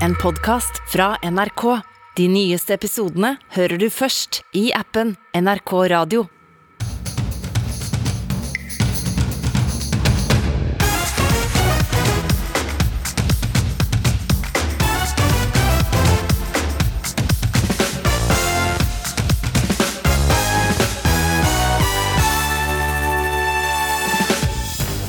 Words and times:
en 0.00 0.14
podkast 0.14 0.82
fra 0.92 1.16
NRK. 1.22 1.80
De 2.16 2.28
nyeste 2.28 2.74
episodene 2.74 3.36
hører 3.56 3.78
du 3.78 3.88
først 3.90 4.42
i 4.54 4.70
appen 4.74 5.16
NRK 5.34 5.72
Radio. 5.90 6.26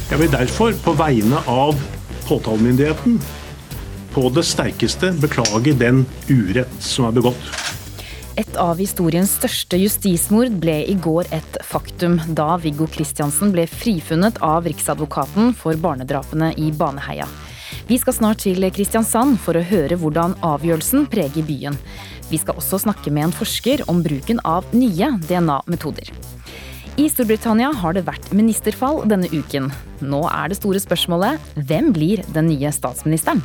Jeg 0.09 0.21
vil 0.21 0.31
derfor 0.31 0.71
på 0.83 0.93
vegne 0.95 1.41
av 1.51 1.75
påtalemyndigheten 2.25 3.19
på 4.15 4.29
det 4.31 4.45
sterkeste 4.47 5.11
beklage 5.19 5.75
den 5.75 6.05
urett 6.31 6.71
som 6.79 7.09
er 7.09 7.17
begått. 7.17 7.49
Et 8.39 8.57
av 8.59 8.79
historiens 8.79 9.29
største 9.31 9.77
justismord 9.79 10.57
ble 10.59 10.81
i 10.91 10.95
går 10.99 11.29
et 11.35 11.57
faktum, 11.63 12.17
da 12.35 12.55
Viggo 12.59 12.87
Kristiansen 12.91 13.53
ble 13.55 13.63
frifunnet 13.71 14.41
av 14.43 14.67
Riksadvokaten 14.67 15.53
for 15.55 15.79
barnedrapene 15.79 16.51
i 16.59 16.71
Baneheia. 16.75 17.27
Vi 17.87 17.99
skal 18.01 18.15
snart 18.17 18.43
til 18.43 18.63
Kristiansand 18.75 19.39
for 19.43 19.55
å 19.55 19.63
høre 19.63 19.95
hvordan 19.99 20.35
avgjørelsen 20.43 21.07
preger 21.11 21.47
byen. 21.47 21.79
Vi 22.31 22.39
skal 22.41 22.59
også 22.59 22.81
snakke 22.87 23.11
med 23.13 23.29
en 23.29 23.35
forsker 23.35 23.85
om 23.91 24.01
bruken 24.03 24.41
av 24.43 24.67
nye 24.75 25.11
DNA-metoder. 25.29 26.11
I 26.95 27.09
Storbritannia 27.11 27.73
har 27.75 27.95
det 27.95 28.05
vært 28.07 28.31
ministerfall 28.35 29.03
denne 29.11 29.27
uken. 29.31 29.67
Nå 30.03 30.23
er 30.31 30.51
det 30.51 30.59
store 30.59 30.79
spørsmålet 30.79 31.55
hvem 31.67 31.91
blir 31.95 32.23
den 32.35 32.47
nye 32.51 32.71
statsministeren? 32.75 33.43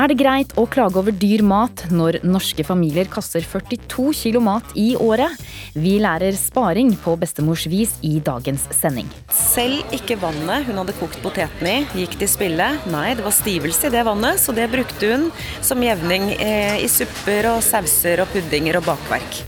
Er 0.00 0.08
det 0.08 0.14
greit 0.22 0.52
å 0.56 0.62
klage 0.72 0.96
over 0.96 1.12
dyr 1.12 1.42
mat 1.44 1.82
når 1.92 2.22
norske 2.24 2.64
familier 2.64 3.04
kaster 3.12 3.44
42 3.44 4.06
kilo 4.16 4.40
mat 4.40 4.70
i 4.78 4.94
året? 4.96 5.36
Vi 5.76 5.98
lærer 6.00 6.32
sparing 6.38 6.94
på 7.02 7.12
bestemors 7.20 7.66
vis 7.68 7.92
i 8.00 8.14
dagens 8.24 8.64
sending. 8.72 9.10
Selv 9.28 9.92
ikke 9.92 10.16
vannet 10.22 10.64
hun 10.64 10.80
hadde 10.80 10.96
kokt 10.96 11.20
potetene 11.20 11.82
i, 11.82 11.84
gikk 12.00 12.16
til 12.22 12.30
spille. 12.32 12.70
Nei, 12.88 13.10
det 13.18 13.26
var 13.26 13.36
stivelse 13.36 13.90
i 13.90 13.92
det 13.92 14.06
vannet, 14.08 14.40
så 14.40 14.56
det 14.56 14.70
brukte 14.72 15.12
hun 15.12 15.28
som 15.60 15.84
jevning 15.84 16.30
eh, 16.38 16.80
i 16.80 16.88
supper 16.88 17.52
og 17.52 17.60
sauser 17.66 18.24
og 18.24 18.32
puddinger 18.32 18.80
og 18.80 18.88
bakverk. 18.88 19.42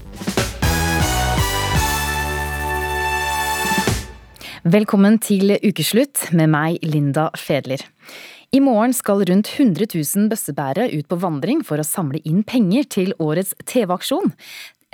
Velkommen 4.64 5.18
til 5.24 5.56
ukeslutt 5.56 6.28
med 6.36 6.52
meg, 6.52 6.84
Linda 6.84 7.30
Fedler. 7.36 7.80
I 8.54 8.60
morgen 8.62 8.92
skal 8.94 9.24
rundt 9.26 9.48
100 9.58 9.88
000 9.90 10.28
bøssebærere 10.30 10.92
ut 10.94 11.08
på 11.10 11.16
vandring 11.18 11.64
for 11.66 11.82
å 11.82 11.86
samle 11.86 12.20
inn 12.22 12.44
penger 12.46 12.86
til 12.86 13.10
årets 13.18 13.50
TV-aksjon. 13.66 14.30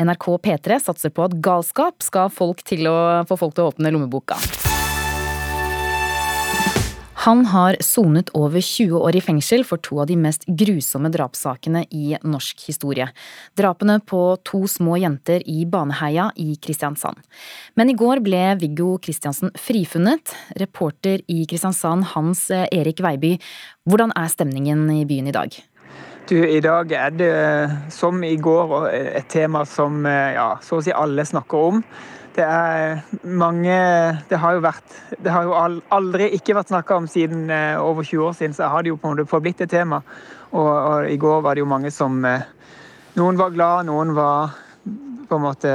NRK 0.00 0.26
P3 0.46 0.80
satser 0.80 1.12
på 1.12 1.26
at 1.28 1.36
galskap 1.44 2.00
skal 2.00 2.32
folk 2.32 2.64
å 2.88 2.96
få 3.28 3.36
folk 3.44 3.58
til 3.58 3.66
å 3.66 3.74
åpne 3.74 3.92
lommeboka. 3.92 4.40
Han 7.20 7.42
har 7.46 7.76
sonet 7.84 8.30
over 8.32 8.62
20 8.64 8.96
år 8.96 9.16
i 9.18 9.20
fengsel 9.20 9.60
for 9.68 9.80
to 9.84 9.98
av 10.00 10.06
de 10.08 10.14
mest 10.16 10.46
grusomme 10.48 11.10
drapssakene 11.12 11.82
i 11.92 12.14
norsk 12.24 12.62
historie. 12.64 13.10
Drapene 13.60 13.98
på 14.00 14.20
to 14.48 14.62
små 14.64 14.96
jenter 15.02 15.44
i 15.44 15.66
Baneheia 15.68 16.30
i 16.40 16.54
Kristiansand. 16.56 17.20
Men 17.76 17.92
i 17.92 17.96
går 18.00 18.22
ble 18.24 18.40
Viggo 18.62 18.94
Kristiansen 19.04 19.52
frifunnet. 19.52 20.32
Reporter 20.62 21.20
i 21.28 21.42
Kristiansand 21.50 22.08
Hans 22.14 22.46
Erik 22.56 23.02
Veiby, 23.04 23.34
hvordan 23.84 24.16
er 24.16 24.32
stemningen 24.32 24.86
i 24.94 25.04
byen 25.04 25.28
i 25.28 25.36
dag? 25.36 25.58
Du, 26.30 26.38
I 26.40 26.62
dag 26.64 26.92
er 26.94 27.12
det 27.20 27.34
som 27.92 28.24
i 28.24 28.36
går 28.40 28.72
et 28.94 29.28
tema 29.28 29.66
som 29.68 30.06
ja, 30.08 30.54
så 30.64 30.80
å 30.80 30.88
si 30.88 30.96
alle 30.96 31.28
snakker 31.28 31.68
om. 31.74 31.84
Det 32.40 32.46
er 32.48 33.00
mange 33.22 33.76
Det 34.30 34.38
har 34.40 34.56
jo 34.56 34.62
vært 34.64 34.94
Det 35.20 35.32
har 35.32 35.44
jo 35.44 35.56
aldri 35.92 36.30
ikke 36.38 36.56
vært 36.56 36.72
snakka 36.72 36.96
om 37.02 37.08
siden 37.10 37.50
eh, 37.52 37.76
over 37.76 38.06
20 38.06 38.28
år 38.30 38.36
siden, 38.38 38.54
så 38.56 38.70
har 38.72 38.82
det 38.82 38.94
jo 38.94 38.96
på 38.96 39.08
en 39.08 39.16
måte 39.16 39.28
forblitt 39.28 39.60
et 39.60 39.70
tema. 39.70 40.00
Og, 40.50 40.68
og, 40.68 41.10
i 41.10 41.18
går 41.20 41.42
var 41.44 41.54
det 41.54 41.64
jo 41.64 41.68
mange 41.68 41.92
som 41.92 42.24
eh, 42.24 42.46
Noen 43.18 43.36
var 43.36 43.52
glad, 43.52 43.88
noen 43.90 44.14
var 44.16 44.54
på 45.28 45.36
en 45.36 45.44
måte 45.44 45.74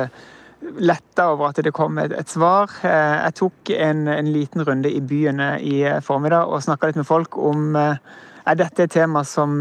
letta 0.80 1.28
over 1.34 1.52
at 1.52 1.60
det 1.62 1.74
kom 1.76 2.00
et, 2.02 2.16
et 2.16 2.32
svar. 2.32 2.72
Eh, 2.82 3.16
jeg 3.28 3.38
tok 3.42 3.74
en, 3.76 4.08
en, 4.10 4.32
liten 4.34 4.66
runde 4.66 4.90
i 4.90 5.02
byene 5.04 5.50
i 5.62 5.78
formiddag 6.02 6.50
og 6.50 6.64
snakka 6.66 6.90
litt 6.90 7.02
med 7.04 7.10
folk 7.10 7.38
om 7.38 7.76
er 7.76 8.58
dette 8.58 8.88
et 8.88 8.96
tema 8.96 9.22
som 9.28 9.60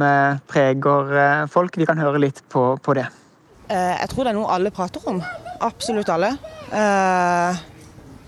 preger 0.49 1.49
folk. 1.53 1.77
Vi 1.77 1.89
kan 1.89 2.00
høre 2.00 2.23
litt 2.23 2.45
på, 2.49 2.71
på 2.81 2.97
det. 2.97 3.09
Jeg 3.69 4.12
tror 4.12 4.25
det 4.25 4.33
er 4.33 4.39
noe 4.39 4.55
alle 4.55 4.73
prater 4.73 5.05
om. 5.11 5.21
Absolutt 5.65 6.09
alle. 6.13 6.37
Eh, 6.73 7.57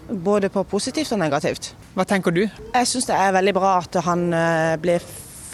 både 0.09 0.49
på 0.49 0.65
positivt 0.65 1.13
og 1.13 1.21
negativt. 1.21 1.75
Hva 1.97 2.07
tenker 2.09 2.33
du? 2.33 2.47
Jeg 2.47 2.89
syns 2.89 3.09
det 3.09 3.17
er 3.17 3.35
veldig 3.37 3.57
bra 3.57 3.79
at 3.83 3.99
han 4.07 4.29
eh, 4.37 4.77
ble 4.81 4.99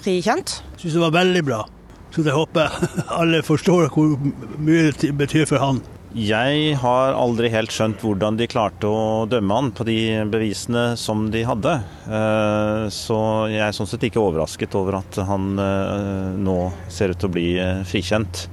frikjent. 0.02 0.60
Jeg 0.74 0.84
syns 0.84 0.98
det 0.98 1.06
var 1.08 1.16
veldig 1.16 1.42
bra. 1.46 1.64
Så 2.12 2.22
jeg 2.26 2.36
håper 2.36 2.76
alle 3.20 3.42
forstår 3.46 3.90
hvor 3.94 4.14
mye 4.60 4.92
det 5.00 5.10
betyr 5.18 5.48
for 5.50 5.62
han. 5.62 5.82
Jeg 6.12 6.74
har 6.76 7.14
aldri 7.16 7.48
helt 7.54 7.72
skjønt 7.72 8.02
hvordan 8.04 8.36
de 8.36 8.44
klarte 8.50 8.84
å 8.84 9.24
dømme 9.24 9.56
han 9.56 9.70
på 9.72 9.86
de 9.88 9.96
bevisene 10.28 10.90
som 11.00 11.30
de 11.32 11.40
hadde. 11.48 11.78
Eh, 12.04 12.84
så 12.92 13.18
jeg 13.50 13.64
er 13.64 13.74
sånn 13.74 13.88
sett 13.90 14.04
ikke 14.06 14.20
overrasket 14.20 14.76
over 14.78 15.00
at 15.00 15.22
han 15.26 15.54
nå 15.56 16.58
ser 16.92 17.14
ut 17.14 17.22
til 17.22 17.32
å 17.32 17.34
bli 17.38 17.48
frikjent. 17.88 18.44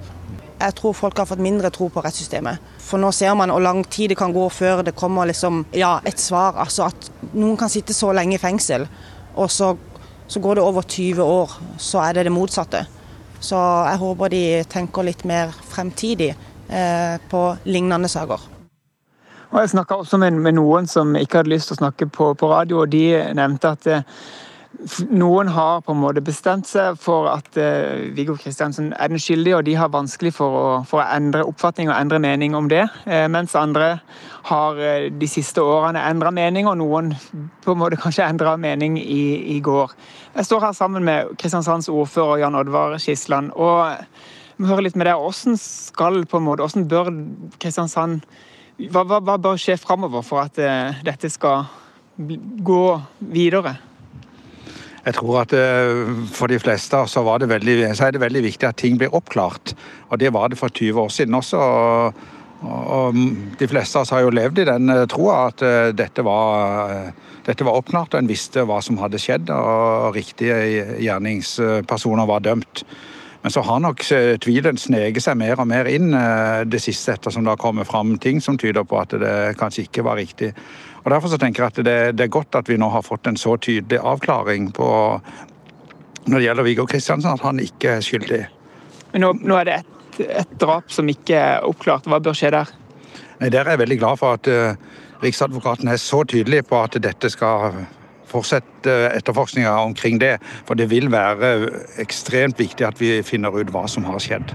Jeg 0.59 0.75
tror 0.75 0.95
folk 0.95 1.19
har 1.19 1.27
fått 1.27 1.43
mindre 1.43 1.69
tro 1.71 1.87
på 1.91 2.01
rettssystemet. 2.03 2.78
For 2.89 2.97
nå 3.01 3.11
ser 3.13 3.35
man 3.37 3.51
hvor 3.53 3.61
lang 3.61 3.83
tid 3.85 4.09
det 4.13 4.17
kan 4.17 4.33
gå 4.33 4.47
før 4.49 4.81
det 4.85 4.95
kommer 4.97 5.29
liksom, 5.29 5.61
ja, 5.77 5.99
et 6.09 6.19
svar. 6.19 6.57
Altså 6.57 6.87
at 6.87 7.09
noen 7.35 7.57
kan 7.59 7.69
sitte 7.69 7.93
så 7.93 8.09
lenge 8.17 8.39
i 8.39 8.41
fengsel, 8.41 8.87
og 9.37 9.51
så, 9.53 9.75
så 10.27 10.41
går 10.41 10.57
det 10.57 10.65
over 10.65 10.81
20 10.81 11.21
år, 11.21 11.53
så 11.77 12.01
er 12.07 12.17
det 12.17 12.25
det 12.25 12.33
motsatte. 12.33 12.85
Så 13.39 13.57
jeg 13.87 14.01
håper 14.01 14.33
de 14.33 14.43
tenker 14.67 15.05
litt 15.05 15.21
mer 15.29 15.53
fremtidig 15.69 16.33
eh, 16.33 17.15
på 17.29 17.43
lignende 17.69 18.09
saker. 18.11 18.49
Og 19.49 19.61
jeg 19.61 19.71
snakka 19.71 20.01
også 20.01 20.19
med, 20.21 20.35
med, 20.37 20.57
noen 20.59 20.89
som 20.89 21.15
ikke 21.17 21.39
hadde 21.39 21.53
lyst 21.53 21.71
til 21.71 21.77
å 21.77 21.83
snakke 21.83 22.09
på, 22.13 22.33
på 22.37 22.49
radio, 22.51 22.83
og 22.83 22.91
de 22.93 23.05
nevnte 23.37 23.71
at 23.77 23.87
eh, 23.89 24.19
noen 25.09 25.49
har 25.49 25.81
på 25.81 25.93
en 25.95 25.99
måte 25.99 26.21
bestemt 26.21 26.67
seg 26.69 26.97
for 27.01 27.25
at 27.31 27.47
uh, 27.57 28.05
Viggo 28.13 28.35
Kristiansen 28.37 28.91
er 28.93 29.09
den 29.09 29.21
skyldige, 29.21 29.57
og 29.57 29.65
de 29.65 29.73
har 29.79 29.89
vanskelig 29.91 30.31
for 30.37 30.57
å, 30.59 30.65
for 30.87 31.01
å 31.01 31.07
endre 31.09 31.41
oppfatning 31.49 31.89
og 31.89 31.97
endre 31.97 32.19
mening 32.21 32.53
om 32.57 32.69
det. 32.69 32.83
Uh, 33.07 33.25
mens 33.33 33.57
andre 33.57 33.95
har 34.51 34.77
uh, 34.77 35.07
de 35.09 35.29
siste 35.29 35.63
årene 35.63 36.03
endra 36.11 36.31
mening, 36.35 36.69
og 36.69 36.77
noen 36.83 37.15
på 37.65 37.73
en 37.73 37.81
måte 37.81 37.99
kanskje 37.99 38.27
endra 38.29 38.55
mening 38.61 38.99
i, 39.01 39.55
i, 39.55 39.57
går. 39.65 39.95
Jeg 40.37 40.51
står 40.51 40.67
her 40.67 40.77
sammen 40.77 41.07
med 41.07 41.33
Kristiansands 41.41 41.89
ordfører 41.89 42.45
Jan 42.45 42.61
Oddvar 42.61 42.99
Skisland. 43.01 43.51
og 43.55 44.05
vi 44.59 44.67
hører 44.67 44.83
litt 44.85 44.97
med 44.99 45.07
deg. 45.07 45.15
Hvordan 45.15 45.55
skal 45.57 46.25
på 46.27 46.37
en 46.37 46.43
måte, 46.45 46.65
hvordan 46.65 46.87
bør 46.91 47.13
Kristiansand 47.63 48.25
Hva, 48.91 49.05
hva, 49.07 49.19
hva 49.23 49.37
bør 49.39 49.59
skje 49.59 49.77
framover 49.79 50.23
for 50.23 50.43
at 50.43 50.59
dette 51.03 51.31
skal 51.31 51.65
gå 52.19 52.83
videre? 53.19 53.77
Jeg 55.09 55.15
tror 55.17 55.39
at 55.41 55.53
eh, 55.57 56.09
for 56.29 56.51
de 56.51 56.59
fleste 56.61 56.99
så, 57.09 57.23
veldig, 57.25 57.77
så, 57.97 58.05
er 58.05 58.13
det 58.13 58.21
veldig 58.21 58.43
viktig 58.45 58.67
at 58.67 58.77
ting 58.77 58.99
blir 58.99 59.15
oppklart. 59.15 59.73
Og 60.09 60.19
det 60.21 60.29
var 60.33 60.51
det 60.51 60.59
for 60.59 60.69
20 60.69 61.01
år 61.01 61.09
siden 61.09 61.35
også. 61.35 61.57
Og, 61.57 62.13
og 62.61 63.17
de 63.57 63.69
fleste 63.71 63.97
av 63.97 64.05
oss 64.05 64.13
har 64.13 64.21
jo 64.21 64.35
levd 64.35 64.61
i 64.61 64.67
den 64.69 64.93
eh, 64.93 65.07
troa 65.09 65.47
at 65.47 65.63
eh, 65.65 65.89
dette 65.97 66.25
var, 66.25 67.09
dette 67.47 67.65
var 67.65 67.79
oppklart, 67.79 68.19
en 68.19 68.29
visste 68.29 68.67
hva 68.69 68.77
som 68.85 68.99
hadde 69.01 69.21
skjedd, 69.21 69.49
og 69.49 70.13
riktige 70.13 70.59
gjerningspersoner 71.01 72.29
var 72.29 72.45
dømt. 72.45 72.83
Men 73.41 73.55
så 73.55 73.63
har 73.63 73.79
nok 73.79 74.03
tvilen 74.43 74.77
sneget 74.77 75.23
seg 75.23 75.37
mer 75.39 75.61
og 75.63 75.69
mer 75.71 75.87
inn 75.87 76.11
det 76.67 76.81
siste, 76.83 77.13
ettersom 77.15 77.45
det 77.47 77.53
har 77.53 77.61
kommet 77.61 77.87
fram 77.87 78.17
ting 78.19 78.43
som 78.43 78.57
tyder 78.59 78.83
på 78.83 78.99
at 78.99 79.15
det 79.15 79.35
kanskje 79.57 79.85
ikke 79.87 80.03
var 80.03 80.19
riktig. 80.19 80.51
Og 81.03 81.11
Derfor 81.11 81.31
så 81.31 81.39
tenker 81.41 81.63
jeg 81.63 81.73
at 81.73 81.83
det, 81.85 81.97
det, 82.17 82.25
er 82.27 82.33
godt 82.33 82.55
at 82.59 82.69
vi 82.69 82.77
nå 82.79 82.89
har 82.93 83.05
fått 83.05 83.27
en 83.27 83.39
så 83.39 83.55
tydelig 83.57 83.99
avklaring 83.99 84.71
på 84.75 84.89
når 86.29 86.35
det 86.35 86.45
gjelder 86.45 86.67
Viggo 86.67 86.85
Kristiansen, 86.85 87.31
at 87.31 87.43
han 87.45 87.61
ikke 87.63 87.95
er 87.97 88.05
skyldig. 88.05 88.41
Men 89.13 89.23
nå, 89.23 89.33
nå 89.41 89.55
er 89.57 89.69
det 89.69 89.77
et, 89.79 90.19
et, 90.27 90.51
drap 90.61 90.91
som 90.93 91.07
ikke 91.09 91.37
er 91.37 91.65
oppklart. 91.65 92.09
Hva 92.09 92.19
bør 92.21 92.37
skje 92.37 92.51
der? 92.53 92.73
Nei, 93.39 93.49
Der 93.49 93.63
er 93.63 93.73
jeg 93.73 93.83
veldig 93.85 93.99
glad 94.01 94.19
for 94.19 94.37
at 94.37 94.49
uh, 94.51 94.75
Riksadvokaten 95.23 95.89
er 95.89 95.97
så 95.97 96.21
tydelig 96.27 96.65
på 96.69 96.77
at 96.83 96.99
dette 97.01 97.31
skal 97.31 97.79
fortsette 98.29 98.93
etterforskninga 99.15 99.73
omkring 99.81 100.19
det. 100.21 100.37
For 100.67 100.77
det 100.77 100.89
vil 100.91 101.09
være 101.11 101.71
ekstremt 102.01 102.59
viktig 102.59 102.85
at 102.87 103.01
vi 103.01 103.17
finner 103.25 103.55
ut 103.55 103.73
hva 103.73 103.87
som 103.89 104.05
har 104.07 104.21
skjedd. 104.23 104.53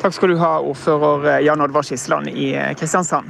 Takk 0.00 0.16
skal 0.16 0.32
du 0.32 0.40
ha, 0.40 0.56
ordfører 0.64 1.44
Jan 1.44 1.60
Oddvar 1.60 1.84
Skisland 1.86 2.32
i 2.32 2.52
eh, 2.56 2.72
Kristiansand. 2.78 3.28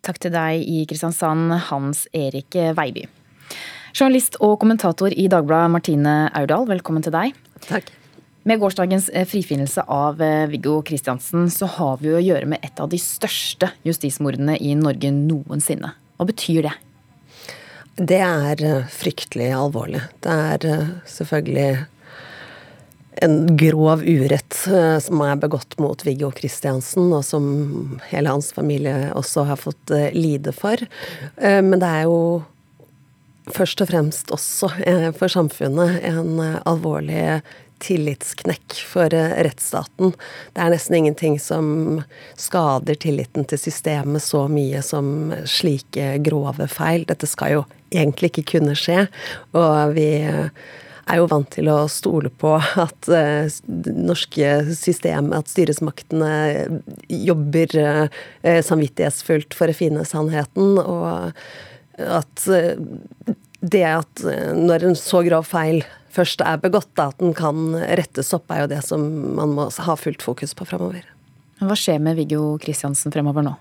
Takk 0.00 0.16
til 0.22 0.32
deg 0.32 0.62
i 0.64 0.84
Kristiansand, 0.88 1.52
Hans 1.68 2.06
Erik 2.16 2.56
Veiby. 2.76 3.04
Journalist 3.92 4.38
og 4.40 4.54
kommentator 4.62 5.12
i 5.12 5.26
Dagbladet 5.28 5.72
Martine 5.74 6.14
Aurdal, 6.38 6.64
velkommen 6.70 7.04
til 7.04 7.12
deg. 7.12 7.34
Takk. 7.66 7.90
Med 8.48 8.62
gårsdagens 8.62 9.10
eh, 9.12 9.26
frifinnelse 9.28 9.84
av 9.92 10.22
eh, 10.24 10.46
Viggo 10.48 10.78
Kristiansen, 10.86 11.50
så 11.52 11.68
har 11.74 11.98
vi 12.00 12.14
å 12.14 12.22
gjøre 12.22 12.48
med 12.48 12.64
et 12.64 12.80
av 12.80 12.88
de 12.88 12.96
største 12.96 13.68
justismordene 13.84 14.56
i 14.56 14.72
Norge 14.78 15.12
noensinne. 15.12 15.92
Hva 16.16 16.28
betyr 16.30 16.70
det? 16.70 16.72
Det 18.00 18.22
er 18.24 18.64
eh, 18.64 18.88
fryktelig 18.88 19.50
alvorlig. 19.58 20.00
Det 20.24 20.38
er 20.54 20.94
selvfølgelig 21.12 21.68
en 23.20 23.56
grov 23.58 24.04
urett 24.06 24.54
som 25.02 25.22
er 25.24 25.40
begått 25.42 25.74
mot 25.82 26.04
Viggo 26.06 26.30
Kristiansen, 26.36 27.10
og 27.12 27.24
som 27.26 27.98
hele 28.12 28.30
hans 28.30 28.52
familie 28.54 29.10
også 29.18 29.44
har 29.48 29.58
fått 29.60 29.92
lide 30.14 30.54
for. 30.56 30.78
Men 31.40 31.74
det 31.82 31.90
er 31.90 32.06
jo 32.06 32.20
først 33.50 33.82
og 33.82 33.90
fremst 33.90 34.30
også 34.30 34.70
for 35.18 35.32
samfunnet 35.32 35.98
en 36.06 36.38
alvorlig 36.62 37.42
tillitsknekk 37.80 38.76
for 38.86 39.14
eh, 39.14 39.34
rettsstaten. 39.44 40.14
Det 40.54 40.62
er 40.62 40.72
nesten 40.74 40.98
ingenting 40.98 41.38
som 41.40 42.02
skader 42.38 42.98
tilliten 43.00 43.46
til 43.48 43.60
systemet 43.60 44.24
så 44.24 44.44
mye 44.52 44.82
som 44.84 45.32
slike 45.48 46.18
grove 46.26 46.68
feil. 46.70 47.06
Dette 47.08 47.28
skal 47.30 47.56
jo 47.56 47.64
egentlig 47.90 48.32
ikke 48.32 48.48
kunne 48.56 48.76
skje, 48.78 49.06
og 49.56 49.96
vi 49.96 50.10
er 51.06 51.20
jo 51.20 51.28
vant 51.30 51.50
til 51.54 51.70
å 51.72 51.78
stole 51.90 52.32
på 52.42 52.54
at 52.58 53.08
det 53.08 53.94
norske 53.96 54.52
systemet, 54.76 55.36
at 55.38 55.52
styresmaktene 55.52 56.32
jobber 57.08 57.76
uh, 57.78 58.60
samvittighetsfullt 58.66 59.56
for 59.56 59.70
å 59.70 59.76
finne 59.76 60.06
sannheten, 60.08 60.78
og 60.80 61.32
at 62.00 62.46
det 63.60 63.84
at 63.84 64.22
når 64.56 64.86
en 64.88 64.96
så 64.96 65.20
grov 65.26 65.50
feil 65.50 65.82
først 66.14 66.42
er 66.44 66.60
begått, 66.62 66.90
da, 66.98 67.10
at 67.10 67.20
den 67.20 67.34
kan 67.36 67.74
rettes 68.00 68.32
opp, 68.36 68.50
er 68.50 68.64
jo 68.64 68.70
det 68.72 68.82
som 68.86 69.04
man 69.36 69.54
må 69.56 69.68
ha 69.70 69.96
fullt 70.00 70.24
fokus 70.24 70.56
på 70.56 70.66
framover. 70.68 71.04
Hva 71.60 71.76
skjer 71.76 72.00
med 72.02 72.16
Viggo 72.16 72.54
Kristiansen 72.62 73.12
fremover 73.12 73.44
nå? 73.44 73.56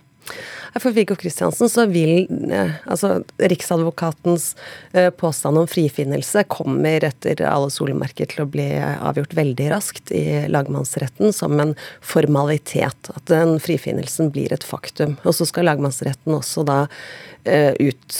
For 0.77 0.93
Viggo 0.93 1.15
Kristiansen 1.15 1.69
så 1.69 1.85
vil 1.89 2.27
eh, 2.51 2.75
altså 2.85 3.23
Riksadvokatens 3.37 4.51
eh, 4.91 5.09
påstand 5.09 5.57
om 5.57 5.67
frifinnelse 5.69 6.43
kommer 6.51 7.03
etter 7.07 7.41
alle 7.47 7.71
solemerker 7.73 8.29
til 8.29 8.43
å 8.43 8.49
bli 8.49 8.67
avgjort 8.77 9.33
veldig 9.37 9.69
raskt 9.73 10.13
i 10.15 10.45
lagmannsretten 10.51 11.33
som 11.33 11.57
en 11.61 11.73
formalitet. 12.01 13.09
At 13.15 13.25
den 13.31 13.57
frifinnelsen 13.63 14.29
blir 14.35 14.53
et 14.53 14.67
faktum. 14.67 15.17
Og 15.23 15.35
så 15.37 15.47
skal 15.49 15.69
lagmannsretten 15.69 16.37
også 16.37 16.65
da 16.67 16.83
uh, 16.85 17.73
ut 17.79 18.17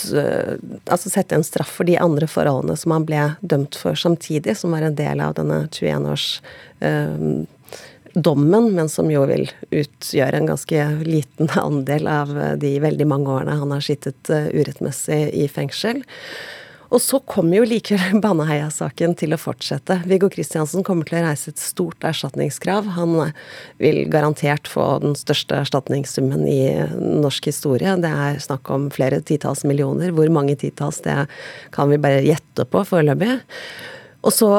Altså 0.89 1.09
sette 1.11 1.35
en 1.35 1.45
straff 1.45 1.71
for 1.79 1.87
de 1.87 1.97
andre 2.01 2.27
forholdene 2.29 2.77
som 2.79 2.93
han 2.95 3.05
ble 3.07 3.23
dømt 3.41 3.77
for 3.77 3.97
samtidig, 3.99 4.55
som 4.57 4.73
var 4.73 4.85
en 4.85 4.97
del 4.97 5.21
av 5.23 5.35
denne 5.37 5.63
21 5.67 6.09
års 6.09 6.27
dommen, 8.13 8.71
men 8.75 8.89
som 8.89 9.09
jo 9.11 9.25
vil 9.29 9.49
utgjøre 9.69 10.39
en 10.39 10.49
ganske 10.51 10.85
liten 11.05 11.51
andel 11.59 12.07
av 12.09 12.31
de 12.61 12.75
veldig 12.83 13.09
mange 13.09 13.33
årene 13.39 13.59
han 13.59 13.75
har 13.75 13.83
sittet 13.85 14.31
eh, 14.33 14.49
urettmessig 14.55 15.21
i 15.37 15.47
fengsel. 15.51 16.03
Og 16.89 17.01
så 17.03 17.19
kommer 17.29 17.59
jo 17.59 17.67
likevel 17.69 18.21
Baneheia-saken 18.23 19.13
til 19.19 19.35
å 19.35 19.39
fortsette. 19.39 19.99
Viggo 20.09 20.29
Kristiansen 20.33 20.85
kommer 20.85 21.07
til 21.07 21.19
å 21.19 21.27
reise 21.27 21.53
et 21.53 21.61
stort 21.61 22.05
erstatningskrav. 22.07 22.89
Han 22.97 23.13
vil 23.81 24.01
garantert 24.11 24.69
få 24.69 24.87
den 25.03 25.13
største 25.19 25.59
erstatningssummen 25.61 26.47
i 26.49 26.63
norsk 26.97 27.51
historie. 27.51 27.93
Det 28.01 28.09
er 28.09 28.41
snakk 28.41 28.73
om 28.73 28.89
flere 28.93 29.21
titalls 29.21 29.63
millioner. 29.69 30.15
Hvor 30.17 30.33
mange 30.33 30.57
titalls, 30.59 31.03
det 31.05 31.27
kan 31.75 31.93
vi 31.93 32.01
bare 32.01 32.25
gjette 32.25 32.65
på 32.65 32.83
foreløpig. 32.89 33.37
Og 34.25 34.35
så 34.35 34.51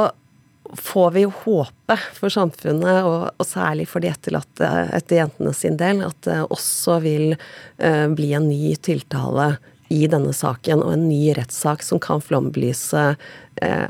får 0.78 1.10
vi 1.10 1.24
håpe 1.24 1.96
for 2.16 2.32
samfunnet, 2.32 3.02
og, 3.06 3.30
og 3.36 3.46
særlig 3.46 3.88
for 3.90 4.02
de 4.02 4.10
etterlatte 4.12 4.70
etter 4.96 5.22
jentene 5.22 5.54
sin 5.56 5.78
del, 5.80 6.04
at 6.06 6.18
det 6.26 6.40
også 6.46 7.00
vil 7.04 7.34
uh, 7.36 8.06
bli 8.14 8.32
en 8.36 8.48
ny 8.50 8.74
tiltale 8.82 9.54
i 9.90 10.04
denne 10.10 10.34
saken, 10.36 10.84
og 10.84 10.94
en 10.94 11.08
ny 11.08 11.32
rettssak 11.38 11.82
som 11.86 12.02
kan 12.02 12.22
flombelyse 12.22 13.06
uh, 13.16 13.88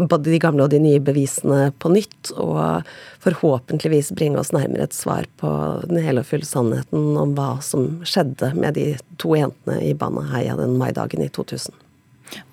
både 0.00 0.30
de 0.30 0.40
gamle 0.42 0.64
og 0.64 0.72
de 0.72 0.80
nye 0.82 1.00
bevisene 1.02 1.70
på 1.78 1.90
nytt, 1.92 2.32
og 2.34 2.86
forhåpentligvis 3.24 4.12
bringe 4.16 4.40
oss 4.40 4.52
nærmere 4.54 4.88
et 4.88 4.96
svar 4.96 5.28
på 5.40 5.50
den 5.86 6.00
hele 6.02 6.22
og 6.24 6.30
fulle 6.30 6.48
sannheten 6.48 7.16
om 7.20 7.34
hva 7.36 7.56
som 7.64 8.00
skjedde 8.06 8.52
med 8.58 8.78
de 8.78 8.92
to 9.22 9.36
jentene 9.38 9.80
i 9.84 9.94
Baneheia 9.98 10.56
den 10.58 10.78
maidagen 10.80 11.24
i 11.24 11.30
2000. 11.32 11.85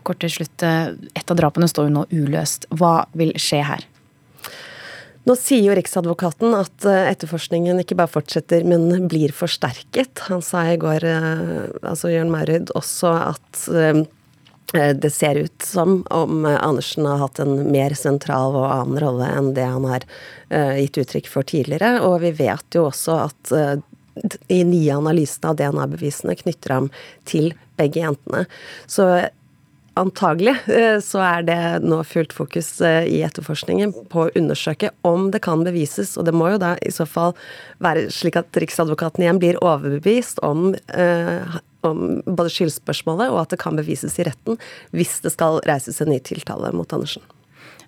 Kort 0.04 0.22
til 0.24 0.31
slutt, 0.31 0.64
eh, 0.64 0.94
et 1.16 1.31
av 1.31 1.40
drapene 1.40 1.70
står 1.70 1.90
jo 1.90 1.96
nå 1.98 2.06
uløst. 2.12 2.68
Hva 2.75 3.06
vil 3.18 3.34
skje 3.40 3.62
her? 3.68 3.86
Nå 5.24 5.38
sier 5.40 5.64
jo 5.64 5.75
Riksadvokaten 5.78 6.56
at 6.58 6.88
eh, 6.90 7.12
etterforskningen 7.14 7.80
ikke 7.81 7.98
bare 8.00 8.12
fortsetter, 8.12 8.66
men 8.68 9.08
blir 9.12 9.31
forsterket. 9.36 10.25
Han 10.28 10.44
sa 10.44 10.66
i 10.72 10.80
går, 10.81 11.08
eh, 11.08 11.72
altså 11.81 12.12
Jørn 12.12 12.34
Maurud, 12.34 12.75
også 12.75 13.16
at 13.31 13.64
det 14.74 15.12
ser 15.14 15.38
ut 15.38 15.62
som 15.62 16.00
om 16.10 16.48
Andersen 16.50 17.06
har 17.06 17.19
hatt 17.22 17.38
en 17.44 17.68
mer 17.69 17.94
sentral 17.94 18.56
og 18.58 18.72
annen 18.72 18.98
rolle 19.04 19.28
enn 19.30 19.52
det 19.54 19.68
han 19.69 19.86
har 19.86 20.08
gitt 20.50 20.98
uttrykk 20.98 21.30
for 21.30 21.46
tidligere. 21.46 22.00
Og 22.02 22.24
vi 22.24 22.31
vet 22.40 22.74
jo 22.74 22.88
også 22.88 23.19
at 23.28 23.54
i 24.50 24.64
nye 24.66 24.96
analysene 24.96 25.52
av 25.52 25.60
DNA-bevisene 25.60 26.34
knytter 26.42 26.74
ham 26.74 26.90
til 27.30 27.52
begge 27.78 28.02
jentene. 28.02 28.48
Så 28.90 29.06
antagelig 30.00 30.56
eh, 30.69 30.98
så 31.04 31.22
er 31.24 31.45
det 31.48 31.60
nå 31.86 32.00
fullt 32.07 32.34
fokus 32.34 32.69
eh, 32.81 33.06
i 33.10 33.22
etterforskningen 33.25 33.94
på 34.12 34.25
å 34.25 34.31
undersøke 34.40 34.92
om 35.07 35.30
det 35.34 35.44
kan 35.45 35.63
bevises, 35.66 36.16
og 36.18 36.28
det 36.28 36.36
må 36.36 36.54
jo 36.54 36.62
da 36.62 36.74
i 36.81 36.94
så 36.94 37.06
fall 37.10 37.36
være 37.84 38.07
slik 38.13 38.40
at 38.40 38.62
Riksadvokaten 38.63 39.25
igjen 39.25 39.42
blir 39.42 39.62
overbevist 39.63 40.42
om, 40.45 40.72
eh, 40.95 41.60
om 41.86 42.04
både 42.25 42.50
skyldspørsmålet 42.56 43.34
og 43.34 43.44
at 43.44 43.54
det 43.54 43.62
kan 43.63 43.78
bevises 43.80 44.18
i 44.19 44.28
retten 44.28 44.60
hvis 44.95 45.19
det 45.25 45.36
skal 45.36 45.62
reises 45.69 46.01
en 46.01 46.13
ny 46.13 46.19
tiltale 46.24 46.74
mot 46.75 46.95
Andersen. 46.95 47.24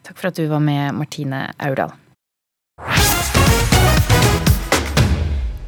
Takk 0.06 0.19
for 0.19 0.30
at 0.30 0.38
du 0.38 0.46
var 0.52 0.62
med, 0.62 0.94
Martine 1.00 1.48
Aurdal. 1.57 1.96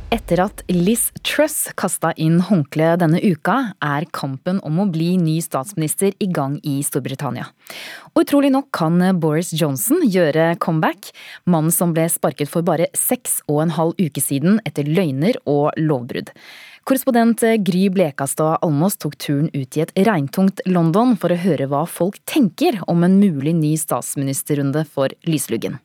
Etter 0.08 0.40
at 0.40 0.62
Liz 0.72 1.10
Truss 1.20 1.66
kasta 1.76 2.14
inn 2.16 2.38
håndkleet 2.48 3.02
denne 3.02 3.20
uka, 3.20 3.74
er 3.84 4.06
kampen 4.16 4.62
om 4.64 4.78
å 4.80 4.86
bli 4.88 5.18
ny 5.20 5.34
statsminister 5.44 6.14
i 6.24 6.30
gang 6.32 6.54
i 6.64 6.78
Storbritannia. 6.86 7.50
Og 8.14 8.24
utrolig 8.24 8.54
nok 8.54 8.70
kan 8.72 9.04
Boris 9.20 9.52
Johnson 9.52 10.06
gjøre 10.08 10.54
comeback. 10.64 11.10
Mannen 11.44 11.76
som 11.76 11.92
ble 11.92 12.06
sparket 12.14 12.48
for 12.48 12.64
bare 12.64 12.88
seks 12.96 13.42
og 13.52 13.66
en 13.66 13.76
halv 13.76 14.00
uke 14.00 14.24
siden 14.24 14.62
etter 14.70 14.88
løgner 14.88 15.42
og 15.44 15.76
lovbrudd. 15.76 16.32
Korrespondent 16.88 17.44
Gry 17.68 17.90
Blekastad 17.92 18.62
Almås 18.64 18.96
tok 19.04 19.20
turen 19.20 19.52
ut 19.52 19.76
i 19.76 19.84
et 19.84 19.92
regntungt 20.08 20.64
London 20.72 21.18
for 21.20 21.36
å 21.36 21.42
høre 21.44 21.68
hva 21.68 21.84
folk 21.84 22.22
tenker 22.24 22.80
om 22.88 23.04
en 23.04 23.20
mulig 23.20 23.58
ny 23.60 23.76
statsministerrunde 23.76 24.88
for 24.88 25.12
Lysluggen. 25.28 25.82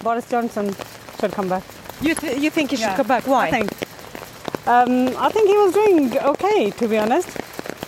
Boris 0.00 0.32
Johnson 0.32 0.72
should 1.20 1.36
come. 1.36 1.60
You, 2.02 2.14
th 2.14 2.42
you 2.42 2.50
think 2.50 2.70
he 2.70 2.76
should 2.76 2.90
yeah, 2.90 2.96
come 2.96 3.08
back? 3.08 3.26
Why? 3.26 3.48
I 3.48 3.50
think, 3.50 3.70
um, 4.66 5.08
I 5.26 5.28
think 5.32 5.48
he 5.48 5.56
was 5.56 5.72
doing 5.72 6.18
okay, 6.32 6.70
to 6.70 6.88
be 6.88 6.98
honest. 6.98 7.28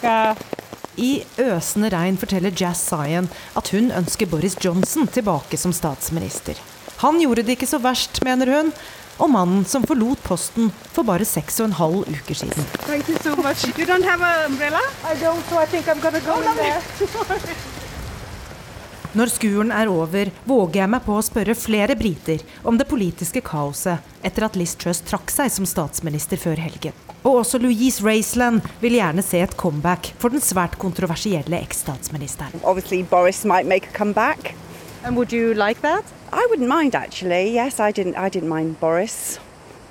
Uh, 0.03 0.35
I 0.97 1.25
øsende 1.39 1.89
regn 1.89 2.19
forteller 2.21 2.53
Jazz 2.53 2.83
Zion 2.89 3.31
at 3.57 3.71
hun 3.73 3.91
ønsker 3.91 4.27
Boris 4.27 4.57
Johnson 4.65 5.09
tilbake 5.09 5.57
som 5.57 5.73
statsminister. 5.73 6.61
Han 7.01 7.21
gjorde 7.21 7.43
det 7.43 7.57
ikke 7.57 7.71
så 7.71 7.81
verst, 7.81 8.21
mener 8.25 8.53
hun, 8.53 8.73
og 9.19 9.31
mannen 9.33 9.65
som 9.65 9.85
forlot 9.89 10.21
posten 10.27 10.69
for 10.93 11.09
bare 11.09 11.25
seks 11.25 11.61
og 11.61 11.71
en 11.71 11.79
halv 11.81 12.05
uker 12.13 12.35
siden. 12.45 12.71
Thank 12.85 13.09
you 13.09 13.17
so 13.25 13.37
much. 13.37 13.65
You 13.79 13.87
don't 13.89 14.05
have 14.05 14.21
an 14.21 14.53
umbrella? 14.53 14.85
I 15.09 15.17
don't, 15.17 15.41
so 15.49 15.57
I 15.59 15.67
think 15.67 15.89
I'm 15.89 16.01
gonna 16.01 16.21
go 16.21 16.37
oh, 16.37 16.51
in 16.51 16.57
there. 16.57 17.57
Når 19.13 19.29
skuren 19.29 19.69
er 19.77 19.91
over, 19.93 20.31
våger 20.49 20.79
jeg 20.81 20.89
meg 20.89 21.03
på 21.05 21.13
å 21.19 21.25
spørre 21.25 21.53
flere 21.53 21.93
briter 22.01 22.41
om 22.65 22.79
det 22.81 22.87
politiske 22.89 23.43
kaoset 23.45 24.01
etter 24.25 24.47
at 24.47 24.57
Liz 24.57 24.73
Truss 24.81 25.03
trakk 25.05 25.29
seg 25.29 25.51
som 25.53 25.67
statsminister 25.69 26.41
før 26.41 26.57
helgen. 26.57 26.97
Og 27.21 27.43
også 27.43 27.61
Louise 27.61 28.01
Raceland 28.01 28.65
vil 28.81 28.97
gjerne 28.97 29.21
se 29.23 29.43
et 29.45 29.53
comeback 29.61 30.15
for 30.19 30.33
den 30.33 30.41
svært 30.41 30.79
kontroversielle 30.81 31.61
eksstatsministeren. 31.61 32.57
Boris 33.11 33.45
might 33.45 33.69
make 33.69 33.91
a 33.91 33.93
comeback. 33.93 34.55
And 35.05 35.15
would 35.17 35.33
you 35.33 35.53
like 35.53 35.83
that? 35.83 36.05
I 36.33 36.47
wouldn't 36.49 36.69
mind 36.69 36.95
actually. 36.95 37.53
Yes, 37.53 37.81
I 37.81 37.93
didn't. 37.93 38.17
I 38.17 38.31
didn't 38.31 38.49
mind 38.49 38.81
Boris. 38.81 39.39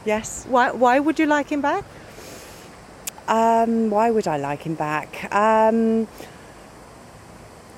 Yes. 0.03 0.47
Why? 0.49 0.71
Why 0.71 0.99
would 0.99 1.19
you 1.19 1.27
like 1.27 1.51
him 1.51 1.61
back? 1.61 1.83
Um, 3.27 3.91
why 3.91 4.09
would 4.09 4.27
I 4.27 4.37
like 4.37 4.63
him 4.63 4.73
back? 4.75 5.31
Um, 5.31 6.07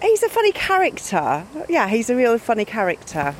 He's 0.03 0.21
a 0.21 0.29
funny 0.29 0.51
character. 0.51 1.43
Yeah, 1.69 1.87
he's 1.87 2.09
a 2.09 2.15
real 2.15 2.37
funny 2.37 2.65
character. 2.65 3.33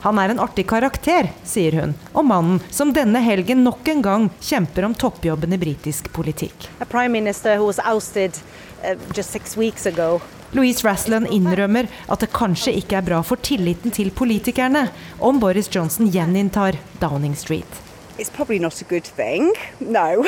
Han 0.00 0.18
er 0.18 0.28
en 0.28 0.38
artig 0.38 0.66
karakter, 0.68 1.30
sier 1.48 1.72
hun, 1.80 1.94
og 2.12 2.26
mannen 2.28 2.58
som 2.68 2.92
denne 2.92 3.22
helgen 3.24 3.64
nok 3.64 3.88
en 3.88 4.02
gang 4.04 4.26
kjemper 4.44 4.84
om 4.84 4.92
toppjobben 4.94 5.56
i 5.56 5.58
britisk 5.60 6.10
politikk. 6.12 6.68
A 6.80 6.84
prime 6.84 7.08
minister 7.16 7.56
who 7.56 7.70
was 7.70 7.80
ousted 7.88 8.36
uh, 8.84 9.00
just 9.16 9.32
six 9.32 9.56
weeks 9.56 9.86
ago 9.86 10.20
Louise 10.52 10.84
Raslan 10.84 11.24
innrømmer 11.30 11.88
at 12.08 12.20
det 12.20 12.32
kanskje 12.36 12.76
ikke 12.82 13.00
er 13.00 13.08
bra 13.08 13.22
for 13.24 13.40
tilliten 13.40 13.92
til 13.94 14.12
politikerne 14.12 14.90
om 15.24 15.40
Boris 15.40 15.72
Johnson 15.72 16.12
gjeninntar 16.12 16.76
Downing 17.00 17.36
Street. 17.36 17.80
It's 18.18 18.28
probably 18.28 18.58
not 18.58 18.82
a 18.82 18.84
good 18.84 19.08
thing. 19.08 19.54
No. 19.80 20.26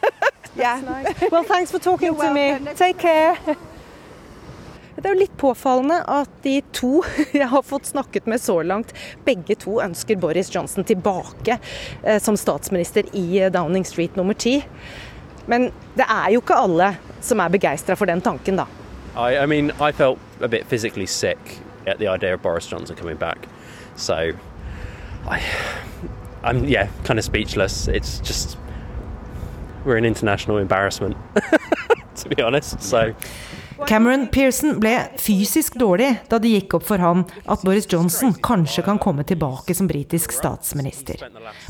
yeah. 0.56 0.80
Well, 1.30 1.44
thanks 1.44 1.70
for 1.70 1.78
talking 1.78 2.16
to 2.16 2.32
me. 2.32 2.56
Take 2.74 2.96
care. 2.98 3.36
Det 5.06 5.12
er 5.12 5.14
jo 5.14 5.22
litt 5.22 5.34
påfallende 5.38 5.96
at 6.10 6.30
de 6.42 6.56
to 6.74 6.88
jeg 7.30 7.46
har 7.46 7.62
fått 7.62 7.86
snakket 7.86 8.24
med 8.26 8.40
så 8.42 8.56
langt, 8.66 8.88
begge 9.22 9.54
to 9.62 9.76
ønsker 9.78 10.18
Boris 10.18 10.48
Johnson 10.50 10.82
tilbake 10.82 11.60
eh, 12.02 12.18
som 12.18 12.34
statsminister 12.34 13.06
i 13.14 13.38
eh, 13.38 13.52
Downing 13.54 13.86
Street 13.86 14.16
nummer 14.18 14.34
ti. 14.34 14.56
Men 15.46 15.68
det 15.94 16.08
er 16.10 16.32
jo 16.34 16.42
ikke 16.42 16.58
alle 16.58 16.88
som 17.22 17.38
er 17.38 17.54
begeistra 17.54 17.94
for 17.94 18.10
den 18.10 18.18
tanken, 18.18 18.58
da. 18.58 18.66
I, 19.14 19.38
I 19.38 19.46
mean, 19.46 19.70
I 19.78 19.92
felt 19.92 20.18
a 20.42 20.48
bit 20.50 20.66
physically 20.66 21.06
sick 21.06 21.38
at 21.86 22.02
the 22.02 22.10
idea 22.10 22.34
of 22.34 22.42
Boris 22.42 22.66
Johnson 22.66 22.96
coming 22.96 23.16
back. 23.16 23.46
So, 23.94 24.32
I, 25.30 25.38
I'm 26.42 26.64
yeah, 26.64 26.90
kind 27.04 27.20
of 27.20 27.24
speechless. 27.24 27.86
It's 27.86 28.18
just 28.26 28.58
we're 29.84 29.98
an 29.98 30.04
international 30.04 30.58
embarrassment, 30.58 31.16
to 32.16 32.28
be 32.28 32.42
honest. 32.42 32.82
So. 32.82 33.14
Cameron 33.84 34.26
Pearson 34.32 34.78
ble 34.80 34.94
fysisk 35.20 35.76
dårlig 35.76 36.08
da 36.30 36.38
det 36.40 36.52
gikk 36.54 36.78
opp 36.78 36.86
for 36.88 37.02
han 37.02 37.26
at 37.44 37.64
Boris 37.66 37.88
Johnson 37.92 38.32
kanskje 38.42 38.86
kan 38.86 39.00
komme 39.02 39.26
tilbake 39.28 39.76
som 39.76 39.90
britisk 39.90 40.32
statsminister. 40.32 41.26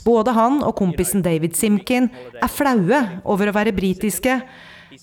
Både 0.07 0.37
han 0.37 0.63
og 0.63 0.77
kompisen 0.79 1.25
David 1.27 1.57
Simkin 1.59 2.09
er 2.39 2.53
flaue 2.53 3.03
over 3.25 3.51
å 3.51 3.57
være 3.57 3.75
britiske, 3.77 4.39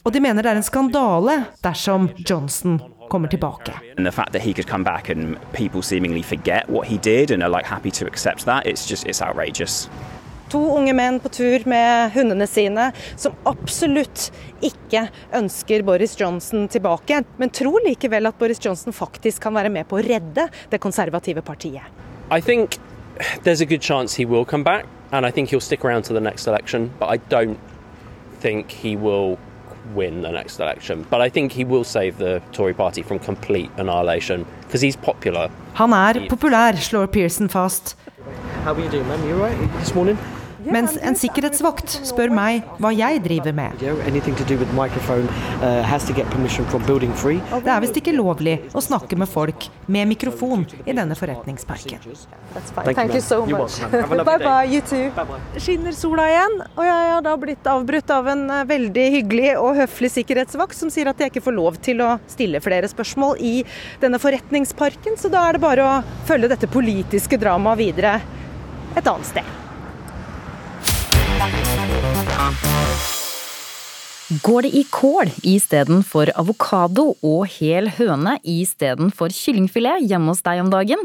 og 0.03 0.15
de 0.15 0.23
mener 0.23 0.43
det 0.45 0.53
er 0.53 0.61
en 0.61 0.65
skandale 0.65 1.37
dersom 1.65 2.09
Johnson 2.23 2.79
kommer 3.11 3.27
tilbake. 3.27 3.75
And 3.97 4.07
the 4.07 4.11
fact 4.11 4.31
that 4.31 4.41
he 4.41 4.53
could 4.53 4.67
come 4.67 4.83
back 4.83 5.09
and 5.09 5.37
people 5.51 5.81
seemingly 5.81 6.23
forget 6.23 6.69
what 6.69 6.87
he 6.87 6.97
did 6.97 7.31
and 7.31 7.43
are 7.43 7.49
like 7.49 7.65
happy 7.65 7.91
to 7.91 8.07
accept 8.07 8.45
that, 8.45 8.65
it's 8.65 8.87
just 8.89 9.05
it's 9.05 9.21
outrageous. 9.21 9.89
To 10.53 10.59
unge 10.77 10.93
menn 10.93 11.15
på 11.17 11.31
tur 11.33 11.63
med 11.65 12.11
hundene 12.13 12.45
sine, 12.45 12.91
som 13.17 13.33
absolutt 13.49 14.27
ikke 14.61 15.07
ønsker 15.33 15.81
Boris 15.81 16.13
Johnson 16.19 16.67
tilbake, 16.69 17.23
men 17.41 17.49
tror 17.49 17.81
likevel 17.81 18.29
at 18.29 18.37
Boris 18.37 18.61
Johnson 18.61 18.93
faktisk 18.93 19.41
kan 19.47 19.57
være 19.57 19.71
med 19.73 19.89
på 19.89 19.97
å 19.97 20.03
redde 20.05 20.45
det 20.69 20.79
konservative 20.83 21.41
partiet. 21.41 21.89
I 22.29 22.39
think 22.39 22.77
there's 23.43 23.61
a 23.61 23.65
good 23.65 23.81
chance 23.81 24.13
he 24.13 24.25
will 24.25 24.45
come 24.45 24.63
back, 24.63 24.85
and 25.11 25.25
I 25.25 25.31
think 25.31 25.49
he'll 25.49 25.59
stick 25.59 25.83
around 25.83 26.05
to 26.05 26.13
the 26.13 26.21
next 26.21 26.45
election. 26.45 26.91
But 26.99 27.09
I 27.09 27.17
don't 27.33 27.57
think 28.39 28.69
he 28.69 28.95
will 28.95 29.39
win 29.95 30.21
the 30.21 30.31
next 30.31 30.59
election. 30.59 31.03
But 31.09 31.21
I 31.21 31.29
think 31.29 31.51
he 31.51 31.65
will 31.65 31.83
save 31.83 32.19
the 32.19 32.43
Tory 32.51 32.75
party 32.75 33.01
from 33.01 33.17
complete 33.17 33.71
annihilation 33.77 34.45
because 34.67 34.85
he's 34.85 34.95
popular. 35.01 35.49
Han 35.81 35.93
er 35.93 36.27
populær, 36.29 36.77
slår 36.77 37.07
Pearson 37.07 37.49
fast. 37.49 37.97
How 38.63 38.73
are 38.73 38.79
you 38.79 38.89
doing, 38.91 39.07
ma'am? 39.07 39.27
You 39.27 39.33
all 39.33 39.49
right 39.49 39.79
this 39.79 39.95
morning? 39.95 40.17
Mens 40.71 40.95
en 41.01 41.15
sikkerhetsvakt 41.17 41.97
spør 42.07 42.31
meg 42.33 42.63
hva 42.81 42.91
jeg 42.95 43.21
driver 43.25 43.55
med. 43.55 43.83
Anything 44.07 44.35
to 44.39 44.45
do 44.47 44.57
with 44.59 44.69
the 44.69 44.77
microphone 44.77 45.27
uh, 45.61 45.81
has 45.83 46.05
to 46.07 46.13
get 46.13 46.29
permission 46.31 46.65
from 46.71 46.85
building 46.87 47.13
free. 47.17 47.41
Det 47.51 47.71
er 47.71 47.81
visst 47.83 47.97
ikke 47.99 48.13
lovlig 48.15 48.57
å 48.73 48.83
snakke 48.83 49.17
med 49.19 49.29
folk 49.31 49.67
med 49.91 50.07
mikrofon 50.11 50.65
i 50.85 50.95
denne 50.95 51.17
forretningsparken. 51.17 52.03
Thank 52.93 53.15
you 53.15 53.21
so 53.21 53.45
much. 53.45 53.79
Bye 54.23 54.39
bye, 54.39 54.65
you 54.69 54.81
too. 54.81 55.09
Skinner 55.57 55.95
sola 55.97 56.27
igjen, 56.31 56.59
og 56.75 56.83
jeg 56.87 57.09
har 57.13 57.25
da 57.25 57.35
blitt 57.39 57.69
avbrutt 57.69 58.13
av 58.13 58.29
en 58.33 58.45
eh, 58.49 58.65
veldig 58.69 59.07
hyggelig 59.17 59.49
og 59.61 59.75
høflig 59.81 60.11
sikkerhetsvakt 60.13 60.77
som 60.77 60.91
sier 60.93 61.09
at 61.11 61.19
jeg 61.19 61.33
ikke 61.33 61.45
får 61.47 61.57
lov 61.57 61.79
til 61.83 62.03
å 62.05 62.13
stille 62.31 62.61
flere 62.63 62.89
spørsmål 62.91 63.41
i 63.43 63.55
denne 64.03 64.21
forretningsparken, 64.21 65.17
så 65.19 65.31
da 65.33 65.47
er 65.47 65.57
det 65.57 65.65
bare 65.65 65.89
å 65.89 65.99
følge 66.29 66.51
dette 66.53 66.71
politiske 66.71 67.39
dramaet 67.41 67.81
videre 67.81 68.15
et 68.93 69.07
annet 69.07 69.29
sted. 69.33 69.62
Går 74.43 74.65
det 74.65 74.71
i 74.73 74.83
kål 74.89 75.29
istedenfor 75.45 76.31
avokado 76.39 77.09
og 77.19 77.43
hel 77.57 77.89
høne 77.97 78.37
istedenfor 78.47 79.33
kyllingfilet 79.35 80.07
hjemme 80.07 80.31
hos 80.31 80.43
deg 80.45 80.61
om 80.63 80.71
dagen? 80.71 81.03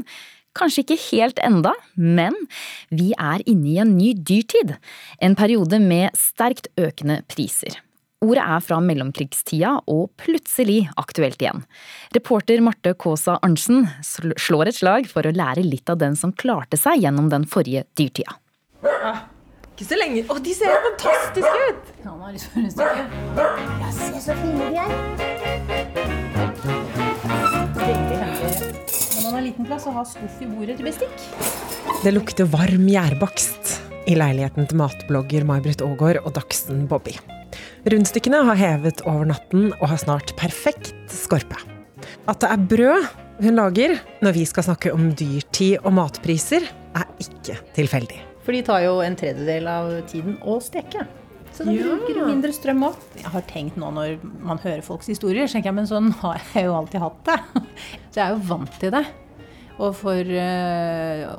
Kanskje 0.59 0.85
ikke 0.85 0.99
helt 1.09 1.43
enda, 1.45 1.75
men 1.95 2.35
vi 2.91 3.11
er 3.19 3.43
inne 3.51 3.69
i 3.73 3.77
en 3.83 3.93
ny 3.99 4.13
dyrtid. 4.17 4.77
En 5.23 5.37
periode 5.39 5.79
med 5.83 6.15
sterkt 6.19 6.71
økende 6.81 7.21
priser. 7.31 7.77
Ordet 8.25 8.43
er 8.43 8.63
fra 8.65 8.81
mellomkrigstida 8.83 9.77
og 9.91 10.09
plutselig 10.19 10.81
aktuelt 10.99 11.43
igjen. 11.43 11.63
Reporter 12.17 12.63
Marte 12.65 12.97
Kaasa 12.99 13.37
Arntzen 13.47 13.87
slår 14.03 14.73
et 14.73 14.79
slag 14.81 15.11
for 15.11 15.27
å 15.27 15.35
lære 15.35 15.67
litt 15.67 15.91
av 15.91 16.01
den 16.03 16.19
som 16.19 16.35
klarte 16.35 16.81
seg 16.81 17.05
gjennom 17.05 17.31
den 17.31 17.47
forrige 17.47 17.85
dyrtida. 17.99 18.39
Ikke 19.79 19.93
så 19.93 19.97
lenge. 20.01 20.25
Å, 20.27 20.35
de 20.43 20.53
ser 20.59 20.73
fantastiske 20.83 21.59
ut! 21.69 21.91
Man 22.03 22.23
har 22.25 22.33
lyst 22.35 22.49
på 22.51 22.59
rundstykke. 22.59 23.05
Ja, 23.79 23.91
se 23.95 24.23
så 24.25 24.35
fine 24.41 24.65
de 24.73 24.81
er. 24.83 24.91
Veldig 27.79 28.17
handy 28.19 28.49
når 28.59 29.23
man 29.23 29.37
har 29.37 29.45
liten 29.45 29.69
plass 29.69 29.87
å 29.87 29.93
har 29.95 30.09
skuff 30.11 30.41
i 30.43 30.49
bordet 30.51 30.81
til 30.81 30.89
bestikk. 30.89 31.23
Det 32.03 32.11
lukter 32.11 32.51
varm 32.51 32.89
gjærbakst 32.91 33.71
i 34.11 34.17
leiligheten 34.19 34.67
til 34.67 34.81
matblogger 34.81 35.47
May-Britt 35.47 35.85
Aagaard 35.87 36.25
og 36.25 36.35
dagsen 36.35 36.89
Bobby. 36.91 37.15
Rundstykkene 37.87 38.41
har 38.51 38.59
hevet 38.59 39.05
over 39.07 39.31
natten 39.31 39.71
og 39.77 39.93
har 39.93 40.03
snart 40.03 40.35
perfekt 40.41 40.91
skorpe. 41.13 41.61
At 42.27 42.43
det 42.43 42.51
er 42.51 42.67
brød 42.75 43.07
hun 43.47 43.61
lager 43.63 43.95
når 44.27 44.41
vi 44.41 44.49
skal 44.51 44.67
snakke 44.73 44.91
om 44.97 45.13
dyrtid 45.15 45.79
og 45.85 45.95
matpriser, 46.01 46.67
er 46.99 47.07
ikke 47.23 47.61
tilfeldig. 47.79 48.28
For 48.49 48.57
de 48.57 48.63
tar 48.65 48.81
jo 48.81 48.95
en 49.05 49.13
tredjedel 49.13 49.67
av 49.69 49.91
tiden 50.09 50.39
å 50.41 50.55
steke. 50.65 51.03
Så 51.53 51.67
da 51.69 51.73
bruker 51.77 52.17
du 52.17 52.21
mindre 52.25 52.49
strøm 52.57 52.81
òg. 52.87 52.95
Jeg 53.19 53.29
har 53.29 53.43
tenkt 53.45 53.75
nå 53.77 53.91
når 53.93 54.23
man 54.41 54.57
hører 54.63 54.81
folks 54.87 55.11
historier, 55.13 55.45
tenker 55.53 55.69
jeg, 55.69 55.77
men 55.77 55.89
sånn 55.91 56.09
har 56.23 56.41
jeg 56.55 56.65
jo 56.65 56.73
alltid 56.79 57.03
hatt 57.03 57.19
det. 57.29 57.37
Så 58.09 58.23
jeg 58.23 58.23
er 58.25 58.33
jo 58.33 58.47
vant 58.49 58.79
til 58.81 58.95
det. 58.95 59.03
Og 59.77 59.93
for 59.99 60.33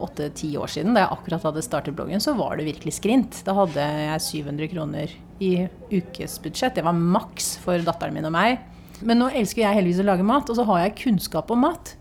åtte-ti 0.06 0.52
år 0.62 0.70
siden, 0.70 0.94
da 0.94 1.08
jeg 1.08 1.16
akkurat 1.16 1.48
hadde 1.50 1.66
startet 1.66 1.98
bloggen, 1.98 2.22
så 2.22 2.36
var 2.38 2.62
det 2.62 2.68
virkelig 2.70 2.94
skrint. 3.00 3.42
Da 3.48 3.58
hadde 3.58 3.90
jeg 4.04 4.28
700 4.28 4.72
kroner 4.76 5.18
i 5.42 5.52
ukesbudsjett. 5.90 6.78
Det 6.78 6.86
var 6.86 7.02
maks 7.18 7.56
for 7.66 7.90
datteren 7.90 8.20
min 8.20 8.30
og 8.30 8.36
meg. 8.38 8.62
Men 9.02 9.24
nå 9.24 9.32
elsker 9.34 9.66
jeg 9.66 9.82
heldigvis 9.82 10.06
å 10.06 10.08
lage 10.12 10.30
mat, 10.30 10.54
og 10.54 10.62
så 10.62 10.70
har 10.70 10.86
jeg 10.86 11.00
kunnskap 11.08 11.50
om 11.58 11.66
mat. 11.66 11.96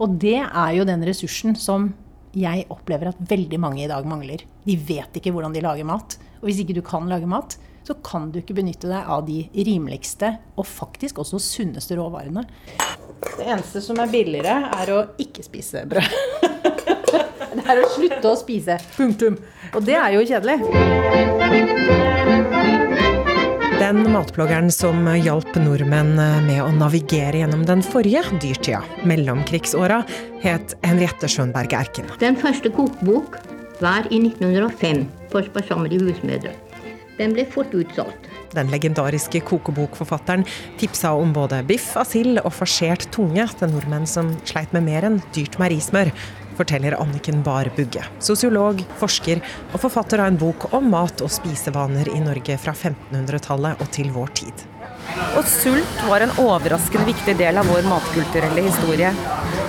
Og 0.00 0.16
det 0.16 0.40
er 0.40 0.74
jo 0.80 0.88
den 0.88 1.04
ressursen 1.04 1.60
som 1.60 1.90
jeg 2.36 2.66
opplever 2.72 3.10
at 3.10 3.22
veldig 3.30 3.58
mange 3.60 3.84
i 3.84 3.90
dag 3.90 4.06
mangler. 4.08 4.44
De 4.66 4.76
vet 4.76 5.16
ikke 5.16 5.32
hvordan 5.34 5.54
de 5.56 5.64
lager 5.64 5.88
mat. 5.88 6.18
Og 6.42 6.50
hvis 6.50 6.60
ikke 6.62 6.76
du 6.76 6.82
kan 6.84 7.08
lage 7.08 7.28
mat, 7.30 7.56
så 7.86 7.94
kan 8.04 8.30
du 8.32 8.40
ikke 8.40 8.56
benytte 8.58 8.90
deg 8.90 9.10
av 9.14 9.22
de 9.28 9.44
rimeligste 9.54 10.32
og 10.58 10.66
faktisk 10.66 11.20
også 11.22 11.38
sunneste 11.42 11.96
råvarene. 11.96 12.42
Det 13.38 13.46
eneste 13.46 13.80
som 13.84 14.00
er 14.02 14.12
billigere, 14.12 14.56
er 14.74 14.92
å 14.92 15.04
ikke 15.22 15.46
spise 15.46 15.86
brød. 15.88 16.10
det 17.56 17.64
er 17.64 17.80
å 17.80 17.92
slutte 17.94 18.32
å 18.32 18.38
spise. 18.38 18.78
Punktum. 18.98 19.38
Og 19.72 19.86
det 19.86 19.96
er 20.00 20.18
jo 20.18 20.26
kjedelig. 20.26 20.58
Den 23.86 24.00
matbloggeren 24.10 24.66
som 24.74 25.04
hjalp 25.14 25.52
nordmenn 25.62 26.16
med 26.42 26.58
å 26.58 26.72
navigere 26.74 27.38
gjennom 27.38 27.60
den 27.68 27.84
forrige 27.86 28.24
dyrtida, 28.42 28.80
mellomkrigsåra, 29.06 30.00
het 30.42 30.72
Henriette 30.82 31.28
Schönberg 31.30 31.76
Erken. 31.78 32.08
Den 32.18 32.34
første 32.40 32.72
kokebok 32.74 33.36
var 33.78 34.08
i 34.10 34.18
1905 34.24 35.04
for 35.30 35.46
sparsommelig 35.46 36.00
husmødre. 36.02 36.56
Den 37.20 37.36
ble 37.36 37.44
fort 37.46 37.70
utsolgt. 37.78 38.26
Den 38.56 38.74
legendariske 38.74 39.44
kokebokforfatteren 39.46 40.42
tipsa 40.82 41.14
om 41.14 41.30
både 41.36 41.62
biff 41.70 41.92
av 41.94 42.10
sild 42.10 42.42
og 42.42 42.50
forsert 42.58 43.06
tunge 43.14 43.46
til 43.54 43.70
nordmenn 43.70 44.10
som 44.10 44.34
sleit 44.50 44.74
med 44.74 44.88
mer 44.88 45.06
enn 45.06 45.22
dyrt 45.36 45.60
meierismør, 45.62 46.10
forteller 46.56 46.96
Anniken 47.00 47.42
Bahr 47.46 47.70
Bugge. 47.76 48.04
Sosiolog, 48.18 48.82
forsker 49.00 49.42
og 49.72 49.80
forfatter 49.82 50.22
av 50.22 50.32
en 50.32 50.40
bok 50.40 50.70
om 50.76 50.88
mat 50.92 51.22
og 51.24 51.32
spisevaner 51.32 52.10
i 52.12 52.22
Norge 52.22 52.58
fra 52.60 52.74
1500-tallet 52.74 53.82
og 53.82 53.92
til 53.94 54.10
vår 54.14 54.34
tid. 54.42 54.66
Og 55.38 55.46
sult 55.48 56.00
var 56.08 56.24
en 56.24 56.32
overraskende 56.42 57.06
viktig 57.08 57.36
del 57.38 57.60
av 57.60 57.68
vår 57.70 57.86
matkulturelle 57.88 58.64
historie. 58.66 59.12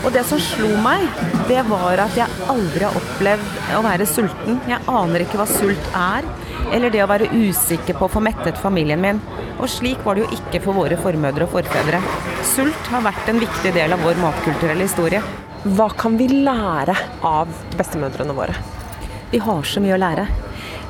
Og 0.06 0.12
det 0.16 0.24
som 0.28 0.42
slo 0.42 0.70
meg, 0.84 1.06
det 1.50 1.62
var 1.70 2.02
at 2.08 2.18
jeg 2.18 2.50
aldri 2.52 2.86
har 2.86 2.98
opplevd 2.98 3.62
å 3.78 3.84
være 3.86 4.08
sulten. 4.10 4.60
Jeg 4.70 4.84
aner 4.92 5.24
ikke 5.24 5.40
hva 5.42 5.48
sult 5.50 5.90
er, 5.94 6.28
eller 6.74 6.94
det 6.94 7.04
å 7.04 7.10
være 7.10 7.32
usikker 7.34 7.98
på 7.98 8.08
å 8.08 8.14
få 8.18 8.24
mettet 8.24 8.60
familien 8.62 9.04
min. 9.04 9.22
Og 9.58 9.70
slik 9.72 10.04
var 10.06 10.18
det 10.18 10.26
jo 10.26 10.38
ikke 10.38 10.62
for 10.66 10.78
våre 10.78 11.00
formødre 11.02 11.48
og 11.48 11.56
forfedre. 11.56 12.02
Sult 12.56 12.94
har 12.94 13.06
vært 13.08 13.32
en 13.32 13.42
viktig 13.42 13.74
del 13.78 13.96
av 13.96 14.04
vår 14.06 14.20
matkulturelle 14.22 14.90
historie. 14.90 15.24
Hva 15.76 15.90
kan 15.92 16.14
vi 16.16 16.30
lære 16.32 16.94
av 17.28 17.50
bestemødrene 17.76 18.32
våre? 18.38 18.54
Vi 19.34 19.40
har 19.44 19.66
så 19.68 19.82
mye 19.84 19.98
å 19.98 20.00
lære. 20.00 20.24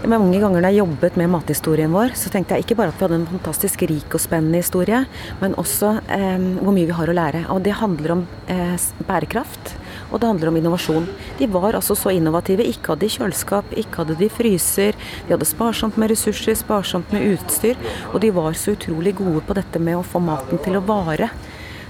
Mange 0.06 0.38
ganger 0.38 0.62
når 0.62 0.68
jeg 0.68 0.78
jobbet 0.78 1.16
med 1.18 1.32
mathistorien 1.34 1.96
vår, 1.96 2.14
så 2.20 2.30
tenkte 2.30 2.54
jeg 2.54 2.68
ikke 2.68 2.78
bare 2.78 2.94
at 2.94 3.00
vi 3.00 3.06
hadde 3.08 3.18
en 3.18 3.30
fantastisk 3.32 3.88
rik 3.90 4.14
og 4.14 4.22
spennende 4.22 4.62
historie, 4.62 5.00
men 5.40 5.58
også 5.58 5.96
eh, 6.14 6.38
hvor 6.60 6.76
mye 6.76 6.86
vi 6.92 6.98
har 7.00 7.10
å 7.10 7.16
lære. 7.18 7.42
Og 7.56 7.64
det 7.66 7.74
handler 7.80 8.14
om 8.20 8.24
eh, 8.54 8.76
bærekraft, 9.08 9.74
og 10.12 10.22
det 10.22 10.30
handler 10.30 10.52
om 10.52 10.62
innovasjon. 10.62 11.10
De 11.40 11.50
var 11.58 11.80
altså 11.80 11.98
så 11.98 12.14
innovative. 12.14 12.68
Ikke 12.70 12.94
hadde 12.94 13.08
de 13.08 13.14
kjøleskap, 13.18 13.74
ikke 13.74 14.04
hadde 14.04 14.20
de 14.22 14.30
fryser. 14.30 15.00
De 15.26 15.34
hadde 15.34 15.50
sparsomt 15.50 15.98
med 15.98 16.14
ressurser, 16.14 16.54
sparsomt 16.60 17.10
med 17.16 17.26
utstyr. 17.34 17.82
Og 18.14 18.22
de 18.22 18.30
var 18.36 18.54
så 18.54 18.78
utrolig 18.78 19.18
gode 19.18 19.42
på 19.48 19.58
dette 19.58 19.82
med 19.82 19.98
å 19.98 20.06
få 20.06 20.22
maten 20.22 20.62
til 20.62 20.78
å 20.78 20.86
vare. 20.86 21.34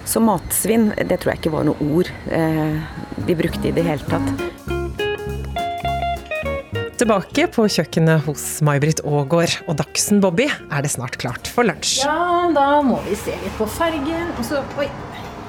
Så 0.07 0.21
matsvinn, 0.23 0.93
det 0.95 1.19
tror 1.19 1.33
jeg 1.33 1.41
ikke 1.41 1.51
var 1.57 1.67
noe 1.67 1.89
ord 1.91 2.09
eh, 2.31 2.77
de 3.27 3.35
brukte 3.35 3.67
i 3.67 3.73
det 3.75 3.83
hele 3.83 4.07
tatt. 4.07 4.45
Tilbake 6.97 7.45
på 7.53 7.67
kjøkkenet 7.69 8.23
hos 8.25 8.43
May-Britt 8.65 9.03
Aagaard 9.05 9.59
og 9.67 9.75
Dagsen 9.77 10.23
Bobby 10.23 10.47
er 10.47 10.81
det 10.81 10.89
snart 10.95 11.19
klart 11.21 11.51
for 11.53 11.67
lunsj. 11.67 11.99
Ja, 12.07 12.47
da 12.55 12.79
må 12.81 12.97
vi 13.05 13.13
se 13.19 13.35
litt 13.43 13.53
på 13.59 13.67
fargen. 13.69 14.31
Og 14.37 14.47
så 14.47 14.63
Oi. 14.81 14.87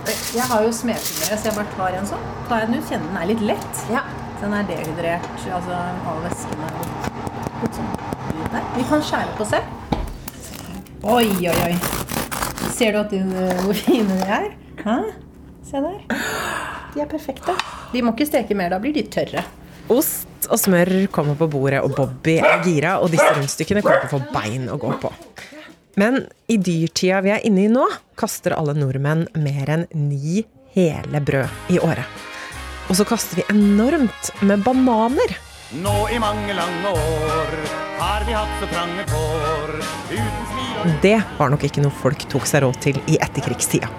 Jeg 0.08 0.44
har 0.48 0.62
jo 0.64 0.70
smedfingre, 0.72 1.36
så 1.36 1.50
jeg 1.50 1.56
bare 1.56 1.72
tar 1.76 1.96
en 1.98 2.06
sånn. 2.08 2.28
Tar 2.48 2.62
jeg 2.62 2.70
den 2.70 2.78
ut, 2.78 2.86
kjenner 2.88 3.10
den 3.10 3.18
er 3.20 3.28
litt 3.28 3.42
lett. 3.50 3.82
Ja. 3.92 4.04
Den 4.40 4.54
er 4.54 4.68
dehydrert, 4.68 5.26
altså 5.50 5.80
all 6.08 6.20
væsken 6.24 6.64
er 6.64 6.76
litt 6.78 7.80
sånn. 7.80 7.90
Vi 8.76 8.86
kan 8.88 9.04
skjære 9.04 9.36
på 9.36 9.48
selv. 9.50 9.98
Oi, 11.04 11.28
oi, 11.48 11.56
oi. 11.66 12.27
Ser 12.78 12.94
du 12.94 13.00
at 13.00 13.10
din, 13.10 13.30
hvor 13.64 13.74
fine 13.74 14.14
de 14.20 14.26
er? 14.30 14.52
Hæ? 14.84 14.96
Se 15.66 15.80
der. 15.82 15.96
De 16.94 17.00
er 17.02 17.08
perfekte. 17.10 17.54
De 17.92 18.02
må 18.04 18.12
ikke 18.14 18.28
steke 18.28 18.54
mer, 18.54 18.70
da 18.70 18.78
blir 18.82 18.94
de 18.94 19.02
tørre. 19.10 19.42
Ost 19.90 20.46
og 20.46 20.60
smør 20.60 20.92
kommer 21.12 21.34
på 21.40 21.48
bordet, 21.50 21.80
og 21.82 21.96
Bobby 21.96 22.36
er 22.38 22.62
gira, 22.62 22.98
og 23.02 23.10
disse 23.10 23.26
rundstykkene 23.34 23.82
kommer 23.82 24.04
til 24.04 24.10
å 24.10 24.20
få 24.20 24.32
bein 24.34 24.68
å 24.70 24.78
gå 24.80 24.92
på. 25.02 25.10
Men 25.98 26.20
i 26.46 26.60
dyrtida 26.62 27.18
vi 27.24 27.32
er 27.34 27.42
inne 27.48 27.64
i 27.66 27.72
nå, 27.72 27.82
kaster 28.18 28.54
alle 28.54 28.76
nordmenn 28.78 29.26
mer 29.42 29.74
enn 29.74 29.86
ni 29.98 30.44
hele 30.76 31.22
brød 31.24 31.74
i 31.74 31.80
året. 31.82 32.06
Og 32.88 32.96
så 33.00 33.04
kaster 33.08 33.40
vi 33.40 33.48
enormt 33.50 34.30
med 34.46 34.62
bananer. 34.64 35.34
Nå 35.68 36.08
i 36.08 36.16
mange 36.16 36.54
lange 36.56 36.90
år 36.96 37.50
har 37.98 38.22
vi 38.24 38.32
hatt 38.32 38.52
så 38.56 38.66
trange 38.70 39.02
kår 39.10 39.72
uten 39.76 40.46
smil 40.48 40.94
Det 41.02 41.18
var 41.36 41.52
nok 41.52 41.66
ikke 41.68 41.82
noe 41.84 41.92
folk 41.92 42.24
tok 42.32 42.46
seg 42.48 42.62
råd 42.64 42.78
til 42.86 43.00
i 43.04 43.18
etterkrigstida. 43.20 43.90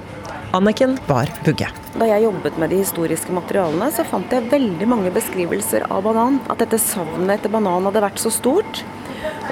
Anniken 0.58 0.98
var 1.06 1.30
Bugge. 1.46 1.70
Da 1.94 2.08
jeg 2.10 2.26
jobbet 2.26 2.58
med 2.58 2.74
de 2.74 2.80
historiske 2.82 3.38
materialene, 3.38 3.92
så 3.94 4.02
fant 4.02 4.34
jeg 4.34 4.50
veldig 4.50 4.90
mange 4.90 5.14
beskrivelser 5.14 5.86
av 5.94 6.08
banan. 6.10 6.42
At 6.50 6.66
dette 6.66 6.82
savnet 6.82 7.36
etter 7.36 7.54
banan 7.54 7.86
hadde 7.86 8.02
vært 8.02 8.18
så 8.18 8.34
stort. 8.34 8.82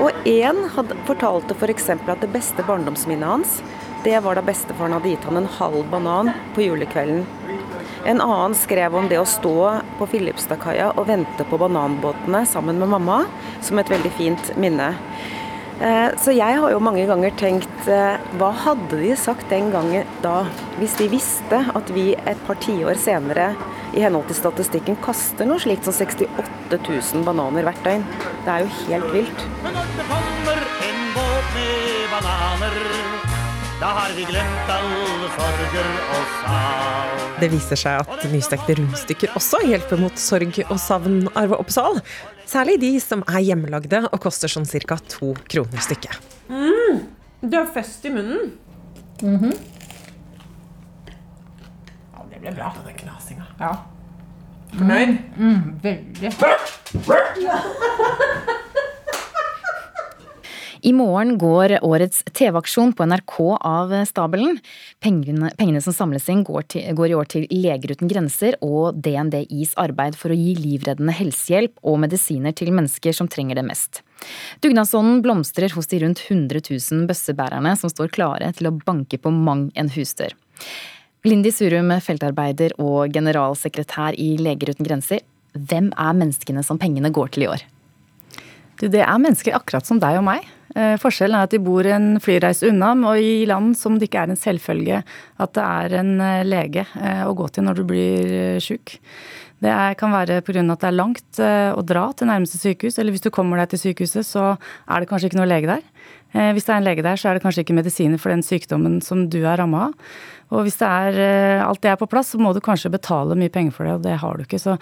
Og 0.02 0.10
én 0.26 0.66
fortalte 1.06 1.54
f.eks. 1.54 1.92
For 2.02 2.16
at 2.16 2.26
det 2.26 2.34
beste 2.34 2.66
barndomsminnet 2.66 3.30
hans, 3.30 3.60
det 4.02 4.18
var 4.26 4.42
da 4.42 4.48
bestefaren 4.50 4.98
hadde 4.98 5.14
gitt 5.14 5.30
han 5.30 5.38
en 5.38 5.54
halv 5.60 5.86
banan 5.94 6.34
på 6.58 6.66
julekvelden. 6.66 7.28
En 8.08 8.22
annen 8.22 8.56
skrev 8.56 8.96
om 8.96 9.10
det 9.12 9.18
å 9.20 9.28
stå 9.28 9.58
på 10.00 10.06
Filipstadkaia 10.08 10.94
og 10.96 11.10
vente 11.10 11.44
på 11.44 11.58
bananbåtene 11.60 12.46
sammen 12.48 12.80
med 12.80 12.88
mamma, 12.94 13.26
som 13.60 13.82
et 13.82 13.92
veldig 13.92 14.12
fint 14.16 14.54
minne. 14.56 14.94
Eh, 15.84 16.16
så 16.16 16.32
jeg 16.32 16.56
har 16.62 16.72
jo 16.72 16.80
mange 16.82 17.04
ganger 17.10 17.36
tenkt 17.38 17.90
eh, 17.92 18.16
hva 18.40 18.54
hadde 18.64 19.02
de 19.02 19.12
sagt 19.20 19.52
den 19.52 19.74
gangen 19.76 20.08
da, 20.24 20.46
hvis 20.80 20.96
de 21.02 21.10
visste 21.12 21.60
at 21.76 21.92
vi 21.94 22.14
et 22.16 22.48
par 22.48 22.58
tiår 22.64 22.96
senere 22.98 23.52
i 23.92 24.02
henhold 24.02 24.32
til 24.32 24.40
statistikken 24.40 24.98
kaster 25.04 25.50
noe 25.50 25.60
slikt 25.62 25.84
som 25.84 26.00
68 26.00 26.80
000 26.80 27.28
bananer 27.28 27.68
hvert 27.68 27.84
døgn. 27.84 28.08
Det 28.48 28.56
er 28.56 28.64
jo 28.64 28.74
helt 28.88 29.14
vilt. 29.20 29.48
Men 29.68 29.82
når 29.82 29.96
det 30.00 30.12
kommer 30.16 30.68
en 30.88 31.08
båt 31.20 31.56
med 31.60 32.14
bananer, 32.16 33.26
da 33.79 33.86
har 33.86 34.13
vi 34.15 34.24
glemt 34.25 34.69
alle 34.74 35.27
sorger 35.36 35.89
og 36.15 36.29
savn. 36.41 37.25
Det 37.38 37.50
viser 37.53 37.77
seg 37.77 38.01
at 38.01 38.24
nystekte 38.31 38.74
rundstykker 38.79 39.36
også 39.38 39.60
hjelper 39.69 40.00
mot 40.01 40.17
sorg 40.17 40.57
og 40.65 40.79
savn, 40.81 41.27
Arve 41.38 41.60
Oppsal. 41.62 42.00
Særlig 42.50 42.79
de 42.81 42.89
som 43.03 43.22
er 43.29 43.43
hjemmelagde 43.46 44.00
og 44.07 44.19
koster 44.24 44.50
sånn 44.50 44.66
ca. 44.66 44.98
to 45.13 45.35
kroner 45.46 45.83
stykket. 45.85 46.18
Mm, 46.50 47.03
det 47.44 47.59
er 47.59 47.70
fest 47.74 48.05
i 48.05 48.09
munnen. 48.09 48.51
Mm 49.22 49.37
-hmm. 49.37 49.53
Ja, 52.13 52.25
det 52.31 52.42
ble 52.42 52.51
bra. 52.51 52.74
Den 52.85 52.96
knasinga. 52.96 53.46
Ja. 53.59 53.75
Fornøyd? 54.77 55.18
Mm, 55.37 55.53
mm, 55.53 55.79
veldig. 55.83 56.33
I 60.88 60.94
morgen 60.96 61.34
går 61.38 61.74
årets 61.84 62.22
TV-aksjon 62.24 62.94
på 62.96 63.04
NRK 63.10 63.34
av 63.60 63.90
stabelen. 64.08 64.54
Pengene, 65.04 65.50
pengene 65.60 65.82
som 65.84 65.92
samles 65.92 66.30
inn 66.32 66.46
går, 66.48 66.64
til, 66.72 66.86
går, 66.96 67.10
i 67.12 67.16
år 67.18 67.28
til 67.34 67.48
Leger 67.52 67.92
uten 67.92 68.08
grenser 68.08 68.56
og 68.64 68.96
DNDIs 69.04 69.74
arbeid 69.84 70.16
for 70.16 70.32
å 70.32 70.38
gi 70.38 70.54
livreddende 70.56 71.12
helsehjelp 71.18 71.74
og 71.84 72.00
medisiner 72.06 72.56
til 72.56 72.72
mennesker 72.72 73.18
som 73.18 73.28
trenger 73.28 73.60
det 73.60 73.66
mest. 73.68 74.00
Dugnadsånden 74.64 75.20
blomstrer 75.26 75.76
hos 75.76 75.92
de 75.92 76.00
rundt 76.06 76.24
100 76.24 76.64
000 76.70 77.04
bøssebærerne 77.10 77.74
som 77.82 77.92
står 77.92 78.14
klare 78.16 78.54
til 78.56 78.72
å 78.72 78.76
banke 78.78 79.20
på 79.20 79.34
mang 79.36 79.68
en 79.76 79.92
husdør. 79.92 80.32
Lindy 81.28 81.52
Surum, 81.52 81.92
feltarbeider 82.00 82.78
og 82.80 83.12
generalsekretær 83.12 84.16
i 84.16 84.38
Leger 84.40 84.72
uten 84.72 84.88
grenser. 84.88 85.28
Hvem 85.52 85.92
er 85.92 86.16
menneskene 86.24 86.64
som 86.64 86.80
pengene 86.80 87.12
går 87.12 87.36
til 87.36 87.44
i 87.44 87.52
år? 87.58 87.68
Du, 88.78 88.86
det 88.88 89.02
er 89.04 89.20
mennesker 89.20 89.58
akkurat 89.58 89.84
som 89.84 90.00
deg 90.00 90.22
og 90.22 90.24
meg. 90.30 90.48
Eh, 90.75 90.96
forskjellen 91.00 91.38
er 91.38 91.48
at 91.48 91.53
de 91.56 91.62
bor 91.64 91.88
en 91.88 92.18
flyreise 92.24 92.68
unna 92.68 92.92
og 93.08 93.24
i 93.24 93.48
land 93.48 93.75
som 93.80 93.96
det 93.98 94.10
ikke 94.10 94.25
er 94.25 94.34
en 94.34 94.40
selvfølge 94.40 95.01
at 95.40 95.56
det 95.56 95.64
er 95.64 95.98
en 96.01 96.14
eh, 96.20 96.46
lege 96.48 96.84
eh, 97.00 97.24
å 97.24 97.36
gå 97.38 97.48
til 97.53 97.68
når 97.68 97.80
du 97.80 97.84
blir 97.88 98.60
sjuk. 98.64 98.98
Det 99.64 99.74
kan 99.98 100.14
være 100.14 100.44
pga. 100.46 100.62
at 100.62 100.84
det 100.84 100.90
er 100.92 100.94
langt 100.94 101.40
å 101.42 101.82
dra 101.82 102.12
til 102.14 102.30
nærmeste 102.30 102.60
sykehus, 102.62 103.00
eller 103.00 103.16
hvis 103.16 103.24
du 103.25 103.32
kommer 103.34 103.58
deg 103.58 103.72
til 103.72 103.88
sykehuset, 103.88 104.27
så 104.27 104.51
er 104.53 105.01
det 105.01 105.10
kanskje 105.10 105.32
ikke 105.32 105.40
noe 105.40 105.50
lege 105.50 105.72
der. 105.72 105.82
Hvis 106.53 106.68
det 106.68 106.75
er 106.75 106.77
en 106.77 106.86
lege 106.86 107.01
der, 107.01 107.18
så 107.18 107.32
er 107.32 107.34
det 107.34 107.42
kanskje 107.42 107.64
ikke 107.64 107.74
medisiner 107.80 108.22
for 108.22 108.30
den 108.30 108.46
sykdommen 108.46 109.00
som 109.01 109.25
du 109.34 109.40
er 109.40 109.58
ramma 109.58 109.88
av. 109.88 110.14
Og 110.48 110.64
hvis 110.64 110.77
det 110.79 110.88
er, 110.88 111.18
eh, 111.20 111.64
alt 111.66 111.81
det 111.83 111.92
er 111.92 112.00
på 112.00 112.07
plass, 112.07 112.31
så 112.31 112.40
må 112.40 112.53
du 112.55 112.62
kanskje 112.64 112.92
betale 112.94 113.36
mye 113.36 113.51
penger 113.51 113.75
for 113.75 113.83
det, 113.83 113.96
og 113.98 114.03
det 114.05 114.16
har 114.22 114.38
du 114.38 114.46
ikke. 114.46 114.60
Så 114.62 114.77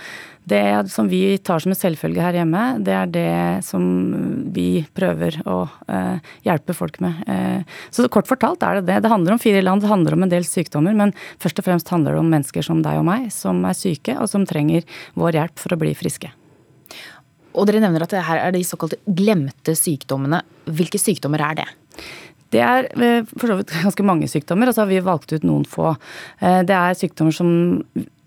det 0.45 0.91
som 0.93 1.09
vi 1.09 1.37
tar 1.41 1.59
som 1.63 1.73
en 1.73 1.79
selvfølge 1.79 2.21
her 2.21 2.37
hjemme, 2.37 2.83
det 2.85 2.93
er 2.93 3.09
det 3.09 3.65
som 3.65 3.81
vi 4.53 4.85
prøver 4.93 5.41
å 5.49 5.63
eh, 5.89 6.21
hjelpe 6.45 6.75
folk 6.77 6.99
med. 7.01 7.23
Eh, 7.27 7.65
så 7.89 8.05
kort 8.13 8.29
fortalt 8.29 8.61
er 8.61 8.79
det 8.79 8.85
det. 8.91 9.01
Det 9.05 9.13
handler 9.13 9.33
om 9.33 9.41
fire 9.41 9.63
land, 9.65 9.81
det 9.81 9.89
handler 9.89 10.13
om 10.13 10.27
en 10.27 10.33
del 10.33 10.45
sykdommer, 10.45 10.93
men 10.93 11.15
først 11.41 11.59
og 11.59 11.65
fremst 11.65 11.89
handler 11.89 12.13
det 12.13 12.21
om 12.21 12.29
mennesker 12.29 12.65
som 12.65 12.85
deg 12.85 13.01
og 13.01 13.07
meg, 13.09 13.31
som 13.33 13.65
er 13.65 13.77
syke, 13.77 14.19
og 14.21 14.29
som 14.29 14.45
trenger 14.45 14.85
vår 15.17 15.39
hjelp 15.39 15.61
for 15.61 15.73
å 15.73 15.81
bli 15.81 15.95
friske. 15.97 16.29
Og 17.55 17.65
dere 17.65 17.81
nevner 17.81 18.03
at 18.03 18.13
det 18.13 18.25
her 18.27 18.41
er 18.43 18.53
de 18.53 18.61
såkalte 18.67 18.99
glemte 19.07 19.73
sykdommene. 19.79 20.41
Hvilke 20.67 20.99
sykdommer 21.01 21.41
er 21.41 21.61
det? 21.61 21.67
Det 22.55 22.63
er 22.63 22.87
eh, 22.95 23.27
for 23.35 23.51
så 23.51 23.57
vidt 23.59 23.73
ganske 23.83 24.07
mange 24.07 24.29
sykdommer, 24.31 24.69
og 24.69 24.75
så 24.75 24.85
har 24.85 24.91
vi 24.91 25.03
valgt 25.03 25.33
ut 25.35 25.45
noen 25.47 25.65
få. 25.67 25.95
Eh, 26.39 26.61
det 26.67 26.75
er 26.75 26.97
sykdommer 26.97 27.35
som 27.35 27.49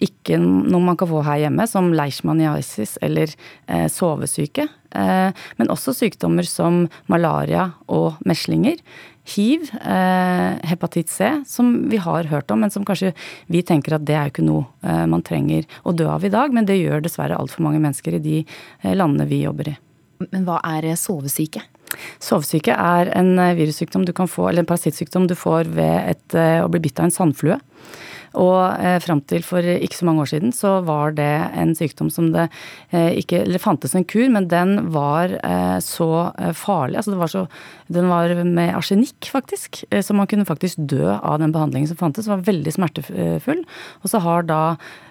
ikke 0.05 0.38
noe 0.38 0.85
man 0.85 0.99
kan 0.99 1.09
få 1.11 1.23
her 1.27 1.47
hjemme, 1.47 1.64
som 1.71 1.93
leishmaniasis 1.97 2.99
eller 3.05 3.33
eh, 3.67 3.87
sovesyke. 3.93 4.69
Men 4.88 5.69
også 5.69 5.93
sykdommer 5.93 6.47
som 6.49 6.87
malaria 7.12 7.67
og 7.93 8.17
meslinger. 8.25 8.79
Hiv, 9.29 9.67
hepatitt 10.64 11.12
C, 11.12 11.29
som 11.45 11.75
vi 11.93 11.99
har 12.01 12.31
hørt 12.31 12.49
om, 12.55 12.62
men 12.64 12.73
som 12.73 12.87
kanskje 12.88 13.11
vi 13.53 13.61
tenker 13.69 13.99
at 13.99 14.07
det 14.09 14.17
er 14.17 14.31
jo 14.31 14.33
ikke 14.33 14.47
noe 14.47 15.03
man 15.12 15.27
trenger 15.29 15.69
å 15.85 15.93
dø 15.93 16.07
av 16.09 16.25
i 16.25 16.33
dag. 16.33 16.57
Men 16.57 16.71
det 16.71 16.79
gjør 16.81 17.05
dessverre 17.05 17.37
altfor 17.37 17.67
mange 17.69 17.83
mennesker 17.85 18.17
i 18.17 18.23
de 18.25 18.38
landene 18.97 19.29
vi 19.29 19.43
jobber 19.43 19.75
i. 19.75 19.77
Men 20.26 20.46
hva 20.46 20.61
er 20.66 20.90
sovesyke? 20.98 21.62
Sovesyke 22.22 22.74
er 22.74 23.11
en 23.16 23.38
eh, 23.40 23.54
virussykdom 23.59 24.04
du 24.07 24.12
kan 24.16 24.28
få, 24.31 24.48
eller 24.48 24.64
en 24.64 24.68
parasittsykdom 24.68 25.28
du 25.31 25.37
får 25.38 25.70
ved 25.76 26.12
et, 26.14 26.28
eh, 26.37 26.61
å 26.62 26.68
bli 26.72 26.83
bitt 26.85 27.00
av 27.00 27.09
en 27.09 27.14
sandflue. 27.14 27.59
Og 28.37 28.61
eh, 28.85 28.98
fram 29.00 29.22
til 29.24 29.44
for 29.46 29.64
ikke 29.64 29.96
så 29.96 30.07
mange 30.07 30.24
år 30.24 30.31
siden 30.35 30.52
så 30.52 30.78
var 30.85 31.14
det 31.16 31.31
en 31.59 31.72
sykdom 31.76 32.11
som 32.12 32.28
det 32.35 32.48
eh, 32.92 33.16
ikke 33.22 33.40
Eller 33.44 33.62
fantes 33.62 33.94
en 33.96 34.04
kur, 34.04 34.26
men 34.33 34.50
den 34.50 34.90
var 34.92 35.33
eh, 35.38 35.78
så 35.85 36.28
eh, 36.37 36.52
farlig. 36.57 36.98
Altså 37.00 37.14
det 37.14 37.20
var 37.22 37.33
så 37.33 37.46
Den 37.88 38.11
var 38.12 38.35
med 38.44 38.74
arsenikk, 38.76 39.31
faktisk. 39.33 39.85
så 39.88 40.14
man 40.14 40.28
kunne 40.28 40.44
faktisk 40.44 40.76
dø 40.90 41.09
av 41.16 41.38
den 41.40 41.54
behandlingen 41.54 41.88
som 41.88 41.96
fantes. 41.96 42.28
Var 42.28 42.44
veldig 42.44 42.74
smertefull. 42.74 43.64
Og 44.02 44.11
så 44.12 44.20
har 44.20 44.44
da 44.44 44.61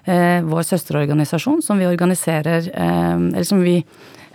vår 0.07 0.63
søsterorganisasjon, 0.63 1.63
som 1.65 1.81
vi 1.81 1.87
organiserer 1.89 2.69
Eller 2.69 3.43
som 3.43 3.59
vi 3.65 3.81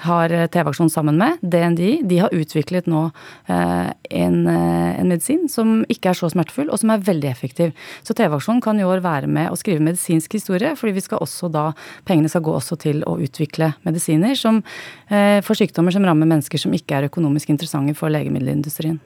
har 0.03 0.33
eh, 0.35 0.47
TV-aksjon 0.51 0.91
sammen 0.91 1.19
med, 1.21 1.39
DNDI, 1.43 2.03
de 2.09 2.19
har 2.23 2.35
utviklet 2.35 2.89
nå 2.91 3.05
eh, 3.51 3.91
en, 4.23 4.39
eh, 4.51 5.01
en, 5.01 5.11
medisin 5.11 5.47
som 5.51 5.83
ikke 5.93 6.13
er 6.13 6.19
så 6.19 6.31
smertefull, 6.33 6.71
og 6.73 6.81
som 6.83 6.93
er 6.95 7.05
veldig 7.07 7.31
effektiv. 7.31 7.73
Så 8.07 8.17
TV-aksjonen 8.19 8.63
kan 8.65 8.81
i 8.81 8.87
år 8.87 9.05
være 9.05 9.31
med 9.31 9.53
å 9.53 9.59
skrive 9.59 9.85
medisinsk 9.85 10.39
historie, 10.39 10.75
fordi 10.79 10.97
vi 10.99 11.05
skal 11.07 11.23
også 11.23 11.51
da, 11.53 11.69
pengene 12.09 12.31
skal 12.33 12.45
gå 12.47 12.57
også 12.57 12.79
til 12.83 13.05
å 13.09 13.17
utvikle 13.23 13.73
medisiner 13.87 14.35
som, 14.39 14.63
for 15.09 15.59
sykdommer 15.59 15.95
som 15.95 16.05
rammer 16.07 16.29
mennesker 16.29 16.61
som 16.61 16.75
ikke 16.75 16.99
er 16.99 17.09
økonomisk 17.11 17.53
interessante 17.53 17.95
for 17.99 18.13
legemiddelindustrien. 18.13 19.01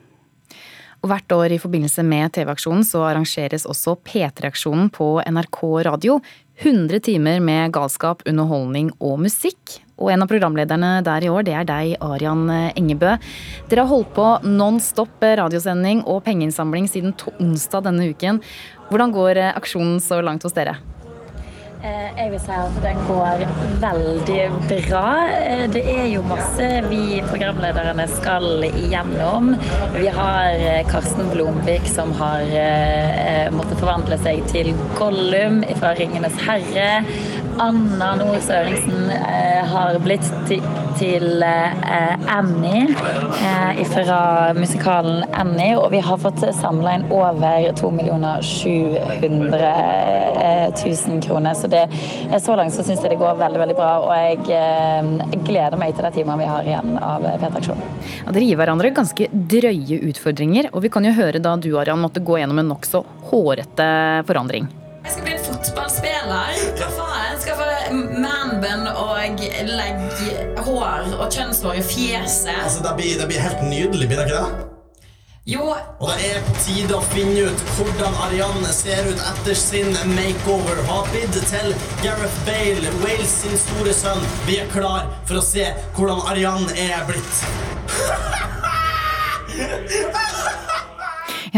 Og 1.03 1.11
hvert 1.11 1.33
år 1.35 1.53
i 1.53 1.59
forbindelse 1.61 2.03
med 2.05 2.33
TV-aksjonen 2.35 2.85
så 2.87 3.03
arrangeres 3.05 3.67
også 3.69 3.97
P3-aksjonen 4.07 4.89
på 4.93 5.17
NRK 5.29 5.59
radio. 5.87 6.17
100 6.57 6.99
timer 7.05 7.39
med 7.39 7.73
galskap, 7.75 8.23
underholdning 8.25 8.89
og 8.97 9.19
musikk. 9.21 9.77
Og 10.01 10.09
en 10.13 10.25
av 10.25 10.29
programlederne 10.29 11.03
der 11.05 11.25
i 11.25 11.29
år, 11.29 11.45
det 11.45 11.53
er 11.53 11.69
deg, 11.69 11.93
Arian 12.01 12.49
Engebø. 12.49 13.15
Dere 13.69 13.85
har 13.85 13.91
holdt 13.91 14.13
på 14.17 14.27
non 14.49 14.81
stop 14.81 15.21
radiosending 15.21 16.01
og 16.05 16.23
pengeinnsamling 16.25 16.89
siden 16.89 17.13
onsdag 17.37 17.85
denne 17.89 18.09
uken. 18.09 18.41
Hvordan 18.89 19.13
går 19.13 19.41
aksjonen 19.53 20.01
så 20.01 20.21
langt 20.25 20.45
hos 20.45 20.57
dere? 20.57 20.79
Eh, 21.85 22.09
jeg 22.17 22.31
vil 22.33 22.39
si 22.41 22.53
at 22.57 22.77
den 22.81 22.97
går 23.05 23.43
veldig 23.83 24.37
bra. 24.65 25.09
Eh, 25.29 25.65
det 25.69 25.83
er 25.91 26.07
jo 26.09 26.23
masse 26.25 26.65
vi 26.87 27.19
programlederne 27.27 28.07
skal 28.09 28.65
igjennom. 28.71 29.51
Vi 29.93 30.07
har 30.15 30.57
eh, 30.57 30.81
Karsten 30.89 31.29
Blomvik 31.33 31.85
som 31.91 32.15
har 32.17 32.49
måttet 33.53 33.77
forvandle 33.77 34.17
seg 34.23 34.41
til 34.49 34.71
Gollum 34.97 35.61
fra 35.77 35.93
'Ringenes 35.93 36.39
herre'. 36.47 37.05
Anna 37.61 38.09
Nord 38.17 38.41
Sørensen 38.45 39.09
har 39.71 39.97
blitt 40.01 40.25
til, 40.49 40.61
til 40.97 41.43
Annie 41.43 42.87
fra 43.91 44.53
musikalen 44.57 45.23
Annie, 45.33 45.75
og 45.77 45.91
vi 45.93 46.01
har 46.03 46.17
fått 46.21 46.43
samla 46.57 46.97
inn 46.97 47.05
over 47.13 47.71
2 47.77 47.91
700 48.41 49.73
000 51.07 51.21
kroner. 51.21 51.53
Så 51.53 51.67
det, 51.67 51.89
så 52.41 52.55
langt 52.55 52.73
så 52.73 52.83
syns 52.83 53.01
jeg 53.03 53.13
det 53.13 53.19
går 53.21 53.37
veldig 53.39 53.61
veldig 53.63 53.77
bra, 53.77 53.91
og 54.05 54.13
jeg, 54.15 54.39
eh, 54.57 55.37
gleder 55.47 55.77
meg 55.79 55.95
til 55.95 56.07
de 56.07 56.13
timene 56.19 56.41
vi 56.41 56.49
har 56.49 56.67
igjen 56.67 56.97
av 57.01 57.25
P3-aksjonen. 57.41 57.83
Ja, 58.25 58.33
dere 58.33 58.47
gir 58.47 58.59
hverandre 58.59 58.93
ganske 58.95 59.29
drøye 59.31 60.01
utfordringer, 60.11 60.71
og 60.73 60.83
vi 60.85 60.93
kan 60.93 61.07
jo 61.07 61.15
høre 61.17 61.41
da 61.43 61.55
du 61.57 61.71
Arian, 61.79 62.01
måtte 62.01 62.23
gå 62.23 62.39
gjennom 62.41 62.63
en 62.63 62.71
nokså 62.73 63.03
hårete 63.31 63.89
forandring. 64.27 64.69
Jeg 65.03 65.13
skal 65.15 65.27
bli 65.27 65.37
en 65.37 65.45
fotballspiller. 65.47 67.06
Manbun 67.93 68.87
og 68.93 69.43
legge 69.67 70.31
hår 70.65 71.13
og 71.17 71.27
kjønnshår 71.33 71.79
i 71.81 71.83
fjeset. 71.85 72.55
Altså, 72.63 72.83
Det 72.83 72.95
blir, 72.97 73.19
det 73.19 73.27
blir 73.29 73.39
helt 73.43 73.61
nydelig, 73.63 74.07
blir 74.07 74.17
det 74.21 74.27
ikke 74.27 74.41
det? 74.41 74.67
Jo. 75.47 75.63
Og 75.99 76.09
det 76.11 76.25
er 76.27 76.41
på 76.43 76.53
tide 76.65 76.95
å 76.97 77.03
finne 77.13 77.45
ut 77.47 77.61
hvordan 77.77 78.17
Arianne 78.25 78.71
ser 78.75 79.07
ut 79.07 79.21
etter 79.29 79.55
sin 79.55 79.93
makeover. 80.11 80.81
Har 80.89 81.07
bidd 81.13 81.37
til 81.51 81.71
Gareth 82.03 82.41
Bale, 82.49 82.91
Wales 83.05 83.31
sin 83.43 83.55
store 83.63 83.95
sønn. 83.95 84.27
Vi 84.49 84.59
er 84.59 84.67
klar 84.75 85.07
for 85.23 85.39
å 85.39 85.45
se 85.45 85.69
hvordan 85.95 86.19
Arianne 86.33 86.75
er 86.89 87.07
blitt. 87.07 87.35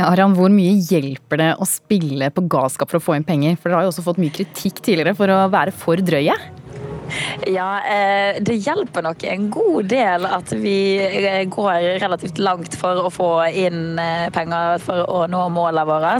Aran, 0.06 0.36
Hvor 0.38 0.52
mye 0.54 0.78
hjelper 0.78 1.42
det 1.42 1.50
å 1.60 1.68
spille 1.68 2.30
på 2.32 2.46
galskap 2.52 2.92
for 2.92 3.00
å 3.00 3.04
få 3.04 3.18
inn 3.18 3.28
penger? 3.28 3.58
For 3.58 3.70
Dere 3.70 3.82
har 3.82 3.88
jo 3.88 3.94
også 3.94 4.06
fått 4.06 4.22
mye 4.22 4.34
kritikk 4.36 4.82
tidligere 4.86 5.16
for 5.18 5.32
å 5.34 5.44
være 5.52 5.74
for 5.76 6.02
drøye? 6.02 6.36
Ja, 7.50 7.82
eh, 7.86 8.38
det 8.42 8.60
hjelper 8.66 9.04
nok 9.06 9.24
en 9.24 9.50
god 9.54 9.90
del 9.90 10.26
at 10.28 10.52
vi 10.54 11.00
eh, 11.00 11.44
går 11.50 12.00
relativt 12.02 12.40
langt 12.42 12.76
for 12.78 13.06
å 13.06 13.12
få 13.14 13.30
inn 13.48 14.00
eh, 14.02 14.28
penger 14.34 14.82
for 14.84 15.06
å 15.10 15.24
nå 15.32 15.46
målene 15.54 15.86
våre. 15.88 16.16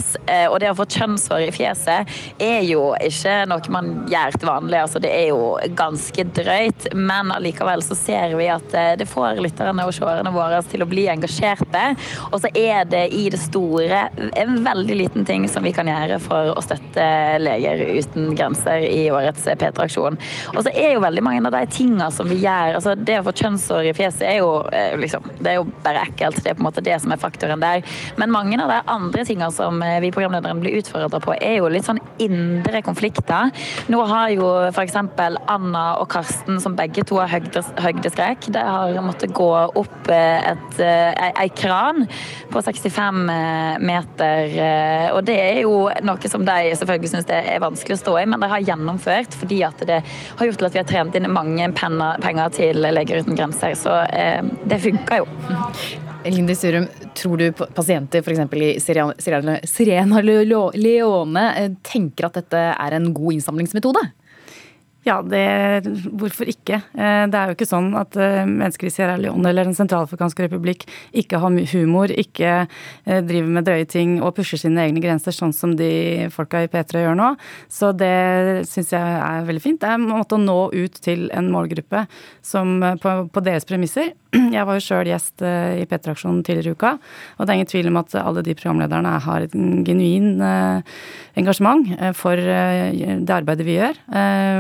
Og 0.50 0.58
det 0.62 0.70
å 0.72 0.78
få 0.78 0.86
kjønnshår 0.90 1.48
i 1.48 1.54
fjeset 1.54 2.12
er 2.42 2.62
jo 2.68 2.92
ikke 3.04 3.44
noe 3.50 3.74
man 3.74 3.90
gjør 4.10 4.38
til 4.38 4.50
vanlig. 4.50 4.80
Altså, 4.84 5.02
det 5.04 5.12
er 5.14 5.30
jo 5.32 5.58
ganske 5.78 6.26
drøyt, 6.38 6.88
men 6.96 7.34
allikevel 7.34 7.84
så 7.86 7.98
ser 7.98 8.36
vi 8.40 8.48
at 8.52 8.76
det 9.00 9.08
får 9.10 9.42
lytterne 9.44 9.86
og 9.86 9.94
seerne 9.96 10.34
våre 10.34 10.62
til 10.70 10.86
å 10.86 10.90
bli 10.90 11.08
engasjerte. 11.12 11.84
Og 12.30 12.40
så 12.44 12.52
er 12.54 12.88
det 12.90 13.06
i 13.16 13.26
det 13.34 13.42
store 13.42 14.06
en 14.40 14.60
veldig 14.66 15.00
liten 15.02 15.28
ting 15.28 15.48
som 15.52 15.66
vi 15.66 15.74
kan 15.76 15.90
gjøre 15.90 16.20
for 16.24 16.54
å 16.54 16.64
støtte 16.64 17.08
Leger 17.42 17.82
uten 18.00 18.34
grenser 18.38 18.86
i 18.86 19.10
årets 19.14 19.48
P3-aksjon. 19.60 20.20
Og 20.56 20.62
så 20.66 20.74
er 20.84 20.96
jo 20.96 21.04
veldig 21.04 21.24
mange 21.26 21.42
av 21.48 21.56
de 21.56 21.62
tingene 21.72 22.08
som 22.14 22.28
vi 22.30 22.40
gjør 22.44 22.78
altså 22.78 22.96
Det 22.98 23.20
å 23.20 23.26
få 23.26 23.34
kjønnshår 23.42 23.90
i 23.90 23.94
fjeset 23.98 24.26
er 24.28 24.40
jo 24.40 24.50
eh, 24.76 24.96
liksom 25.00 25.26
Det 25.40 25.52
er 25.52 25.60
jo 25.60 25.66
bare 25.86 26.06
ekkelt. 26.08 26.42
Det 26.44 26.52
er 26.52 26.58
på 26.58 26.64
en 26.64 26.68
måte 26.70 26.84
det 26.86 26.98
som 27.02 27.14
er 27.14 27.22
faktoren 27.22 27.62
der. 27.62 27.84
Men 28.20 28.34
mange 28.34 28.58
av 28.62 28.72
de 28.72 28.80
andre 28.92 29.26
tingene 29.28 29.52
som 29.56 29.82
eh, 29.86 29.98
vi 30.04 30.12
programlederen 30.16 30.62
blir 30.62 30.80
utfordra 30.80 31.22
på, 31.22 31.36
er 31.36 31.60
jo 31.60 31.70
litt 31.72 31.88
sånn 31.88 32.02
indre 32.22 32.82
konflikter. 32.86 33.54
Nå 33.92 34.02
har 34.10 34.34
jo 34.34 34.50
f.eks. 34.70 34.98
Anna 35.00 35.84
og 36.02 36.10
Karsten, 36.12 36.60
som 36.62 36.76
begge 36.78 37.06
to 37.08 37.20
har 37.20 37.32
høydeskrekk, 37.32 38.50
de 38.54 38.64
har 38.64 39.00
måttet 39.06 39.34
gå 39.36 39.48
opp 39.80 40.12
eh, 40.12 40.52
et, 40.54 40.82
ei, 40.82 41.48
kran 41.56 42.06
på 42.52 42.64
65 42.66 43.24
meter. 43.86 44.56
Og 45.16 45.22
det 45.28 45.38
er 45.40 45.62
jo 45.64 45.88
noe 46.06 46.32
som 46.32 46.46
de 46.48 46.74
selvfølgelig 46.80 47.14
syns 47.14 47.32
er 47.34 47.62
vanskelig 47.64 47.98
å 47.98 48.02
stå 48.04 48.16
i, 48.22 48.28
men 48.30 48.42
de 48.42 48.52
har 48.52 48.66
gjennomført 48.66 49.38
fordi 49.40 49.62
at 49.68 49.82
det 49.88 50.02
har 50.04 50.50
gjort 50.50 50.69
at 50.70 50.76
vi 50.76 50.82
har 50.84 50.90
trent 50.90 51.18
inn 51.18 51.30
mange 51.34 51.72
penger 51.76 52.54
til 52.56 52.80
Leger 52.84 53.24
uten 53.24 53.38
grenser. 53.38 53.76
Så 53.78 53.96
eh, 54.14 54.46
det 54.70 54.82
funka 54.84 55.22
jo. 55.22 55.28
Lindy 56.26 56.56
Surum, 56.56 56.86
tror 57.16 57.40
du 57.40 57.52
pasienter 57.54 58.20
f.eks. 58.20 58.42
i 58.60 58.72
Sirena 59.72 60.22
Leone 60.22 61.46
eh, 61.56 61.70
tenker 61.84 62.28
at 62.28 62.42
dette 62.42 62.64
er 62.74 62.98
en 62.98 63.12
god 63.16 63.38
innsamlingsmetode? 63.38 64.04
Ja, 65.08 65.22
det, 65.24 65.88
hvorfor 66.20 66.50
ikke? 66.52 66.82
Eh, 66.92 67.24
det 67.32 67.38
er 67.40 67.48
jo 67.48 67.56
ikke 67.56 67.68
sånn 67.70 67.94
at 67.96 68.18
eh, 68.20 68.44
mennesker 68.44 68.90
i 68.90 68.92
Sierra 68.92 69.16
Leone 69.20 69.48
eller 69.48 69.70
Den 69.70 69.78
sentralafrikanske 69.78 70.44
republikk 70.44 70.84
ikke 71.16 71.40
har 71.40 71.56
humor, 71.72 72.12
ikke 72.12 72.52
eh, 72.66 73.22
driver 73.24 73.54
med 73.56 73.68
drøye 73.70 73.88
ting 73.88 74.18
og 74.20 74.34
pusher 74.36 74.60
sine 74.60 74.84
egne 74.84 75.00
grenser, 75.04 75.36
sånn 75.36 75.56
som 75.56 75.78
de 75.80 76.28
folka 76.36 76.66
i 76.66 76.72
P3 76.72 77.06
gjør 77.06 77.16
nå. 77.16 77.30
Så 77.72 77.94
det 77.96 78.68
syns 78.68 78.92
jeg 78.92 79.20
er 79.24 79.48
veldig 79.48 79.64
fint. 79.64 79.80
Det 79.80 79.88
er 79.88 80.02
en 80.02 80.10
måte 80.12 80.36
å 80.36 80.44
nå 80.44 80.60
ut 80.76 81.00
til 81.00 81.30
en 81.32 81.48
målgruppe 81.54 82.04
som, 82.44 82.76
på, 83.00 83.16
på 83.32 83.46
deres 83.46 83.68
premisser. 83.70 84.12
Jeg 84.58 84.66
var 84.68 84.78
jo 84.78 84.86
sjøl 84.86 85.10
gjest 85.10 85.44
i 85.44 85.86
P3-aksjonen 85.90 86.44
tidligere 86.46 86.74
i 86.74 86.78
uka, 86.78 86.94
og 87.38 87.46
det 87.46 87.54
er 87.54 87.60
ingen 87.60 87.72
tvil 87.72 87.90
om 87.92 88.00
at 88.02 88.16
alle 88.22 88.44
de 88.46 88.56
programlederne 88.58 89.16
har 89.26 89.46
et 89.46 89.56
genuin 89.88 90.42
engasjement 91.40 91.88
for 92.18 92.38
det 92.38 93.34
arbeidet 93.34 93.66
vi 93.66 93.78
gjør. 93.78 93.98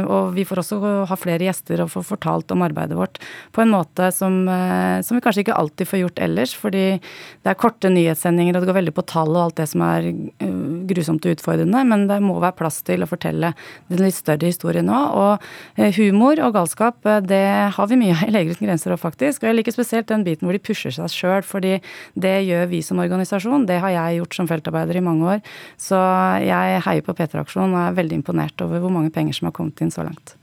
Og 0.10 0.32
vi 0.36 0.46
får 0.48 0.64
også 0.64 0.80
ha 1.10 1.18
flere 1.20 1.50
gjester 1.50 1.84
og 1.84 1.92
få 1.94 2.04
fortalt 2.06 2.52
om 2.56 2.64
arbeidet 2.66 2.98
vårt 2.98 3.20
på 3.52 3.64
en 3.64 3.72
måte 3.74 4.12
som, 4.12 4.48
eh, 4.48 5.02
som, 5.02 5.18
vi 5.18 5.22
kanskje 5.22 5.44
ikke 5.46 5.58
alltid 5.58 5.88
får 5.88 6.00
gjort 6.04 6.20
ellers. 6.20 6.56
Fordi 6.56 6.86
det 7.00 7.52
er 7.52 7.60
korte 7.60 7.92
nyhetssendinger, 7.92 8.56
og 8.56 8.64
det 8.64 8.70
går 8.70 8.80
veldig 8.80 8.96
på 8.96 9.06
tall 9.10 9.34
og 9.36 9.44
alt 9.44 9.60
det 9.62 9.68
som 9.72 9.84
er 9.86 10.10
eh, 10.10 10.54
grusomt 10.90 11.26
og 11.26 11.38
utfordrende. 11.38 11.84
Men 11.92 12.08
det 12.10 12.20
må 12.24 12.38
være 12.40 12.58
plass 12.60 12.82
til 12.88 13.04
å 13.04 13.10
fortelle 13.10 13.54
den 13.90 14.04
litt 14.06 14.18
større 14.18 14.50
historien 14.50 14.90
nå. 14.90 15.00
Og 15.20 15.50
eh, 15.80 15.94
humor 16.00 16.42
og 16.46 16.56
galskap, 16.58 17.02
det 17.28 17.46
har 17.76 17.92
vi 17.92 18.00
mye 18.00 18.18
av 18.18 18.26
i 18.30 18.36
Leger 18.36 18.58
uten 18.58 18.70
grenser 18.70 18.96
òg, 18.96 19.02
faktisk. 19.04 19.44
Og 19.44 19.52
jeg 19.52 19.59
liker 19.60 19.76
spesielt 19.76 20.10
den 20.10 20.26
biten 20.28 20.48
hvor 20.48 20.58
de 20.58 20.64
pusher 20.64 20.94
seg 20.96 21.12
sjøl, 21.14 21.46
fordi 21.46 21.78
det 22.16 22.36
gjør 22.48 22.68
vi 22.72 22.82
som 22.86 23.02
organisasjon. 23.04 23.68
Det 23.70 23.80
har 23.84 23.94
jeg 23.96 24.20
gjort 24.20 24.40
som 24.40 24.50
feltarbeider 24.50 25.00
i 25.00 25.06
mange 25.06 25.36
år. 25.36 25.46
Så 25.80 26.00
jeg 26.44 26.84
heier 26.88 27.06
på 27.06 27.16
P3-aksjonen 27.18 27.76
og 27.76 27.82
er 27.86 27.98
veldig 28.02 28.22
imponert 28.22 28.66
over 28.66 28.84
hvor 28.84 28.94
mange 28.94 29.14
penger 29.14 29.38
som 29.38 29.50
har 29.52 29.58
kommet 29.60 29.82
inn 29.84 29.94
så 29.94 30.08
langt. 30.08 30.36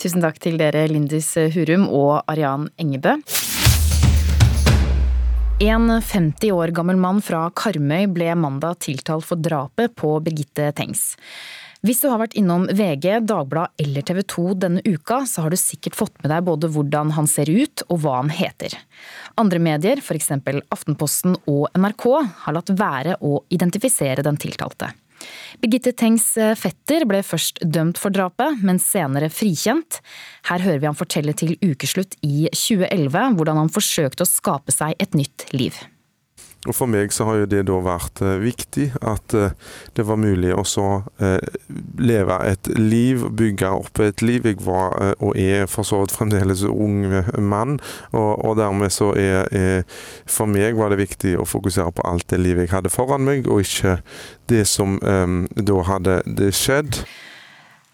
Tusen 0.00 0.22
takk 0.24 0.40
til 0.42 0.56
dere 0.60 0.86
Lindis 0.90 1.34
Hurum 1.54 1.86
og 1.88 2.22
Arian 2.30 2.70
Engebø. 2.80 3.18
En 5.60 5.90
50 5.92 6.54
år 6.56 6.70
gammel 6.72 6.96
mann 6.96 7.18
fra 7.20 7.42
Karmøy 7.52 8.06
ble 8.08 8.32
mandag 8.32 8.78
tiltalt 8.80 9.26
for 9.28 9.36
drapet 9.36 9.92
på 9.92 10.14
Birgitte 10.24 10.70
Tengs. 10.72 11.10
Hvis 11.80 12.02
du 12.02 12.10
har 12.10 12.18
vært 12.20 12.34
innom 12.36 12.66
VG, 12.76 13.22
Dagbladet 13.24 13.80
eller 13.80 14.04
TV 14.04 14.20
2 14.28 14.42
denne 14.60 14.82
uka, 14.84 15.22
så 15.24 15.46
har 15.46 15.52
du 15.52 15.56
sikkert 15.56 15.96
fått 15.96 16.18
med 16.20 16.28
deg 16.28 16.44
både 16.44 16.68
hvordan 16.74 17.14
han 17.16 17.28
ser 17.30 17.48
ut 17.48 17.84
og 17.86 18.02
hva 18.02 18.18
han 18.18 18.32
heter. 18.36 18.74
Andre 19.40 19.62
medier, 19.64 20.02
f.eks. 20.04 20.28
Aftenposten 20.68 21.38
og 21.48 21.70
NRK, 21.80 22.04
har 22.44 22.56
latt 22.56 22.72
være 22.76 23.16
å 23.24 23.38
identifisere 23.48 24.26
den 24.26 24.36
tiltalte. 24.40 24.90
Birgitte 25.60 25.94
Tengs 25.96 26.26
eh, 26.40 26.52
fetter 26.56 27.06
ble 27.08 27.22
først 27.24 27.62
dømt 27.64 28.00
for 28.00 28.12
drapet, 28.12 28.60
men 28.64 28.80
senere 28.80 29.30
frikjent. 29.32 30.02
Her 30.52 30.64
hører 30.64 30.82
vi 30.82 30.88
han 30.90 31.00
fortelle 31.00 31.32
til 31.36 31.56
ukeslutt 31.64 32.18
i 32.20 32.44
2011 32.52 33.40
hvordan 33.40 33.64
han 33.64 33.72
forsøkte 33.72 34.28
å 34.28 34.28
skape 34.28 34.76
seg 34.76 35.00
et 35.00 35.16
nytt 35.16 35.48
liv. 35.56 35.80
Og 36.68 36.76
For 36.76 36.90
meg 36.90 37.12
så 37.14 37.24
har 37.24 37.38
jo 37.40 37.48
det 37.48 37.62
da 37.70 37.78
vært 37.80 38.20
eh, 38.20 38.36
viktig 38.42 38.90
at 39.00 39.32
eh, 39.36 39.54
det 39.96 40.04
var 40.04 40.20
mulig 40.20 40.50
å 40.52 40.64
så 40.68 40.88
eh, 41.22 41.40
leve 41.96 42.36
et 42.50 42.68
liv, 42.76 43.24
bygge 43.32 43.70
opp 43.80 44.02
et 44.04 44.20
liv. 44.20 44.44
Jeg 44.44 44.60
var 44.66 44.98
og 45.24 45.38
er 45.40 45.64
for 45.70 45.88
så 45.88 46.02
vidt 46.02 46.12
fremdeles 46.12 46.66
ung 46.68 47.06
mann, 47.40 47.78
og, 48.12 48.44
og 48.44 48.58
dermed 48.60 48.92
så 48.92 49.12
er, 49.16 49.48
er, 49.56 49.88
For 50.28 50.50
meg 50.50 50.76
var 50.76 50.92
det 50.92 51.00
viktig 51.00 51.36
å 51.40 51.48
fokusere 51.48 51.94
på 51.96 52.04
alt 52.08 52.28
det 52.32 52.42
livet 52.42 52.68
jeg 52.68 52.74
hadde 52.74 52.92
foran 52.92 53.24
meg, 53.24 53.48
og 53.48 53.64
ikke 53.64 54.00
det 54.52 54.66
som 54.68 54.98
um, 55.00 55.44
da 55.56 55.80
hadde 55.88 56.50
skjedd. 56.56 57.00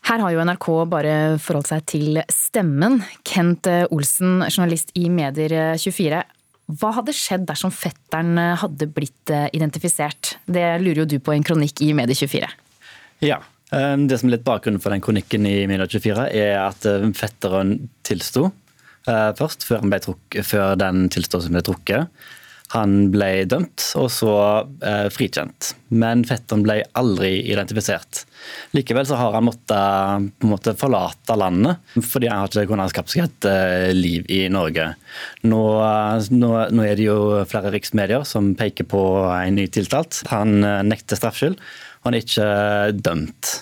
Her 0.07 0.23
har 0.23 0.33
jo 0.33 0.43
NRK 0.47 0.67
bare 0.91 1.15
forholdt 1.43 1.71
seg 1.71 1.87
til 1.91 2.23
stemmen. 2.33 3.01
Kent 3.27 3.69
Olsen, 3.91 4.41
journalist 4.49 4.95
i 4.99 5.07
Medier24. 5.13 6.25
Hva 6.67 6.93
hadde 6.97 7.15
skjedd 7.15 7.45
dersom 7.47 7.71
fetteren 7.71 8.39
hadde 8.59 8.89
blitt 8.91 9.31
eh, 9.31 9.47
identifisert? 9.55 10.37
Det 10.47 10.65
lurer 10.83 11.05
jo 11.05 11.11
du 11.15 11.19
på 11.23 11.35
i 11.35 11.39
en 11.39 11.47
kronikk 11.47 11.83
i 11.87 11.93
Medie24. 11.95 12.49
Ja. 13.23 13.39
Eh, 13.75 13.95
det 14.07 14.19
som 14.19 14.31
er 14.31 14.37
litt 14.37 14.47
bakgrunnen 14.47 14.83
for 14.83 14.95
den 14.95 15.05
kronikken 15.05 15.47
i 15.47 15.61
Medie24, 15.71 16.27
er 16.35 16.57
at 16.65 16.89
eh, 16.91 17.07
fetteren 17.17 17.79
tilsto 18.07 18.51
først, 19.07 19.63
før, 19.63 19.85
truk, 20.03 20.37
før 20.43 20.73
den 20.81 21.05
tilståelsen 21.15 21.55
ble 21.55 21.61
trukket. 21.63 22.25
Han 22.75 23.13
ble 23.15 23.45
dømt 23.47 23.85
og 23.99 24.09
så 24.11 24.33
eh, 24.83 25.07
frikjent, 25.15 25.75
men 25.95 26.25
fetteren 26.27 26.65
ble 26.67 26.81
aldri 26.99 27.39
identifisert. 27.47 28.25
Likevel 28.77 29.07
så 29.09 29.19
har 29.19 29.37
han 29.37 29.47
måttet 29.47 30.45
måte 30.47 30.75
forlate 30.79 31.37
landet, 31.39 31.83
fordi 31.97 32.31
han 32.31 32.43
har 32.43 32.51
ikke 32.51 32.71
kunnet 32.73 32.93
skape 32.93 33.13
seg 33.13 33.27
et 33.27 33.49
eh, 33.51 33.91
liv 33.97 34.27
i 34.33 34.45
Norge. 34.53 34.89
Nå, 35.47 35.63
nå, 36.35 36.51
nå, 36.73 36.87
er 36.87 36.99
det 36.99 37.09
jo 37.09 37.45
flere 37.49 37.73
riksmedier 37.75 38.27
som 38.29 38.55
peker 38.59 38.89
på 38.91 39.03
en 39.31 39.57
ny 39.59 39.69
tiltalt. 39.73 40.23
Han 40.33 40.59
eh, 40.63 40.83
nekter 40.87 41.21
straffskyld, 41.21 41.57
og 42.03 42.11
han 42.11 42.19
er 42.19 42.27
ikke 42.27 42.51
dømt. 43.07 43.57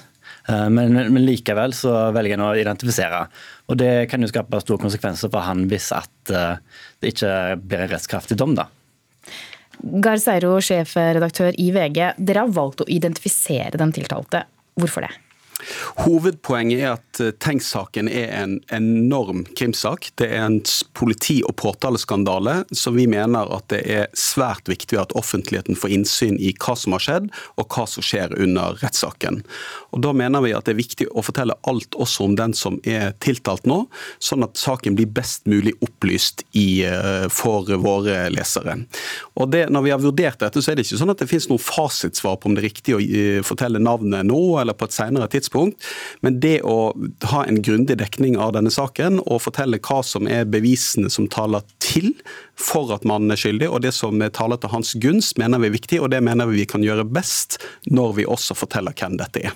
Eh, 0.49 0.69
men, 0.71 0.93
men, 0.93 1.25
likevel 1.25 1.75
så 1.77 1.93
velger 2.15 2.39
han 2.39 2.47
å 2.49 2.55
identifisere. 2.59 3.25
Og 3.71 3.79
Det 3.81 3.93
kan 4.11 4.23
jo 4.23 4.31
skape 4.31 4.61
store 4.63 4.83
konsekvenser 4.83 5.33
for 5.33 5.47
han 5.47 5.67
hvis 5.71 5.91
at 5.97 6.33
eh, 6.33 6.57
det 7.01 7.15
ikke 7.15 7.35
blir 7.63 7.87
en 7.87 7.93
rettskraftig 7.95 8.39
dom. 8.41 8.57
da. 8.59 8.69
Gar 10.05 10.21
Seiro, 10.23 10.57
sjefredaktør 10.63 11.57
i 11.61 11.71
VG. 11.75 12.15
Dere 12.19 12.45
har 12.45 12.53
valgt 12.55 12.85
å 12.85 12.91
identifisere 12.91 13.81
den 13.81 13.93
tiltalte. 13.97 14.45
Hvorfor 14.77 15.01
det? 15.01 15.11
Hovedpoenget 16.05 16.81
er 16.81 16.95
at 16.97 17.21
eh, 17.23 17.33
Tengs-saken 17.43 18.09
er 18.11 18.31
en 18.37 18.59
enorm 18.75 19.45
krimsak. 19.57 20.11
Det 20.21 20.29
er 20.31 20.45
en 20.47 20.61
politi- 20.99 21.43
og 21.47 21.57
påtaleskandale 21.61 22.63
som 22.75 22.97
vi 22.99 23.07
mener 23.11 23.51
at 23.55 23.69
det 23.73 23.83
er 23.91 24.11
svært 24.19 24.69
viktig 24.71 24.99
at 25.01 25.15
offentligheten 25.19 25.79
får 25.79 25.95
innsyn 25.97 26.39
i 26.39 26.53
hva 26.59 26.77
som 26.79 26.97
har 26.97 27.05
skjedd, 27.05 27.31
og 27.61 27.69
hva 27.71 27.87
som 27.91 28.05
skjer 28.05 28.35
under 28.41 28.79
rettssaken. 28.83 29.43
Og 29.95 30.03
Da 30.05 30.13
mener 30.13 30.43
vi 30.45 30.53
at 30.53 30.67
det 30.67 30.75
er 30.75 30.83
viktig 30.83 31.07
å 31.15 31.23
fortelle 31.25 31.57
alt 31.71 31.97
også 31.97 32.27
om 32.29 32.37
den 32.37 32.53
som 32.57 32.81
er 32.85 33.15
tiltalt 33.25 33.65
nå, 33.69 33.85
sånn 34.19 34.45
at 34.45 34.59
saken 34.61 34.99
blir 34.99 35.09
best 35.09 35.47
mulig 35.49 35.73
opplyst 35.85 36.45
i, 36.53 36.85
eh, 36.85 37.29
for 37.33 37.65
våre 37.81 38.29
lesere. 38.31 38.85
Og 39.37 39.51
det, 39.51 39.71
Når 39.71 39.83
vi 39.83 39.91
har 39.91 39.99
vurdert 39.99 40.39
dette, 40.39 40.61
så 40.61 40.73
er 40.73 40.77
det 40.77 40.85
ikke 40.85 40.99
sånn 41.01 41.11
at 41.11 41.19
det 41.19 41.29
finnes 41.29 41.49
noe 41.49 41.59
fasitsvar 41.59 42.37
på 42.37 42.47
om 42.47 42.55
det 42.55 42.65
er 42.65 42.69
riktig 42.69 42.95
å 42.95 43.01
eh, 43.01 43.43
fortelle 43.43 43.79
navnet 43.79 44.27
nå 44.27 44.61
eller 44.61 44.75
på 44.75 44.85
et 44.85 44.93
senere 44.93 45.29
tidspunkt 45.29 45.54
tidspunkt. 45.55 45.85
Men 46.21 46.41
det 46.41 46.63
å 46.63 46.95
ha 47.31 47.45
en 47.45 47.63
grundig 47.63 47.99
dekning 47.99 48.37
av 48.37 48.53
denne 48.55 48.71
saken 48.71 49.21
og 49.25 49.43
fortelle 49.43 49.79
hva 49.79 50.03
som 50.03 50.27
er 50.29 50.45
bevisene 50.45 51.11
som 51.11 51.29
taler 51.29 51.63
til 51.79 52.15
for 52.57 52.93
at 52.95 53.05
mannen 53.05 53.31
er 53.31 53.37
skyldig, 53.37 53.69
og 53.69 53.83
det 53.83 53.93
som 53.95 54.21
taler 54.33 54.57
til 54.59 54.71
hans 54.71 54.95
gunst, 54.95 55.39
mener 55.39 55.59
vi 55.59 55.71
er 55.71 55.79
viktig, 55.79 56.01
og 56.01 56.11
det 56.11 56.23
mener 56.23 56.47
vi 56.47 56.55
vi 56.55 56.67
kan 56.71 56.85
gjøre 56.85 57.05
best 57.05 57.59
når 57.91 58.15
vi 58.19 58.27
også 58.27 58.55
forteller 58.55 58.95
hvem 58.95 59.19
dette 59.19 59.49
er. 59.49 59.55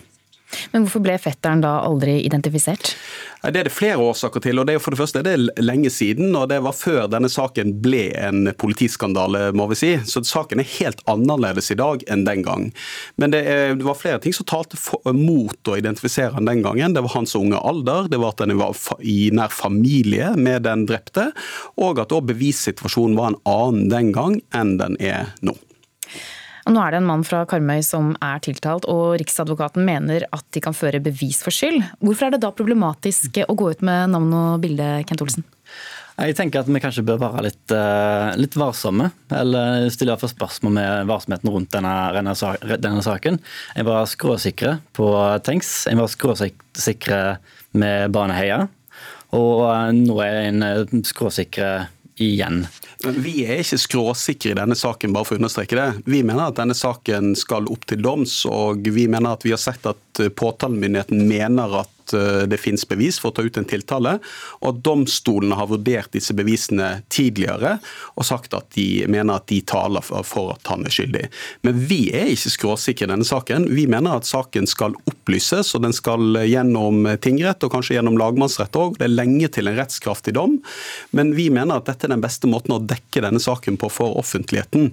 Men 0.72 0.84
hvorfor 0.84 1.04
ble 1.04 1.16
fetteren 1.20 1.62
da 1.64 1.78
aldri 1.84 2.18
identifisert? 2.24 2.94
Det 3.38 3.60
er 3.60 3.68
det 3.68 3.72
flere 3.74 4.02
årsaker 4.02 4.42
til. 4.42 4.58
og 4.58 4.66
det 4.66 4.74
er 4.74 4.82
For 4.82 4.94
det 4.94 4.98
første 4.98 5.22
det 5.22 5.34
er 5.36 5.62
lenge 5.62 5.90
siden, 5.94 6.34
og 6.36 6.48
det 6.50 6.58
var 6.64 6.74
før 6.74 7.06
denne 7.10 7.30
saken 7.30 7.76
ble 7.82 8.08
en 8.18 8.52
politiskandale. 8.58 9.52
må 9.52 9.68
vi 9.70 9.78
si. 9.78 9.92
Så 10.04 10.24
saken 10.24 10.60
er 10.60 10.72
helt 10.78 11.02
annerledes 11.06 11.70
i 11.70 11.78
dag 11.78 12.02
enn 12.08 12.24
den 12.26 12.42
gang. 12.42 12.72
Men 13.16 13.30
det, 13.30 13.44
er, 13.46 13.74
det 13.78 13.86
var 13.86 14.00
flere 14.00 14.18
ting 14.18 14.34
som 14.34 14.48
talte 14.48 14.76
for, 14.76 15.00
mot 15.12 15.68
å 15.68 15.76
identifisere 15.78 16.34
han 16.34 16.48
den 16.48 16.62
gangen. 16.62 16.94
Det 16.94 17.04
var 17.04 17.14
hans 17.14 17.36
unge 17.38 17.60
alder, 17.60 18.08
det 18.08 18.18
var 18.18 18.34
at 18.34 18.42
han 18.46 18.56
var 18.58 18.74
i 19.00 19.30
nær 19.32 19.52
familie 19.54 20.34
med 20.36 20.66
den 20.66 20.86
drepte, 20.88 21.30
og 21.78 22.02
at 22.02 22.12
bevissituasjonen 22.28 23.16
var 23.18 23.32
en 23.32 23.40
annen 23.48 23.88
den 23.92 24.12
gang 24.16 24.40
enn 24.56 24.76
den 24.80 24.98
er 25.00 25.34
nå. 25.40 25.54
Og 26.68 26.74
nå 26.76 26.82
er 26.84 26.92
det 26.92 26.98
en 27.00 27.08
mann 27.08 27.22
fra 27.24 27.46
Karmøy 27.48 27.80
som 27.80 28.10
er 28.20 28.42
tiltalt, 28.44 28.84
og 28.92 29.16
Riksadvokaten 29.22 29.86
mener 29.88 30.26
at 30.36 30.44
de 30.52 30.60
kan 30.60 30.76
føre 30.76 31.00
bevis 31.00 31.40
for 31.40 31.54
skyld. 31.54 31.80
Hvorfor 32.04 32.28
er 32.28 32.34
det 32.34 32.42
da 32.42 32.50
problematisk 32.52 33.40
å 33.46 33.56
gå 33.56 33.70
ut 33.72 33.84
med 33.88 34.12
navn 34.12 34.34
og 34.36 34.58
bilde, 34.66 34.90
Kent 35.08 35.24
Olsen? 35.24 35.46
Jeg 36.18 36.34
tenker 36.36 36.60
at 36.60 36.68
vi 36.68 36.82
kanskje 36.82 37.06
bør 37.06 37.22
være 37.22 37.46
litt, 37.46 37.72
eh, 37.72 38.36
litt 38.36 38.56
varsomme, 38.58 39.08
eller 39.32 39.88
stille 39.94 40.18
for 40.20 40.28
spørsmål 40.28 40.72
med 40.76 41.08
varsomheten 41.08 41.52
rundt 41.54 41.70
denne, 41.72 41.94
denne 42.76 43.02
saken. 43.06 43.38
Jeg 43.76 43.88
var 43.88 44.04
skråsikre 44.04 44.80
på 44.92 45.08
Tengs, 45.46 45.86
jeg 45.86 45.96
var 45.96 46.10
skråsikre 46.12 47.38
med 47.72 48.12
Baneheia, 48.12 48.66
og 49.32 49.94
nå 49.94 50.20
er 50.24 50.34
jeg 50.34 50.52
en 50.52 51.04
skråsikre 51.04 51.70
igjen. 52.24 52.64
Vi 53.04 53.44
er 53.46 53.62
ikke 53.62 53.78
skråsikre 53.78 54.52
i 54.52 54.58
denne 54.58 54.76
saken, 54.78 55.14
bare 55.14 55.28
for 55.28 55.36
å 55.36 55.42
understreke 55.42 55.78
det. 55.78 55.88
Vi 56.10 56.22
mener 56.26 56.48
at 56.48 56.58
denne 56.58 56.76
saken 56.76 57.34
skal 57.38 57.70
opp 57.70 57.86
til 57.88 58.02
doms, 58.04 58.40
og 58.50 58.88
vi 58.88 59.06
mener 59.10 59.36
at 59.36 59.46
vi 59.46 59.54
har 59.54 59.62
sett 59.62 59.86
at 59.88 60.22
påtalemyndigheten 60.38 61.22
mener 61.28 61.80
at 61.84 61.94
Eh, 62.14 62.44
det 62.48 62.60
finnes 62.60 62.86
bevis 62.88 63.18
for 63.20 63.30
å 63.32 63.36
ta 63.36 63.44
ut 63.46 63.58
en 63.60 63.68
tiltale, 63.68 64.16
og 64.62 64.68
at 64.70 64.80
domstolene 64.86 65.58
har 65.58 65.70
vurdert 65.70 66.12
disse 66.14 66.34
bevisene 66.36 67.02
tidligere 67.12 67.76
og 68.18 68.26
sagt 68.26 68.54
at 68.56 68.70
de 68.76 69.04
mener 69.10 69.38
at 69.38 69.48
de 69.50 69.60
taler 69.66 70.04
for 70.04 70.52
at 70.54 70.70
han 70.70 70.86
er 70.86 70.94
skyldig. 70.94 71.24
Men 71.66 71.80
vi 71.90 72.00
er 72.16 72.30
ikke 72.32 72.52
skråsikre 72.54 73.08
i 73.08 73.12
denne 73.12 73.26
saken. 73.26 73.68
Vi 73.74 73.86
mener 73.90 74.18
at 74.18 74.28
saken 74.28 74.68
skal 74.70 74.96
opplyses, 75.08 75.74
og 75.76 75.84
den 75.84 75.94
skal 75.96 76.40
gjennom 76.48 77.06
tingrett 77.22 77.64
og 77.64 77.72
kanskje 77.74 77.98
gjennom 77.98 78.18
lagmannsrett 78.20 78.78
òg. 78.78 78.98
Det 78.98 79.08
er 79.08 79.14
lenge 79.14 79.50
til 79.54 79.70
en 79.70 79.78
rettskraftig 79.78 80.34
dom, 80.38 80.58
men 81.16 81.34
vi 81.36 81.48
mener 81.54 81.78
at 81.78 81.88
dette 81.90 82.08
er 82.08 82.14
den 82.14 82.24
beste 82.24 82.50
måten 82.50 82.76
å 82.76 82.82
dekke 82.82 83.22
denne 83.24 83.42
saken 83.42 83.78
på 83.80 83.90
for 83.92 84.18
offentligheten. 84.20 84.90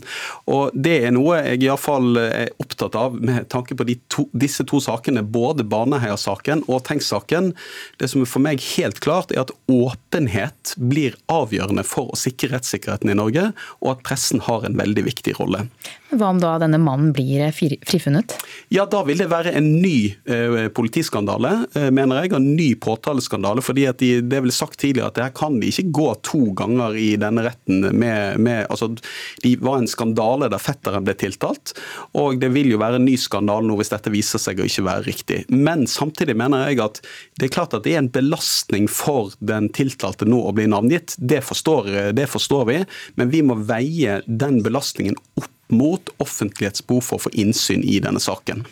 Og 0.52 0.74
Det 0.76 0.98
er 1.08 1.14
noe 1.16 1.40
jeg 1.40 1.64
iallfall 1.66 2.20
er 2.20 2.52
opptatt 2.62 2.96
av 3.00 3.16
med 3.16 3.48
tanke 3.50 3.78
på 3.78 3.88
to, 4.12 4.28
disse 4.36 4.66
to 4.68 4.82
sakene, 4.84 5.24
både 5.24 5.66
Baneheia-saken 5.68 6.66
og 6.68 6.84
Tengs 6.86 7.05
saken. 7.06 7.54
Det 8.02 8.10
som 8.12 8.24
er 8.24 8.30
for 8.30 8.44
meg 8.44 8.64
helt 8.76 9.02
klart, 9.06 9.34
er 9.34 9.46
at 9.46 9.54
åpenhet 9.72 10.76
blir 10.82 11.18
avgjørende 11.32 11.86
for 11.88 12.12
å 12.12 12.20
sikre 12.20 12.54
rettssikkerheten 12.56 13.14
i 13.14 13.18
Norge, 13.18 13.52
og 13.84 13.96
at 13.96 14.06
pressen 14.08 14.44
har 14.46 14.66
en 14.66 14.78
veldig 14.80 15.06
viktig 15.10 15.38
rolle. 15.40 15.68
Hva 16.16 16.32
om 16.32 16.40
da 16.40 16.56
denne 16.62 16.80
mannen 16.82 17.12
blir 17.16 17.52
frifunnet? 17.56 18.38
Ja, 18.74 18.86
Da 18.86 19.02
vil 19.04 19.20
det 19.20 19.28
være 19.32 19.52
en 19.58 19.68
ny 19.82 20.16
eh, 20.30 20.68
politiskandale, 20.76 21.66
eh, 21.76 21.90
mener 21.94 22.24
jeg, 22.24 22.32
og 22.34 22.38
en 22.40 22.56
ny 22.56 22.70
påtaleskandale. 22.80 23.64
fordi 23.66 23.86
at 23.90 24.00
de, 24.00 24.22
Det 24.22 24.38
er 24.38 24.46
vel 24.46 24.52
sagt 24.56 24.80
tidligere 24.80 25.08
at 25.08 25.16
det 25.16 25.24
her 25.24 25.36
kan 25.36 25.60
de 25.60 25.68
ikke 25.68 25.92
gå 25.92 26.08
to 26.24 26.54
ganger 26.56 26.96
i 26.96 27.16
denne 27.16 27.44
retten. 27.44 27.82
med, 27.96 28.40
med 28.40 28.68
altså, 28.70 28.96
De 29.44 29.56
var 29.58 29.78
en 29.78 29.88
skandale 29.88 30.50
der 30.50 30.62
fetteren 30.62 31.04
ble 31.04 31.14
tiltalt, 31.14 31.74
og 32.14 32.40
det 32.40 32.52
vil 32.54 32.72
jo 32.72 32.78
være 32.78 32.96
en 32.96 33.06
ny 33.06 33.18
skandale 33.18 33.66
nå 33.66 33.76
hvis 33.78 33.92
dette 33.92 34.14
viser 34.14 34.40
seg 34.40 34.60
å 34.60 34.68
ikke 34.68 34.86
være 34.86 35.06
riktig. 35.06 35.40
Men 35.50 35.86
samtidig 35.88 36.36
mener 36.36 36.70
jeg 36.70 36.80
at 36.80 37.02
det 37.40 37.50
er 37.50 37.56
klart 37.56 37.74
at 37.74 37.84
det 37.84 37.96
er 37.96 38.04
en 38.04 38.12
belastning 38.14 38.88
for 38.88 39.34
den 39.40 39.70
tiltalte 39.70 40.26
nå 40.26 40.40
å 40.46 40.54
bli 40.56 40.68
navngitt. 40.68 41.18
Det 41.20 41.44
forstår, 41.44 42.14
det 42.16 42.30
forstår 42.32 42.66
vi, 42.70 42.80
men 43.16 43.30
vi 43.34 43.42
må 43.46 43.60
veie 43.68 44.22
den 44.28 44.62
belastningen 44.64 45.18
opp 45.42 45.55
mot 45.68 46.10
offentlighetsbehov 46.22 47.06
for 47.08 47.20
å 47.20 47.26
få 47.28 47.34
innsyn 47.34 47.84
i 47.84 48.00
denne 48.04 48.22
saken. 48.22 48.66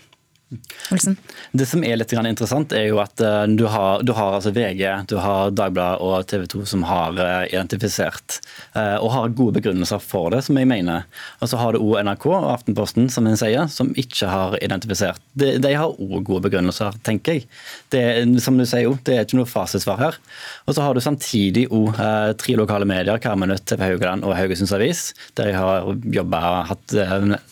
Olsen. 0.92 1.16
Det 1.52 1.66
som 1.70 1.84
er 1.86 1.98
litt 2.00 2.14
interessant, 2.14 2.74
er 2.76 2.88
jo 2.90 3.00
at 3.02 3.22
eh, 3.24 3.46
du 3.58 3.66
har, 3.72 4.04
du 4.04 4.14
har 4.18 4.38
altså 4.38 4.52
VG, 4.54 4.84
du 5.10 5.16
har 5.22 5.54
Dagbladet 5.56 6.02
og 6.04 6.28
TV 6.30 6.46
2 6.52 6.64
som 6.70 6.86
har 6.88 7.18
eh, 7.22 7.46
identifisert 7.54 8.40
eh, 8.76 8.98
og 8.98 9.12
har 9.14 9.36
gode 9.38 9.58
begrunnelser 9.60 10.02
for 10.04 10.34
det, 10.34 10.44
som 10.48 10.60
jeg 10.60 10.70
mener. 10.70 11.08
Og 11.42 11.52
så 11.52 11.60
har 11.62 11.74
du 11.74 11.82
òg 11.82 12.04
NRK 12.06 12.28
og 12.32 12.50
Aftenposten 12.52 13.10
som 13.14 13.28
en 13.30 13.40
sier, 13.40 13.68
som 13.72 13.94
ikke 14.00 14.30
har 14.30 14.58
identifisert. 14.62 15.22
De, 15.40 15.56
de 15.64 15.74
har 15.78 15.94
òg 15.94 16.20
gode 16.28 16.46
begrunnelser, 16.48 16.96
tenker 17.06 17.40
jeg. 17.40 17.48
Det, 17.94 18.04
som 18.44 18.60
du 18.60 18.66
sier 18.68 18.92
det 19.04 19.16
er 19.16 19.26
ikke 19.26 19.40
noe 19.40 19.50
fasitsvar 19.50 20.00
her. 20.00 20.20
Og 20.68 20.76
så 20.76 20.84
har 20.86 20.96
du 20.96 21.02
samtidig 21.04 21.66
òg 21.74 21.98
tre 22.40 22.56
lokale 22.60 22.86
medier, 22.88 23.20
Karmøynytt, 23.22 23.66
TV 23.70 23.82
Haugaland 23.88 24.26
og 24.28 24.36
Haugesunds 24.38 24.74
Avis, 24.76 25.06
der 25.38 25.50
jeg 25.50 25.60
har 25.60 25.90
jobba 26.14 26.42
og 26.52 26.72
hatt 26.72 26.96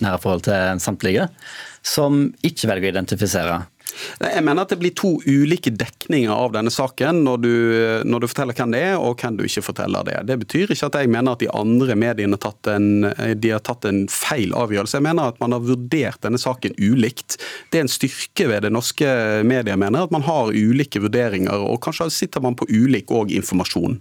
nære 0.02 0.22
forhold 0.22 0.46
til 0.48 0.82
samtlige 0.84 1.28
som 1.82 2.28
ikke 2.46 2.70
velger 2.70 2.92
å 2.92 2.96
identifisere. 2.96 3.62
Jeg 4.22 4.44
mener 4.46 4.64
at 4.64 4.72
det 4.72 4.80
blir 4.82 4.94
to 4.98 5.14
ulike 5.26 5.74
dekninger 5.76 6.32
av 6.32 6.54
denne 6.56 6.72
saken 6.74 7.22
når 7.26 7.42
du, 7.44 7.54
når 8.08 8.24
du, 8.24 8.28
forteller 8.32 8.58
hvem 8.58 8.76
det 8.76 8.82
er 8.92 8.96
og 9.00 9.20
hvem 9.22 9.38
du 9.40 9.44
ikke 9.46 9.66
forteller 9.66 10.06
det. 10.08 10.18
Det 10.30 10.38
betyr 10.44 10.74
ikke 10.74 10.90
at 10.92 10.98
jeg 11.02 11.12
mener 11.12 11.36
at 11.36 11.44
de 11.44 11.50
andre 11.58 11.98
mediene 12.00 12.38
har 12.38 12.44
tatt 12.46 12.72
en, 12.72 13.10
har 13.12 13.64
tatt 13.68 13.88
en 13.90 14.04
feil 14.12 14.56
avgjørelse. 14.58 14.98
Jeg 15.00 15.08
mener 15.10 15.34
at 15.34 15.42
man 15.44 15.56
har 15.56 15.66
vurdert 15.66 16.22
denne 16.24 16.42
saken 16.42 16.78
ulikt. 16.80 17.40
Det 17.72 17.82
er 17.82 17.88
en 17.88 17.92
styrke 17.92 18.48
ved 18.52 18.66
det 18.66 18.74
norske 18.74 19.10
mediet, 19.48 19.80
mener 19.82 20.08
at 20.08 20.14
man 20.14 20.26
har 20.26 20.54
ulike 20.56 21.02
vurderinger, 21.04 21.66
og 21.66 21.82
kanskje 21.84 22.12
sitter 22.14 22.44
man 22.44 22.58
på 22.58 22.70
ulik 22.72 23.12
informasjon. 23.12 24.00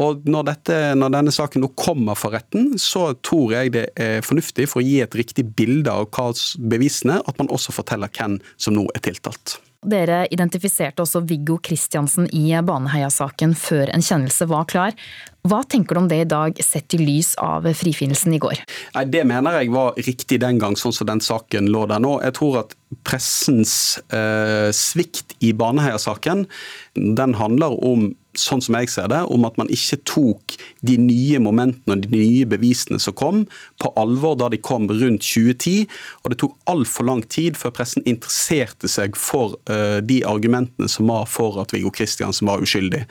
Og 0.00 0.24
når, 0.26 0.48
dette, 0.50 0.78
når 0.98 1.12
denne 1.14 1.34
saken 1.34 1.62
nå 1.62 1.70
kommer 1.78 2.18
for 2.18 2.34
retten, 2.34 2.72
så 2.82 3.12
tror 3.22 3.54
jeg 3.54 3.74
det 3.76 3.84
er 4.00 4.24
fornuftig 4.26 4.66
for 4.70 4.82
å 4.82 4.86
gi 4.86 4.98
et 5.04 5.14
riktig 5.14 5.46
bilde 5.54 5.92
av 5.92 6.08
hva 6.14 6.32
bevisene, 6.58 7.20
at 7.22 7.38
man 7.38 7.52
også 7.54 7.74
forteller 7.76 8.10
hvem 8.14 8.40
som 8.58 8.74
nå 8.74 8.88
er 8.94 9.04
tiltalt. 9.06 9.58
Dere 9.84 10.22
identifiserte 10.32 11.04
også 11.04 11.20
Viggo 11.28 11.58
Kristiansen 11.62 12.26
i 12.32 12.46
Baneheia-saken 12.64 13.52
før 13.58 13.92
en 13.92 14.04
kjennelse 14.04 14.48
var 14.48 14.64
klar. 14.70 14.96
Hva 15.44 15.60
tenker 15.68 15.96
du 15.96 16.00
om 16.00 16.08
det 16.08 16.22
i 16.22 16.28
dag, 16.28 16.56
sett 16.64 16.96
i 16.96 17.00
lys 17.02 17.34
av 17.42 17.68
frifinnelsen 17.76 18.32
i 18.32 18.40
går? 18.40 18.62
Nei, 18.96 19.04
Det 19.12 19.26
mener 19.28 19.60
jeg 19.60 19.74
var 19.74 19.92
riktig 20.00 20.40
den 20.40 20.58
gang, 20.62 20.76
sånn 20.80 20.96
som 20.96 21.10
den 21.10 21.20
saken 21.20 21.68
lå 21.68 21.84
der 21.90 22.00
nå. 22.00 22.16
Jeg 22.24 22.36
tror 22.40 22.62
at 22.62 22.72
pressens 23.04 24.00
eh, 24.08 24.72
svikt 24.72 25.36
i 25.44 25.52
Baneheia-saken, 25.52 26.46
den 26.94 27.36
handler 27.36 27.76
om 27.84 28.14
sånn 28.40 28.62
som 28.64 28.76
jeg 28.78 28.90
ser 28.92 29.08
det, 29.12 29.20
om 29.32 29.46
at 29.48 29.56
man 29.60 29.70
ikke 29.72 29.98
tok 30.08 30.56
de 30.86 30.96
nye 31.00 31.40
momentene 31.42 31.96
og 31.96 32.04
de 32.04 32.10
nye 32.12 32.48
bevisene 32.48 33.00
som 33.02 33.16
kom, 33.16 33.44
på 33.82 33.90
alvor 34.00 34.36
da 34.40 34.50
de 34.52 34.60
kom 34.60 34.86
rundt 34.90 35.24
2010. 35.24 35.88
Og 36.22 36.32
det 36.32 36.40
tok 36.42 36.56
altfor 36.70 37.08
lang 37.08 37.24
tid 37.32 37.58
før 37.60 37.74
pressen 37.76 38.04
interesserte 38.08 38.90
seg 38.90 39.18
for 39.18 39.56
uh, 39.70 40.00
de 40.04 40.20
argumentene 40.28 40.90
som 40.90 41.10
var 41.12 41.28
for 41.30 41.60
at 41.62 41.74
Viggo 41.74 41.92
Kristiansen 41.94 42.48
var 42.50 42.64
uskyldig. 42.64 43.04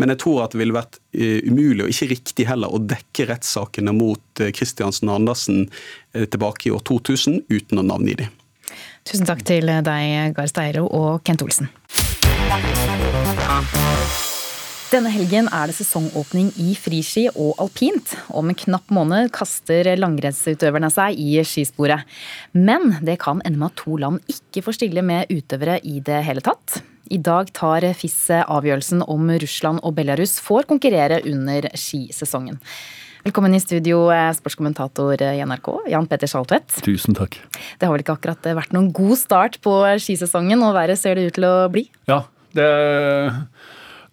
Men 0.00 0.14
jeg 0.14 0.22
tror 0.24 0.44
at 0.44 0.54
det 0.54 0.62
ville 0.62 0.76
vært 0.76 1.00
uh, 1.00 1.40
umulig, 1.48 1.84
og 1.84 1.94
ikke 1.94 2.12
riktig 2.14 2.48
heller, 2.50 2.72
å 2.72 2.82
dekke 2.82 3.28
rettssakene 3.32 3.94
mot 3.96 4.44
Kristiansen 4.54 5.08
uh, 5.08 5.14
og 5.14 5.22
Andersen 5.22 5.64
tilbake 6.18 6.70
i 6.70 6.72
år 6.72 6.80
2000 6.88 7.42
uten 7.52 7.80
å 7.80 7.84
navngi 7.84 8.14
dem. 8.22 8.36
Tusen 9.08 9.28
takk 9.28 9.44
til 9.46 9.68
deg, 9.68 10.34
Gahr 10.36 10.50
Steiro 10.50 10.86
og 10.88 11.22
Kent 11.24 11.44
Olsen. 11.46 11.68
Denne 14.88 15.10
helgen 15.12 15.50
er 15.52 15.68
det 15.68 15.74
sesongåpning 15.76 16.46
i 16.64 16.70
friski 16.72 17.26
og 17.34 17.58
alpint. 17.60 18.14
Om 18.32 18.48
en 18.48 18.56
knapp 18.56 18.88
måned 18.96 19.28
kaster 19.36 19.84
langrennsutøverne 20.00 20.88
seg 20.88 21.18
i 21.20 21.42
skisporet. 21.44 22.08
Men 22.56 22.94
det 23.04 23.18
kan 23.20 23.42
ende 23.44 23.60
med 23.60 23.74
at 23.74 23.82
to 23.82 23.98
land 24.00 24.32
ikke 24.32 24.62
får 24.64 24.78
stille 24.78 25.04
med 25.04 25.28
utøvere 25.28 25.76
i 25.84 25.98
det 26.00 26.22
hele 26.24 26.40
tatt. 26.40 26.80
I 27.12 27.20
dag 27.20 27.52
tar 27.52 27.84
FIS 28.00 28.16
avgjørelsen 28.40 29.04
om 29.04 29.28
Russland 29.44 29.84
og 29.84 29.92
Belarus 30.00 30.38
får 30.40 30.64
konkurrere 30.72 31.20
under 31.28 31.68
skisesongen. 31.76 32.56
Velkommen 33.28 33.52
i 33.52 33.60
studio, 33.60 34.06
eh, 34.08 34.32
sportskommentator 34.32 35.20
i 35.20 35.44
NRK, 35.44 35.72
Jan 35.92 36.08
Petter 36.08 36.32
Saltvedt. 36.32 36.80
Tusen 36.80 37.12
takk. 37.12 37.36
Det 37.76 37.84
har 37.84 37.92
vel 37.92 38.06
ikke 38.06 38.16
akkurat 38.16 38.54
vært 38.56 38.72
noen 38.72 38.88
god 38.96 39.18
start 39.20 39.60
på 39.60 39.82
skisesongen, 40.00 40.64
og 40.64 40.72
verre 40.80 40.96
ser 40.96 41.20
det 41.20 41.28
ut 41.28 41.36
til 41.36 41.44
å 41.44 41.56
bli? 41.68 41.90
Ja, 42.08 42.22
det 42.56 42.70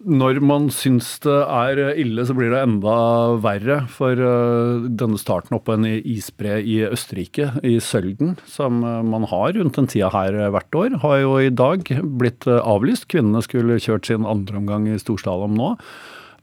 når 0.06 0.40
man 0.46 0.68
syns 0.74 1.16
det 1.26 1.36
er 1.44 1.82
ille, 1.98 2.26
så 2.26 2.36
blir 2.38 2.54
det 2.54 2.62
enda 2.62 2.96
verre. 3.44 3.82
For 3.92 4.14
eh, 4.14 4.88
denne 5.02 5.20
starten 5.22 5.58
oppå 5.58 5.76
en 5.76 5.88
isbre 5.90 6.60
i 6.62 6.80
Østerrike, 6.88 7.52
i 7.66 7.78
Sølden, 7.84 8.36
som 8.50 8.80
man 8.82 9.28
har 9.32 9.56
rundt 9.58 9.80
den 9.80 9.90
tida 9.92 10.12
her 10.14 10.38
hvert 10.54 10.80
år, 10.80 11.00
har 11.04 11.22
jo 11.24 11.38
i 11.42 11.54
dag 11.54 11.90
blitt 12.22 12.48
avlyst. 12.48 13.10
Kvinnene 13.12 13.44
skulle 13.46 13.82
kjørt 13.82 14.10
sin 14.10 14.28
andre 14.30 14.62
omgang 14.62 14.90
i 14.90 15.00
storslalåm 15.02 15.58
nå 15.58 15.76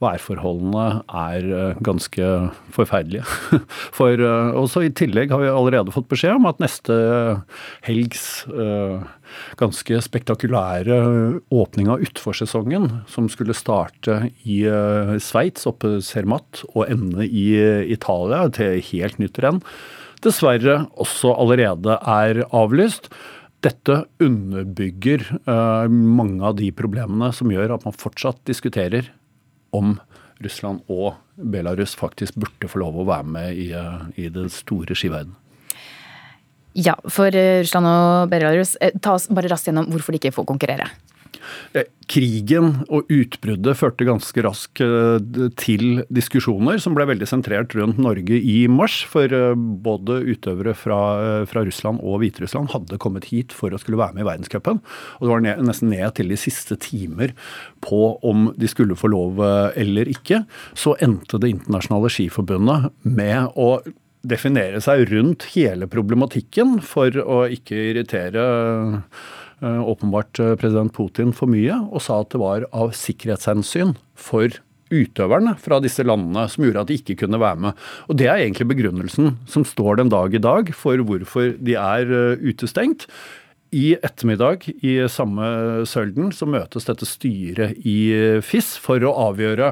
værforholdene 0.02 1.02
er 1.06 1.46
eh, 1.46 1.80
ganske 1.84 2.28
forferdelige. 2.74 3.24
For 3.98 4.18
eh, 4.18 4.52
også 4.58 4.84
i 4.86 4.92
tillegg 4.98 5.32
har 5.32 5.42
vi 5.42 5.50
allerede 5.50 5.94
fått 5.94 6.10
beskjed 6.10 6.38
om 6.40 6.48
at 6.50 6.60
neste 6.62 6.94
helgs 7.86 8.44
uh, 8.50 9.02
ganske 9.60 10.00
spektakulære 10.04 10.98
åpning 11.54 11.90
av 11.92 12.02
utforsesongen, 12.04 12.88
som 13.10 13.28
skulle 13.32 13.56
starte 13.56 14.18
i 14.44 14.60
Sveits, 15.22 15.64
oppe 15.68 15.96
Cermat, 16.04 16.64
og 16.74 16.90
ende 16.92 17.26
i 17.26 17.46
Italia, 17.94 18.44
til 18.52 18.82
helt 18.90 19.20
nytt 19.22 19.40
renn, 19.42 19.62
dessverre 20.24 20.82
også 21.00 21.32
allerede 21.32 21.96
er 22.02 22.42
avlyst. 22.50 23.08
Dette 23.64 24.02
underbygger 24.22 25.24
mange 25.46 26.44
av 26.44 26.58
de 26.60 26.68
problemene 26.76 27.32
som 27.34 27.52
gjør 27.52 27.76
at 27.78 27.88
man 27.88 27.96
fortsatt 27.96 28.42
diskuterer 28.48 29.08
om 29.72 29.96
Russland 30.42 30.82
og 30.90 31.14
Belarus 31.36 31.94
faktisk 31.98 32.36
burde 32.40 32.70
få 32.70 32.82
lov 32.82 32.98
å 32.98 33.06
være 33.08 33.28
med 33.28 33.54
i, 33.58 33.70
eh, 33.72 34.02
i 34.16 34.28
det 34.32 34.50
store 34.52 34.96
skiverden. 34.98 35.34
Ja, 36.74 36.96
for 37.08 37.28
eh, 37.36 37.60
Russland 37.60 37.86
og 37.86 38.30
Belarus, 38.32 38.76
eh, 38.80 38.94
ta 39.00 39.14
oss 39.18 39.28
bare 39.28 39.50
raskt 39.52 39.68
gjennom 39.68 39.90
hvorfor 39.92 40.14
de 40.14 40.20
ikke 40.22 40.34
får 40.34 40.48
konkurrere. 40.48 40.88
Eh, 41.76 41.88
krigen 42.12 42.82
og 42.92 43.08
utbruddet 43.12 43.78
førte 43.78 44.04
ganske 44.04 44.42
raskt 44.44 44.82
eh, 44.84 45.46
til 45.60 46.02
diskusjoner 46.12 46.80
som 46.82 46.96
ble 46.96 47.06
veldig 47.08 47.28
sentrert 47.28 47.76
rundt 47.78 48.00
Norge 48.02 48.36
i 48.36 48.66
mars. 48.68 48.98
For 49.08 49.32
eh, 49.32 49.54
både 49.56 50.20
utøvere 50.34 50.74
fra, 50.78 51.00
fra 51.48 51.64
Russland 51.66 52.02
og 52.02 52.20
Hviterussland 52.22 52.72
hadde 52.74 53.00
kommet 53.02 53.30
hit 53.30 53.54
for 53.56 53.72
å 53.72 53.80
skulle 53.80 54.00
være 54.00 54.18
med 54.18 54.26
i 54.26 54.28
verdenscupen. 54.28 54.82
Og 55.18 55.26
det 55.26 55.32
var 55.32 55.46
ned, 55.46 55.64
nesten 55.68 55.92
ned 55.92 56.08
til 56.18 56.32
de 56.32 56.40
siste 56.40 56.78
timer 56.82 57.36
på 57.84 58.04
om 58.26 58.50
de 58.58 58.70
skulle 58.70 58.98
få 58.98 59.10
lov 59.12 59.40
eller 59.42 60.10
ikke. 60.10 60.44
Så 60.78 60.96
endte 61.02 61.40
Det 61.42 61.48
internasjonale 61.50 62.10
skiforbundet 62.12 62.92
med 63.08 63.56
å 63.58 63.80
definere 64.22 64.80
seg 64.82 65.06
rundt 65.10 65.48
hele 65.56 65.88
problematikken 65.90 66.78
for 66.86 67.16
å 67.22 67.44
ikke 67.50 67.78
irritere 67.90 68.44
åpenbart 69.62 70.40
eh, 70.42 70.54
president 70.58 70.92
Putin 70.94 71.32
for 71.36 71.50
mye, 71.50 71.76
og 71.90 72.02
sa 72.04 72.20
at 72.22 72.32
det 72.34 72.40
var 72.42 72.66
av 72.74 72.94
sikkerhetshensyn 72.98 73.96
for 74.18 74.58
utøverne 74.92 75.54
fra 75.60 75.78
disse 75.80 76.04
landene 76.04 76.44
som 76.52 76.66
gjorde 76.66 76.82
at 76.82 76.90
de 76.90 76.98
ikke 77.00 77.16
kunne 77.22 77.40
være 77.40 77.60
med. 77.66 77.84
Og 78.10 78.18
Det 78.20 78.28
er 78.28 78.42
egentlig 78.42 78.68
begrunnelsen 78.74 79.36
som 79.48 79.64
står 79.64 80.02
den 80.02 80.12
dag 80.12 80.34
i 80.34 80.42
dag 80.42 80.74
for 80.76 81.00
hvorfor 81.00 81.54
de 81.56 81.78
er 81.78 82.10
eh, 82.10 82.42
utestengt. 82.42 83.06
I 83.72 83.94
ettermiddag 84.04 84.66
i 84.84 84.98
samme 85.08 85.86
Sølden 85.88 86.28
så 86.36 86.44
møtes 86.44 86.84
dette 86.84 87.08
styret 87.08 87.78
i 87.88 88.12
FIS 88.44 88.74
for 88.76 89.00
å 89.00 89.14
avgjøre 89.30 89.70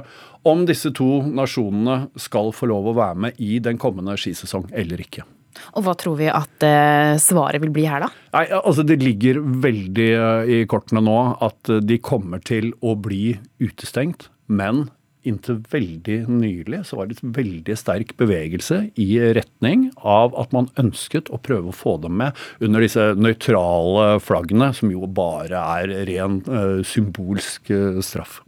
om 0.48 0.64
disse 0.64 0.88
to 0.96 1.18
nasjonene 1.28 2.06
skal 2.16 2.48
få 2.56 2.70
lov 2.70 2.88
å 2.88 2.96
være 2.96 3.26
med 3.26 3.44
i 3.44 3.58
den 3.60 3.76
kommende 3.76 4.16
skisesong 4.16 4.70
eller 4.72 5.04
ikke. 5.04 5.26
Og 5.74 5.84
hva 5.86 5.96
tror 5.98 6.18
vi 6.20 6.30
at 6.30 6.66
uh, 6.66 7.16
svaret 7.20 7.62
vil 7.62 7.72
bli 7.74 7.86
her, 7.90 8.04
da? 8.04 8.10
Nei, 8.36 8.46
altså 8.60 8.86
Det 8.86 9.00
ligger 9.02 9.42
veldig 9.64 10.08
uh, 10.14 10.46
i 10.46 10.62
kortene 10.70 11.02
nå 11.04 11.18
at 11.42 11.72
uh, 11.72 11.82
de 11.82 12.00
kommer 12.02 12.42
til 12.44 12.72
å 12.80 12.96
bli 12.98 13.34
utestengt. 13.62 14.28
Men 14.50 14.88
inntil 15.26 15.58
veldig 15.68 16.22
nylig 16.32 16.80
så 16.88 16.96
var 16.96 17.08
det 17.08 17.18
et 17.18 17.34
veldig 17.36 17.74
sterk 17.76 18.14
bevegelse 18.16 18.86
i 18.98 19.08
retning 19.36 19.90
av 20.00 20.32
at 20.40 20.54
man 20.56 20.70
ønsket 20.80 21.28
å 21.28 21.40
prøve 21.44 21.68
å 21.68 21.76
få 21.76 21.98
dem 22.00 22.16
med 22.22 22.38
under 22.64 22.80
disse 22.80 23.10
nøytrale 23.20 24.14
flaggene, 24.24 24.70
som 24.72 24.88
jo 24.88 25.04
bare 25.04 25.60
er 25.60 25.92
ren 26.08 26.40
symbolsk 26.88 27.68
straff. 28.00 28.40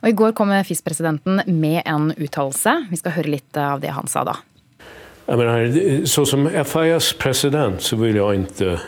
Og 0.00 0.10
I 0.10 0.16
går 0.16 0.34
kom 0.34 0.50
FIS-presidenten 0.66 1.44
med 1.46 1.84
en 1.84 2.10
uttalelse. 2.16 2.74
Vi 2.90 2.98
skal 2.98 3.14
høre 3.20 3.36
litt 3.36 3.60
av 3.60 3.84
det 3.84 3.94
han 3.94 4.10
sa 4.10 4.26
da. 4.26 4.40
Jag 5.30 5.38
menar, 5.38 6.04
så 6.06 6.26
som 6.26 6.50
FIS 6.64 7.12
president 7.12 7.82
så 7.82 7.96
vill 7.96 8.16
jag 8.16 8.34
inte 8.34 8.80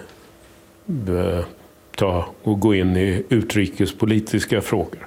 ta 1.97 2.27
och 2.43 2.61
gå 2.61 2.75
inn 2.75 2.97
i 2.97 3.25
utrikespolitiske 3.29 4.61
frågor. 4.61 5.07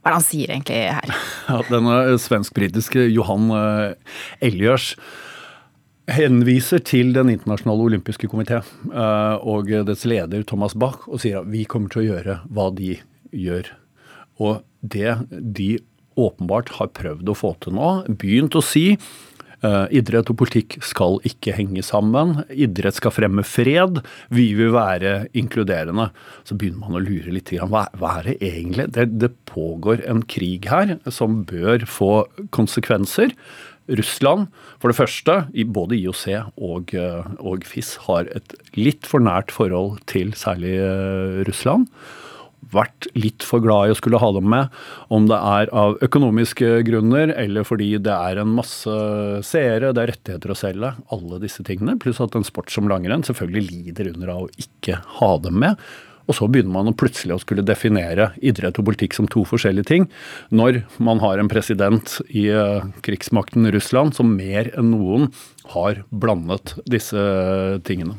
Hva 0.00 0.08
er 0.08 0.14
det 0.14 0.16
han 0.16 0.24
sier 0.24 0.54
egentlig 0.54 0.78
her? 0.88 1.12
Ja, 1.50 1.58
denne 1.68 2.16
svensk-britiske 2.16 3.04
Johan 3.12 3.52
Elgjørs 4.40 4.94
henviser 6.16 6.80
til 6.80 7.12
Den 7.12 7.28
internasjonale 7.34 7.84
olympiske 7.90 8.32
komité 8.32 8.62
eh, 8.62 9.36
og 9.44 9.68
dets 9.68 10.08
leder 10.08 10.48
Thomas 10.48 10.72
Bach 10.72 11.04
og 11.12 11.20
sier 11.20 11.42
at 11.42 11.52
vi 11.52 11.68
kommer 11.68 11.92
til 11.92 12.06
å 12.06 12.08
gjøre 12.08 12.40
hva 12.48 12.70
de 12.72 12.94
gjør. 13.36 13.68
Og 14.40 14.64
det 14.80 15.18
de 15.28 15.74
åpenbart 16.16 16.78
har 16.80 16.94
prøvd 16.96 17.28
å 17.28 17.36
få 17.36 17.52
til 17.60 17.76
nå, 17.76 17.98
begynt 18.16 18.56
å 18.56 18.64
si 18.64 18.94
idrett 19.64 20.30
og 20.30 20.38
politikk 20.38 20.78
skal 20.86 21.18
ikke 21.26 21.54
henge 21.56 21.82
sammen. 21.86 22.36
Idrett 22.50 22.98
skal 22.98 23.14
fremme 23.14 23.44
fred. 23.46 24.02
Vi 24.34 24.52
vil 24.58 24.70
være 24.74 25.28
inkluderende. 25.38 26.10
Så 26.46 26.58
begynner 26.58 26.84
man 26.84 26.98
å 26.98 27.02
lure 27.02 27.34
litt. 27.34 27.50
Hva, 27.50 27.86
hva 27.98 28.18
er 28.20 28.30
det 28.30 28.36
egentlig? 28.44 28.90
Det, 28.94 29.08
det, 29.18 29.32
pågår 29.48 30.04
en 30.06 30.20
krig 30.28 30.68
her 30.68 30.98
som 31.10 31.42
bør 31.48 31.86
få 31.88 32.12
konsekvenser. 32.54 33.34
Russland, 33.88 34.50
for 34.76 34.92
det 34.92 34.98
første, 34.98 35.34
både 35.72 35.96
IOC 35.96 36.24
og, 36.60 36.92
og 37.40 37.64
FIS 37.64 37.94
har 38.04 38.28
et 38.36 38.52
litt 38.76 39.08
for 39.08 39.24
nært 39.24 39.54
forhold 39.54 40.02
til 40.12 40.34
særlig 40.36 40.76
Russland 41.48 41.88
vært 42.72 43.08
litt 43.16 43.44
for 43.46 43.62
glad 43.64 43.88
i 43.88 43.94
å 43.94 43.98
skulle 43.98 44.20
ha 44.20 44.30
dem 44.36 44.48
med, 44.52 44.74
om 45.14 45.28
det 45.30 45.38
er 45.38 45.70
av 45.76 45.96
økonomiske 46.04 46.82
grunner 46.88 47.32
eller 47.32 47.66
fordi 47.68 47.94
det 48.02 48.14
er 48.14 48.42
en 48.42 48.52
masse 48.58 48.98
seere, 49.46 49.94
det 49.94 50.04
er 50.04 50.12
rettigheter 50.12 50.52
å 50.52 50.58
selge, 50.58 50.92
alle 51.14 51.40
disse 51.42 51.64
tingene. 51.66 51.98
Pluss 52.00 52.20
at 52.24 52.36
en 52.36 52.46
sport 52.46 52.72
som 52.74 52.90
langrenn 52.90 53.24
selvfølgelig 53.26 53.70
lider 53.70 54.12
under 54.12 54.34
av 54.34 54.44
å 54.46 54.52
ikke 54.60 55.00
ha 55.20 55.32
dem 55.44 55.58
med. 55.64 55.88
Og 56.28 56.36
så 56.36 56.44
begynner 56.50 56.74
man 56.74 56.96
plutselig 56.98 57.38
å 57.38 57.40
skulle 57.40 57.64
definere 57.64 58.30
idrett 58.44 58.76
og 58.80 58.84
politikk 58.90 59.16
som 59.16 59.28
to 59.32 59.46
forskjellige 59.48 59.88
ting, 59.88 60.08
når 60.52 60.82
man 61.00 61.22
har 61.24 61.40
en 61.40 61.48
president 61.48 62.18
i 62.28 62.50
eh, 62.52 62.84
krigsmakten 63.04 63.68
Russland 63.72 64.16
som 64.18 64.34
mer 64.36 64.68
enn 64.76 64.92
noen 64.92 65.30
har 65.72 66.02
blandet 66.12 66.76
disse 66.84 67.22
tingene. 67.88 68.18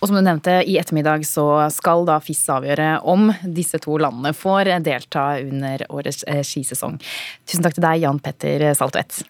Og 0.00 0.08
som 0.08 0.16
du 0.16 0.22
nevnte, 0.22 0.58
i 0.68 0.76
ettermiddag 0.80 1.24
så 1.28 1.46
skal 1.72 2.04
da 2.08 2.18
FIS 2.20 2.44
avgjøre 2.52 2.90
om 3.08 3.30
disse 3.44 3.80
to 3.82 3.96
landene 4.00 4.34
får 4.36 4.74
delta 4.84 5.28
under 5.40 5.86
årets 5.88 6.24
eh, 6.28 6.44
skisesong. 6.44 6.98
Tusen 7.48 7.64
takk 7.64 7.78
til 7.78 7.86
deg, 7.88 8.04
Jan 8.04 8.20
Petter 8.20 8.68
Saltvedt. 8.76 9.24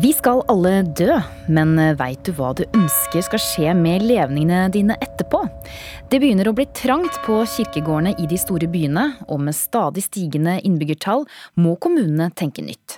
Vi 0.00 0.14
skal 0.16 0.38
alle 0.48 0.78
dø, 0.96 1.12
men 1.52 1.74
veit 1.98 2.22
du 2.24 2.30
hva 2.38 2.54
du 2.56 2.62
ønsker 2.64 3.24
skal 3.26 3.42
skje 3.42 3.72
med 3.76 4.06
levningene 4.08 4.70
dine 4.72 4.94
etterpå? 4.96 5.42
Det 6.08 6.22
begynner 6.22 6.48
å 6.48 6.54
bli 6.56 6.64
trangt 6.72 7.18
på 7.26 7.42
kirkegårdene 7.44 8.14
i 8.16 8.28
de 8.30 8.38
store 8.40 8.70
byene, 8.70 9.10
og 9.28 9.42
med 9.44 9.58
stadig 9.58 10.06
stigende 10.06 10.56
innbyggertall 10.64 11.26
må 11.60 11.74
kommunene 11.84 12.30
tenke 12.32 12.64
nytt. 12.64 12.96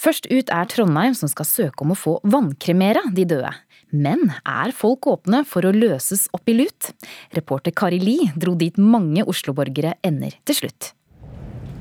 Først 0.00 0.30
ut 0.32 0.48
er 0.48 0.68
Trondheim, 0.70 1.12
som 1.16 1.28
skal 1.28 1.44
søke 1.44 1.84
om 1.84 1.92
å 1.92 1.98
få 1.98 2.14
vannkremere 2.24 3.02
de 3.12 3.26
døde. 3.28 3.50
Men 3.92 4.30
er 4.48 4.72
folk 4.72 5.04
åpne 5.10 5.42
for 5.48 5.66
å 5.66 5.74
løses 5.74 6.28
opp 6.36 6.48
i 6.48 6.54
lut? 6.56 6.88
Reporter 7.36 7.74
Kari 7.76 7.98
Li 8.00 8.16
dro 8.32 8.54
dit 8.56 8.78
mange 8.80 9.26
Oslo-borgere 9.28 9.96
ender 10.06 10.38
til 10.48 10.62
slutt. 10.62 10.94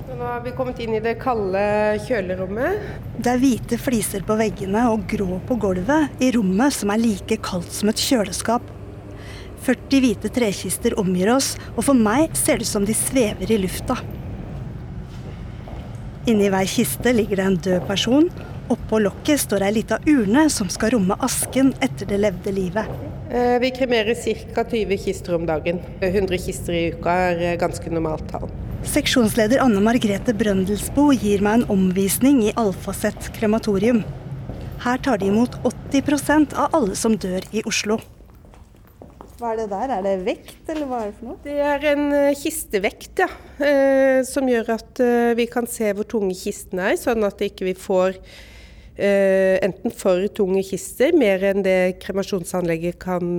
Nå 0.10 0.26
har 0.26 0.42
vi 0.44 0.52
kommet 0.58 0.82
inn 0.84 0.98
i 0.98 1.00
det 1.00 1.16
kalde 1.22 1.62
kjølerommet. 2.10 2.90
Det 3.24 3.32
er 3.32 3.40
hvite 3.40 3.80
fliser 3.80 4.26
på 4.28 4.36
veggene 4.42 4.84
og 4.92 5.06
grå 5.08 5.40
på 5.48 5.56
gulvet 5.62 6.20
i 6.20 6.34
rommet 6.36 6.76
som 6.76 6.92
er 6.92 7.00
like 7.00 7.40
kaldt 7.46 7.72
som 7.72 7.94
et 7.94 8.04
kjøleskap. 8.04 8.66
40 9.64 10.04
hvite 10.04 10.32
trekister 10.36 10.98
omgir 11.00 11.32
oss, 11.32 11.54
og 11.78 11.86
for 11.88 11.96
meg 11.96 12.36
ser 12.36 12.60
det 12.60 12.68
ut 12.68 12.74
som 12.74 12.88
de 12.88 12.96
svever 12.98 13.54
i 13.54 13.62
lufta. 13.64 13.96
Inni 16.28 16.50
hver 16.52 16.68
kiste 16.68 17.14
ligger 17.16 17.40
det 17.40 17.46
en 17.46 17.60
død 17.64 17.86
person. 17.88 18.26
Oppå 18.70 19.00
lokket 19.02 19.40
står 19.46 19.64
ei 19.66 19.78
lita 19.80 19.98
urne 20.04 20.50
som 20.52 20.68
skal 20.70 20.92
romme 20.98 21.16
asken 21.26 21.72
etter 21.80 22.10
det 22.10 22.20
levde 22.20 22.52
livet. 22.54 22.90
Eh, 23.32 23.56
vi 23.62 23.72
kremerer 23.72 24.18
ca. 24.54 24.64
20 24.64 24.98
kister 24.98 25.36
om 25.36 25.46
dagen. 25.46 25.80
100 26.02 26.38
kister 26.38 26.76
i 26.76 26.90
uka 26.92 27.16
er 27.30 27.42
eh, 27.54 27.58
ganske 27.62 27.90
normalt 27.94 28.28
tall. 28.32 28.50
Seksjonsleder 28.90 29.64
Anne 29.64 29.82
Margrethe 29.84 30.36
Brøndelsbo 30.36 31.10
gir 31.16 31.44
meg 31.46 31.62
en 31.62 31.68
omvisning 31.74 32.44
i 32.46 32.54
Alfaset 32.60 33.32
krematorium. 33.36 34.04
Her 34.84 35.02
tar 35.04 35.20
de 35.20 35.32
imot 35.32 35.58
80% 35.68 36.56
av 36.56 36.76
alle 36.76 36.96
som 37.00 37.18
dør 37.20 37.44
i 37.52 37.64
Oslo. 37.68 38.00
Hva 39.40 39.54
er 39.54 39.62
det 39.62 39.70
der? 39.72 39.92
Er 39.96 40.04
det 40.04 40.14
vekt, 40.26 40.68
eller 40.68 40.88
hva 40.90 40.98
er 41.00 41.12
det 41.12 41.16
for 41.16 41.30
noe? 41.30 41.40
Det 41.46 41.56
er 41.64 41.86
en 41.94 42.10
uh, 42.12 42.36
kistevekt, 42.36 43.22
ja. 43.22 43.30
Uh, 43.62 44.20
som 44.28 44.50
gjør 44.52 44.74
at 44.76 45.00
uh, 45.00 45.32
vi 45.40 45.46
kan 45.48 45.68
se 45.70 45.94
hvor 45.96 46.08
tunge 46.12 46.36
kistene 46.36 46.90
er, 46.92 46.98
sånn 47.00 47.24
at 47.28 47.40
ikke 47.48 47.70
vi 47.70 47.76
ikke 47.76 47.86
får 47.88 48.22
enten 49.00 49.94
for 49.96 50.26
tunge 50.36 50.60
kister, 50.68 51.14
mer 51.16 51.40
enn 51.48 51.62
det 51.64 52.02
kremasjonsanlegget 52.04 52.98
kan 53.00 53.30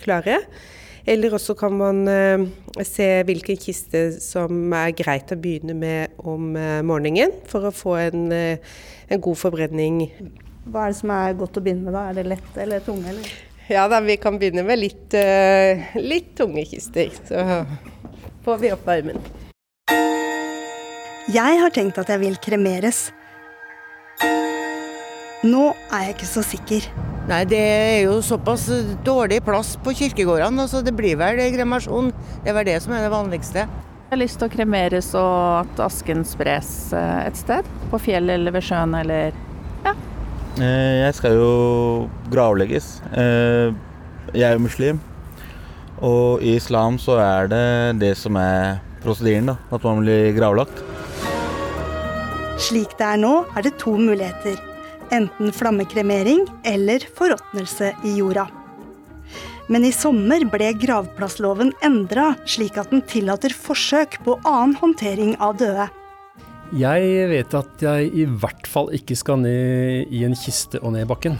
klare. 0.00 0.40
Eller 1.06 1.36
også 1.38 1.54
kan 1.54 1.76
man 1.78 2.00
se 2.82 3.06
hvilken 3.28 3.60
kiste 3.62 4.00
som 4.18 4.74
er 4.74 4.90
greit 4.98 5.30
å 5.30 5.38
begynne 5.38 5.76
med 5.78 6.18
om 6.18 6.50
morgenen, 6.82 7.30
for 7.46 7.70
å 7.70 7.70
få 7.70 7.94
en, 8.08 8.26
en 8.34 9.22
god 9.28 9.38
forbrenning. 9.38 10.02
Hva 10.66 10.88
er 10.88 10.96
det 10.96 10.98
som 11.04 11.14
er 11.14 11.38
godt 11.38 11.62
å 11.62 11.62
begynne 11.62 11.86
med 11.86 11.94
da? 11.94 12.08
Er 12.10 12.18
det 12.18 12.26
lett 12.34 12.62
eller 12.66 12.82
tunge? 12.82 13.14
Eller? 13.14 13.51
Ja 13.72 13.86
da, 13.88 14.02
vi 14.04 14.18
kan 14.20 14.36
begynne 14.36 14.66
med 14.68 14.82
litt, 14.82 15.14
uh, 15.16 15.94
litt 15.96 16.34
tunge 16.36 16.66
kister. 16.68 17.08
Så 17.24 17.44
får 18.44 18.58
vi 18.60 18.72
opp 18.74 18.84
varmen. 18.84 19.16
Jeg 21.32 21.60
har 21.62 21.72
tenkt 21.72 21.96
at 22.02 22.10
jeg 22.12 22.20
vil 22.20 22.36
kremeres. 22.42 23.06
Nå 25.42 25.70
er 25.88 26.04
jeg 26.04 26.16
ikke 26.18 26.28
så 26.28 26.42
sikker. 26.44 26.88
Nei, 27.30 27.40
det 27.48 27.60
er 27.62 27.96
jo 28.04 28.18
såpass 28.22 28.66
dårlig 29.06 29.40
plass 29.46 29.72
på 29.80 29.94
kirkegårdene, 29.96 30.66
så 30.68 30.82
det 30.84 30.92
blir 30.98 31.16
vel 31.18 31.40
kremasjon. 31.54 32.12
Det 32.42 32.52
er 32.52 32.58
vel 32.58 32.68
det 32.68 32.76
som 32.84 32.92
er 32.92 33.06
det 33.06 33.14
vanligste. 33.14 33.64
Jeg 33.64 34.12
har 34.12 34.20
lyst 34.20 34.42
til 34.42 34.50
å 34.50 34.52
kremeres 34.52 35.08
og 35.16 35.62
at 35.62 35.80
asken 35.86 36.26
spres 36.28 36.92
eh, 36.92 37.22
et 37.24 37.40
sted. 37.40 37.72
På 37.88 38.02
fjellet 38.02 38.36
eller 38.36 38.52
ved 38.52 38.66
sjøen 38.66 38.92
eller 38.98 39.32
jeg 40.60 41.14
skal 41.16 41.38
jo 41.38 41.52
gravlegges. 42.32 42.98
Eh, 43.16 43.72
jeg 44.34 44.44
er 44.48 44.56
jo 44.56 44.66
muslim. 44.66 45.00
Og 46.02 46.42
i 46.42 46.56
islam 46.58 46.98
så 46.98 47.16
er 47.22 47.48
det 47.52 47.66
det 48.02 48.14
som 48.18 48.36
er 48.36 48.80
prosedyren, 49.04 49.52
da. 49.52 49.56
At 49.72 49.84
man 49.86 50.02
blir 50.02 50.32
gravlagt. 50.36 50.82
Slik 52.62 52.96
det 52.98 53.06
er 53.14 53.22
nå, 53.22 53.44
er 53.56 53.64
det 53.64 53.78
to 53.80 53.94
muligheter. 53.98 54.58
Enten 55.12 55.52
flammekremering 55.54 56.44
eller 56.68 57.04
forråtnelse 57.16 57.92
i 58.08 58.16
jorda. 58.18 58.48
Men 59.72 59.86
i 59.86 59.92
sommer 59.94 60.44
ble 60.50 60.72
gravplassloven 60.76 61.72
endra, 61.86 62.32
slik 62.44 62.76
at 62.80 62.90
den 62.92 63.04
tillater 63.08 63.54
forsøk 63.54 64.18
på 64.26 64.36
annen 64.42 64.76
håndtering 64.80 65.36
av 65.40 65.56
døde. 65.60 65.88
Jeg 66.72 67.26
vet 67.28 67.52
at 67.52 67.82
jeg 67.84 68.06
i 68.16 68.22
hvert 68.24 68.68
fall 68.70 68.86
ikke 68.96 69.16
skal 69.18 69.42
ned 69.42 70.08
i 70.08 70.22
en 70.24 70.32
kiste 70.32 70.80
og 70.80 70.94
ned 70.94 71.04
bakken. 71.10 71.36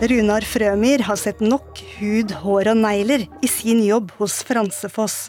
Runar 0.00 0.46
Frømyr 0.48 1.04
har 1.04 1.18
sett 1.20 1.42
nok 1.44 1.76
hud, 1.98 2.32
hår 2.40 2.70
og 2.72 2.80
negler 2.80 3.26
i 3.44 3.50
sin 3.52 3.82
jobb 3.84 4.14
hos 4.16 4.38
Fransefoss. 4.48 5.28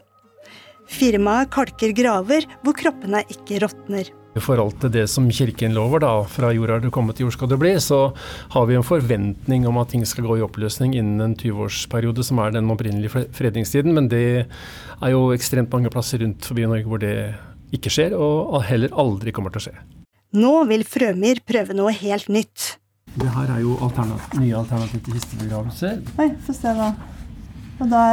Firmaet 0.87 1.51
kalker 1.51 1.91
graver 1.95 2.47
hvor 2.63 2.79
kroppene 2.79 3.25
ikke 3.35 3.59
råtner. 3.65 4.15
I 4.33 4.41
forhold 4.41 4.79
til 4.81 4.95
det 4.95 5.05
som 5.11 5.27
kirken 5.27 5.75
lover, 5.75 6.01
da, 6.01 6.15
fra 6.25 6.49
jord 6.55 6.71
er 6.73 6.81
du 6.81 6.89
kommet, 6.93 7.19
til 7.19 7.27
jord 7.27 7.35
skal 7.35 7.51
du 7.51 7.59
bli, 7.59 7.75
så 7.83 8.13
har 8.55 8.65
vi 8.65 8.79
en 8.79 8.87
forventning 8.87 9.67
om 9.69 9.77
at 9.77 9.91
ting 9.91 10.07
skal 10.09 10.25
gå 10.25 10.39
i 10.39 10.45
oppløsning 10.47 10.95
innen 10.97 11.21
en 11.21 11.35
20-årsperiode, 11.37 12.25
som 12.25 12.39
er 12.41 12.55
den 12.55 12.71
opprinnelige 12.73 13.27
fredningstiden. 13.35 13.93
Men 13.93 14.07
det 14.09 14.25
er 14.47 15.13
jo 15.13 15.27
ekstremt 15.35 15.75
mange 15.75 15.91
plasser 15.93 16.23
rundt 16.23 16.47
forbi 16.47 16.65
Norge 16.65 16.89
hvor 16.89 17.03
det 17.03 17.17
ikke 17.73 17.91
skjer, 17.93 18.15
og 18.17 18.61
heller 18.67 18.93
aldri 18.99 19.33
kommer 19.35 19.53
til 19.53 19.61
å 19.61 19.65
skje. 19.67 19.75
Nå 20.33 20.53
vil 20.69 20.85
Frømyr 20.87 21.43
prøve 21.45 21.75
noe 21.77 21.93
helt 21.93 22.29
nytt. 22.33 22.77
Det 23.13 23.29
her 23.29 23.51
er 23.53 23.59
jo 23.61 23.75
alternativ, 23.85 24.39
nye 24.41 24.55
alternativ 24.57 25.03
til 25.05 25.17
kistebegravelse. 25.19 25.91
Oi, 26.17 26.31
få 26.45 26.55
se 26.57 26.71
da. 26.73 26.93
Og 27.81 27.89
da 27.91 28.05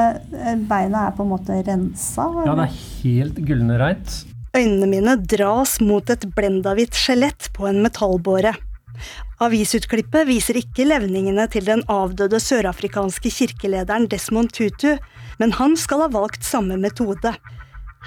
Beina 0.68 1.06
er 1.06 1.14
på 1.16 1.24
en 1.24 1.30
måte 1.32 1.56
rensa? 1.64 2.26
Eller? 2.26 2.48
Ja, 2.48 2.56
det 2.58 2.66
er 2.66 2.74
helt 3.04 3.40
gullende 3.48 3.78
reint. 3.80 4.18
Øynene 4.56 4.88
mine 4.90 5.14
dras 5.30 5.78
mot 5.80 6.10
et 6.12 6.26
blendahvitt 6.36 6.96
skjelett 6.98 7.48
på 7.56 7.68
en 7.70 7.80
metallbåre. 7.84 8.52
Avisutklippet 9.40 10.26
viser 10.28 10.58
ikke 10.60 10.84
levningene 10.88 11.46
til 11.52 11.64
den 11.68 11.84
avdøde 11.88 12.40
sørafrikanske 12.42 13.32
kirkelederen 13.32 14.08
Desmond 14.10 14.52
Tutu, 14.52 14.98
men 15.40 15.54
han 15.56 15.78
skal 15.80 16.04
ha 16.04 16.10
valgt 16.12 16.44
samme 16.44 16.76
metode. 16.82 17.32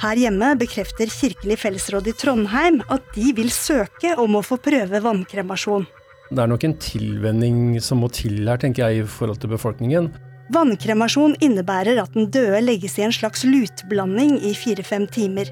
Her 0.02 0.18
hjemme 0.18 0.56
bekrefter 0.58 1.12
Kirkelig 1.12 1.60
fellesråd 1.62 2.08
i 2.10 2.16
Trondheim 2.18 2.82
at 2.91 3.06
de 3.14 3.30
vil 3.38 3.52
søke 3.54 4.16
om 4.20 4.39
å 4.39 4.44
få 4.46 4.58
prøve 4.62 5.02
vannkremasjon. 5.04 5.86
Det 6.34 6.41
er 6.41 6.50
nok 6.50 6.64
en 6.66 6.78
tilvenning 6.82 7.58
som 7.84 8.02
må 8.02 8.10
til 8.14 8.39
her, 8.48 8.58
tenker 8.58 8.88
jeg, 8.88 9.04
i 9.04 9.10
forhold 9.10 9.44
til 9.44 9.52
befolkningen. 9.54 10.10
Vannkremasjon 10.54 11.36
innebærer 11.46 12.02
at 12.02 12.16
den 12.18 12.32
døde 12.34 12.64
legges 12.64 12.98
i 12.98 13.06
en 13.06 13.14
slags 13.14 13.46
lutblanding 13.46 14.39
i 14.41 14.56
fire-fem 14.58 15.06
timer. 15.14 15.52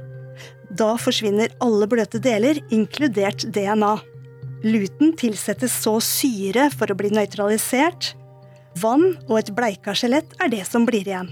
Da 0.74 0.96
forsvinner 1.00 1.54
alle 1.62 1.88
bløte 1.92 2.20
deler, 2.24 2.60
inkludert 2.74 3.46
DNA. 3.54 3.94
Luten 4.66 5.14
tilsettes 5.20 5.76
så 5.84 6.00
syre 6.06 6.70
for 6.74 6.90
å 6.90 6.98
bli 6.98 7.14
nøytralisert. 7.14 8.14
Vann 8.82 9.12
og 9.28 9.38
et 9.42 9.54
bleika 9.54 9.94
skjelett 9.98 10.34
er 10.42 10.52
det 10.54 10.66
som 10.70 10.88
blir 10.88 11.06
igjen. 11.06 11.30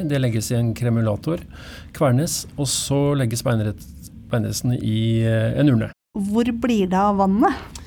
Det 0.00 0.20
legges 0.20 0.50
i 0.52 0.58
en 0.58 0.72
kremulator, 0.76 1.42
kvernes, 1.96 2.44
og 2.56 2.68
så 2.70 3.00
legges 3.18 3.44
beinrestene 3.44 4.78
i 4.80 5.00
eh, 5.26 5.58
en 5.60 5.72
urne. 5.72 5.90
Hvor 6.16 6.48
blir 6.62 6.88
det 6.90 6.98
av 6.98 7.20
vannet? 7.20 7.80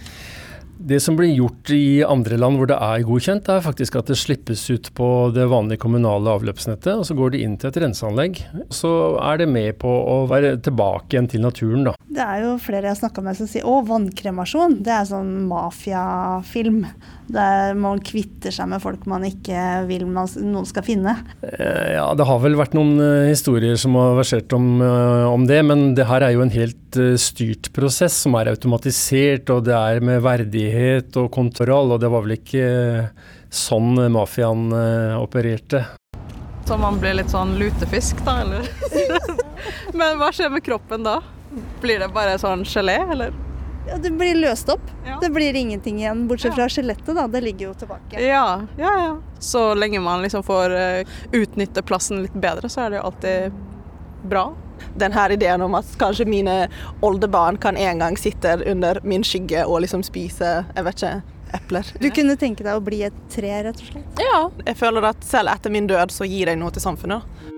Det 0.83 0.97
som 0.99 1.15
blir 1.15 1.29
gjort 1.31 1.69
i 1.71 2.03
andre 2.03 2.35
land 2.35 2.57
hvor 2.59 2.67
det 2.67 2.75
er 2.75 3.05
godkjent, 3.07 3.47
er 3.47 3.61
faktisk 3.63 3.95
at 3.99 4.09
det 4.09 4.17
slippes 4.19 4.65
ut 4.67 4.89
på 4.97 5.07
det 5.31 5.45
vanlige 5.47 5.79
kommunale 5.79 6.33
avløpsnettet, 6.33 6.97
og 6.97 7.05
så 7.07 7.15
går 7.15 7.31
det 7.31 7.43
inn 7.45 7.53
til 7.61 7.69
et 7.69 7.79
renseanlegg. 7.85 8.41
Så 8.73 8.91
er 9.23 9.39
det 9.39 9.47
med 9.53 9.77
på 9.79 9.87
å 9.87 10.17
være 10.27 10.57
tilbake 10.65 11.15
igjen 11.15 11.29
til 11.31 11.45
naturen, 11.45 11.87
da. 11.87 11.95
Det 12.03 12.25
er 12.25 12.43
jo 12.43 12.57
flere 12.59 12.89
jeg 12.89 12.97
har 12.97 12.99
snakka 12.99 13.23
med 13.23 13.39
som 13.39 13.47
sier 13.47 13.69
å, 13.69 13.77
vannkremasjon, 13.87 14.81
det 14.83 14.95
er 14.97 15.07
sånn 15.07 15.31
mafiafilm. 15.47 16.83
Der 17.31 17.73
man 17.79 18.01
kvitter 18.03 18.51
seg 18.51 18.67
med 18.71 18.81
folk 18.83 19.05
man 19.07 19.23
ikke 19.27 19.57
vil 19.87 20.03
man, 20.09 20.27
noen 20.43 20.67
skal 20.67 20.83
finne. 20.85 21.15
Eh, 21.45 21.93
Ja, 21.95 22.09
det 22.17 22.25
har 22.27 22.41
vel 22.43 22.57
vært 22.59 22.75
noen 22.75 22.97
eh, 22.99 23.29
historier 23.31 23.77
som 23.79 23.95
har 23.99 24.17
versert 24.17 24.51
om, 24.55 24.81
eh, 24.83 25.25
om 25.29 25.45
det, 25.47 25.61
men 25.65 25.93
det 25.95 26.07
her 26.09 26.25
er 26.25 26.35
jo 26.35 26.43
en 26.43 26.53
helt 26.53 26.99
styrt 27.17 27.71
prosess 27.73 28.19
som 28.25 28.35
er 28.37 28.51
automatisert, 28.51 29.49
og 29.49 29.63
det 29.65 29.73
er 29.73 30.03
med 30.05 30.21
verdighet 30.21 31.15
og 31.17 31.31
kontroll, 31.33 31.95
og 31.95 32.03
det 32.03 32.11
var 32.13 32.25
vel 32.25 32.35
ikke 32.35 32.67
sånn 33.53 33.95
mafiaen 34.13 34.67
opererte. 35.17 35.83
Så 36.65 36.77
man 36.79 36.99
blir 37.01 37.17
litt 37.17 37.33
sånn 37.33 37.55
lutefisk, 37.59 38.21
da, 38.27 38.41
eller? 38.45 38.69
Men 39.99 40.19
hva 40.21 40.29
skjer 40.33 40.53
med 40.53 40.63
kroppen 40.65 41.03
da? 41.05 41.17
Blir 41.81 41.99
det 42.01 42.11
bare 42.13 42.37
sånn 42.41 42.63
gelé, 42.67 42.99
eller? 43.13 43.33
Ja, 43.87 43.97
det 43.97 44.11
blir 44.15 44.35
løst 44.35 44.69
opp. 44.69 44.81
Det 45.21 45.29
blir 45.29 45.55
ingenting 45.55 45.99
igjen, 45.99 46.27
bortsett 46.27 46.55
fra 46.55 46.69
skjelettet, 46.69 47.15
da. 47.15 47.27
Det 47.27 47.41
ligger 47.41 47.67
jo 47.67 47.73
tilbake. 47.73 48.21
Ja, 48.21 48.61
ja, 48.77 48.93
ja. 49.05 49.17
Så 49.39 49.73
lenge 49.75 49.99
man 49.99 50.21
liksom 50.23 50.43
får 50.43 50.75
eh, 50.77 51.07
utnytte 51.31 51.83
plassen 51.83 52.23
litt 52.23 52.33
bedre, 52.33 52.69
så 52.69 52.85
er 52.85 52.93
det 52.93 53.01
jo 53.01 53.03
alltid 53.09 53.51
bra. 54.23 54.53
Den 54.95 55.11
her 55.11 55.31
ideen 55.31 55.61
om 55.61 55.75
at 55.75 55.85
kanskje 55.99 56.25
mine 56.25 56.67
oldebarn 57.01 57.57
kan 57.57 57.77
en 57.77 57.99
gang 57.99 58.17
sitte 58.17 58.55
under 58.71 58.99
min 59.03 59.23
skygge 59.23 59.65
og 59.65 59.83
liksom 59.83 60.03
spise 60.03 60.55
jeg 60.75 60.87
vet 60.87 61.03
ikke, 61.03 61.13
epler. 61.59 61.93
Du 61.99 62.09
kunne 62.11 62.37
tenke 62.39 62.65
deg 62.65 62.77
å 62.79 62.83
bli 62.83 63.03
et 63.07 63.23
tre, 63.31 63.51
rett 63.67 63.79
og 63.79 63.91
slett? 63.91 64.21
Ja, 64.23 64.39
jeg 64.65 64.79
føler 64.79 65.11
at 65.13 65.27
selv 65.27 65.53
etter 65.53 65.73
min 65.73 65.87
død 65.91 66.13
så 66.15 66.27
gir 66.27 66.51
jeg 66.51 66.59
noe 66.59 66.73
til 66.73 66.83
samfunnet. 66.83 67.51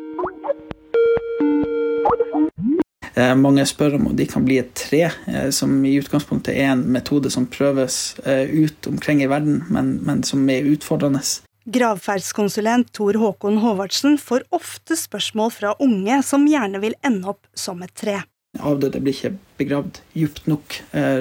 Eh, 3.16 3.32
Mange 3.40 3.64
spør 3.68 3.96
om 3.96 4.10
de 4.16 4.28
kan 4.28 4.44
bli 4.46 4.60
et 4.60 4.74
tre, 4.76 5.08
eh, 5.32 5.50
som 5.56 5.72
i 5.88 5.96
utgangspunktet 6.02 6.56
er 6.56 6.74
en 6.74 6.84
metode 6.92 7.32
som 7.32 7.48
prøves 7.48 8.18
eh, 8.28 8.44
ut 8.52 8.90
omkring 8.92 9.24
i 9.24 9.30
verden, 9.32 9.64
men, 9.72 9.98
men 10.04 10.24
som 10.28 10.44
er 10.52 10.68
utfordrende. 10.68 11.24
Gravferdskonsulent 11.66 12.92
Tor 12.94 13.18
Håkon 13.18 13.62
Håvardsen 13.64 14.20
får 14.22 14.46
ofte 14.54 15.00
spørsmål 15.00 15.54
fra 15.56 15.74
unge 15.82 16.20
som 16.28 16.44
gjerne 16.46 16.82
vil 16.84 16.98
ende 17.08 17.32
opp 17.32 17.48
som 17.58 17.82
et 17.82 17.96
tre. 17.98 18.20
Avdøde 18.56 19.02
blir 19.04 19.16
ikke 19.16 19.34
begravd 19.60 19.98
djupt 20.16 20.46
nok. 20.48 20.78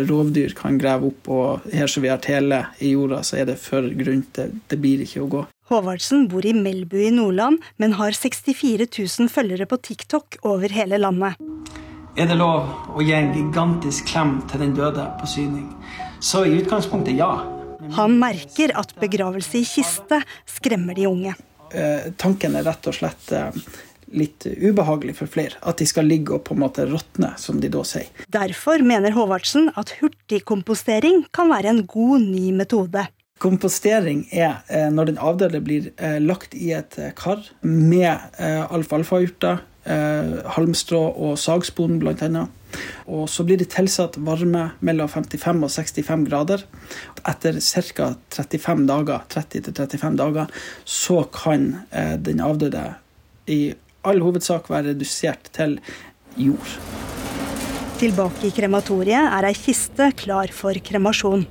Rovdyr 0.06 0.52
kan 0.54 0.76
grave 0.78 1.08
opp, 1.08 1.30
og 1.32 1.64
her 1.72 1.90
som 1.90 2.04
vi 2.04 2.12
har 2.12 2.20
tele 2.22 2.60
i 2.78 2.92
jorda, 2.92 3.24
så 3.26 3.40
er 3.40 3.48
det 3.48 3.56
for 3.58 3.88
grunt. 3.98 4.28
Det, 4.36 4.52
det 4.70 4.78
blir 4.78 5.02
ikke 5.02 5.24
å 5.24 5.30
gå. 5.32 5.42
Håvardsen 5.72 6.28
bor 6.30 6.46
i 6.46 6.54
Melbu 6.54 6.98
i 7.08 7.10
Nordland, 7.16 7.64
men 7.80 7.96
har 7.98 8.14
64 8.14 8.86
000 8.86 9.32
følgere 9.32 9.66
på 9.66 9.80
TikTok 9.82 10.38
over 10.46 10.76
hele 10.76 11.00
landet. 11.00 11.40
Er 12.14 12.28
det 12.30 12.36
lov 12.38 12.68
å 12.94 13.02
gi 13.02 13.10
en 13.10 13.32
gigantisk 13.34 14.06
klem 14.06 14.36
til 14.46 14.60
den 14.62 14.74
døde 14.76 15.02
på 15.18 15.26
syning? 15.26 15.64
Så 16.22 16.44
i 16.46 16.52
utgangspunktet 16.60 17.16
ja. 17.18 17.32
Han 17.96 18.14
merker 18.20 18.70
at 18.78 18.94
begravelse 19.00 19.58
i 19.58 19.64
kiste 19.66 20.20
skremmer 20.46 20.94
de 20.94 21.08
unge. 21.10 21.34
Eh, 21.74 22.12
tanken 22.14 22.54
er 22.54 22.68
rett 22.68 22.86
og 22.86 22.94
slett 22.94 23.34
eh, 23.34 23.58
litt 24.14 24.46
ubehagelig 24.46 25.16
for 25.18 25.34
flere. 25.34 25.58
At 25.66 25.82
de 25.82 25.90
skal 25.90 26.06
ligge 26.06 26.36
og 26.38 26.44
på 26.46 26.54
en 26.54 26.62
måte 26.62 26.86
råtne, 26.86 27.32
som 27.34 27.58
de 27.58 27.72
da 27.74 27.82
sier. 27.82 28.06
Derfor 28.30 28.86
mener 28.86 29.18
Håvardsen 29.18 29.72
at 29.74 29.96
hurtigkompostering 29.98 31.26
kan 31.34 31.50
være 31.50 31.74
en 31.74 31.84
god 31.90 32.30
ny 32.30 32.54
metode. 32.54 33.08
Kompostering 33.42 34.22
er 34.30 34.60
eh, 34.70 34.86
når 34.86 35.10
den 35.10 35.18
avdøde 35.18 35.66
blir 35.66 35.90
eh, 35.98 36.20
lagt 36.22 36.54
i 36.54 36.70
et 36.78 36.94
eh, 36.94 37.10
kar 37.18 37.42
med 37.66 38.38
eh, 38.38 38.62
alfalfaurter, 38.70 39.58
eh, 39.58 39.70
halmstrå 39.84 41.00
og 41.12 41.34
sagspon 41.38 41.98
bl.a. 42.00 42.46
Og 43.06 43.28
så 43.30 43.44
blir 43.46 43.60
det 43.60 43.70
tilsatt 43.74 44.16
varme 44.24 44.68
mellom 44.84 45.10
55 45.10 45.64
og 45.66 45.72
65 45.72 46.26
grader. 46.28 46.64
Etter 47.28 47.60
ca. 47.60 48.10
35 48.34 48.86
dager, 48.88 49.24
30-35 49.34 50.18
dager 50.20 50.52
så 50.84 51.22
kan 51.34 51.70
eh, 51.90 52.16
den 52.18 52.42
avdøde 52.44 52.86
i 53.50 53.74
all 54.04 54.20
hovedsak 54.24 54.70
være 54.72 54.92
redusert 54.92 55.50
til 55.56 55.78
jord. 56.40 56.78
Tilbake 58.00 58.48
i 58.48 58.54
krematoriet 58.54 59.30
er 59.30 59.46
ei 59.48 59.54
kiste 59.56 60.10
klar 60.18 60.50
for 60.52 60.76
kremasjon. 60.84 61.46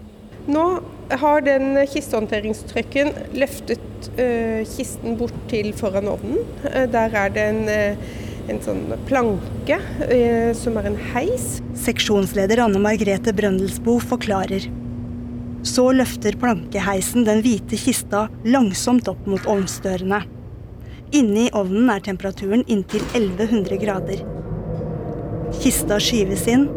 Nå 0.51 0.65
har 1.11 1.43
den 1.45 1.77
kistehåndteringstrøkken 1.89 3.11
løftet 3.37 4.09
uh, 4.17 4.61
kisten 4.67 5.17
bort 5.19 5.35
til 5.51 5.71
foran 5.77 6.09
ovnen. 6.11 6.43
Uh, 6.65 6.85
der 6.91 7.17
er 7.23 7.33
det 7.33 7.47
en, 7.53 7.63
uh, 7.67 8.13
en 8.51 8.61
sånn 8.63 8.85
planke 9.07 9.77
som 10.59 10.75
er 10.75 10.89
en 10.89 10.97
heis. 11.13 11.61
Seksjonsleder 11.79 12.59
Anne 12.65 12.81
Margrethe 12.83 13.31
Brøndelsbo 13.35 13.95
forklarer. 14.03 14.67
Så 15.63 15.85
løfter 15.95 16.35
plankeheisen 16.35 17.23
den 17.23 17.39
hvite 17.45 17.79
kista 17.79 18.25
langsomt 18.43 19.07
opp 19.07 19.23
mot 19.31 19.47
ovnsdørene. 19.47 20.19
Inni 21.15 21.47
ovnen 21.55 21.87
er 21.93 22.03
temperaturen 22.03 22.65
inntil 22.67 23.03
1100 23.13 23.79
grader. 23.79 24.25
Kista 25.63 26.01
skyves 26.03 26.47
inn. 26.51 26.67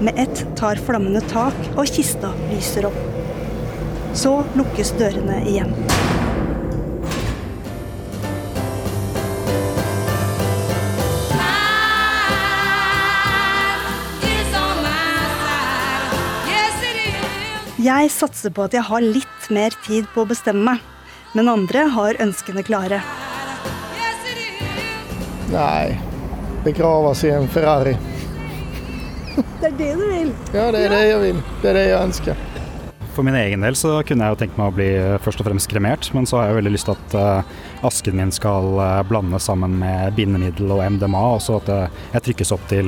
Med 0.00 0.14
ett 0.18 0.46
tar 0.56 0.76
flammene 0.76 1.20
tak, 1.20 1.54
og 1.76 1.86
kista 1.86 2.32
lyser 2.50 2.88
opp. 2.88 2.98
Så 4.14 4.40
lukkes 4.58 4.90
dørene 4.98 5.40
igjen. 5.46 5.74
Jeg 17.84 18.08
satser 18.08 18.48
på 18.54 18.64
at 18.64 18.72
jeg 18.72 18.86
har 18.86 19.04
litt 19.04 19.48
mer 19.52 19.74
tid 19.84 20.06
på 20.14 20.22
å 20.22 20.28
bestemme 20.30 20.64
meg, 20.72 20.80
men 21.36 21.50
andre 21.52 21.84
har 21.92 22.16
ønskene 22.22 22.64
klare. 22.64 23.02
Nei, 25.52 25.92
begraves 26.64 27.26
i 27.28 27.34
en 27.34 27.50
Ferrari. 27.52 27.92
Det 29.60 29.70
er 29.70 29.78
det 29.78 29.92
du 29.98 30.04
vil? 30.08 30.34
Ja, 30.54 30.68
det 30.74 30.84
er 30.86 30.92
det 30.94 31.06
jeg 31.08 31.22
vil. 31.28 31.40
Det 31.62 31.72
er 31.72 31.80
det 31.80 31.88
jeg 31.88 32.02
ønsker. 32.02 32.44
For 33.14 33.22
min 33.22 33.36
egen 33.38 33.62
del 33.62 33.76
så 33.78 34.00
kunne 34.02 34.26
jeg 34.26 34.34
jo 34.34 34.38
tenkt 34.40 34.56
meg 34.58 34.72
å 34.72 34.74
bli 34.74 34.88
eh, 34.98 35.20
først 35.22 35.38
og 35.38 35.46
fremst 35.46 35.68
kremert, 35.70 36.08
men 36.16 36.26
så 36.26 36.40
har 36.40 36.48
jeg 36.48 36.56
veldig 36.58 36.72
lyst 36.74 36.88
til 36.88 36.96
at 36.96 37.14
eh, 37.20 37.52
asken 37.86 38.16
min 38.18 38.32
skal 38.34 38.66
eh, 38.82 39.02
blandes 39.06 39.46
sammen 39.46 39.76
med 39.78 40.16
bindemiddel 40.18 40.72
og 40.74 40.82
MDMA, 40.96 41.22
og 41.36 41.42
så 41.44 41.60
at 41.60 41.70
jeg 41.70 42.24
trykkes 42.26 42.50
opp 42.56 42.64
til 42.70 42.86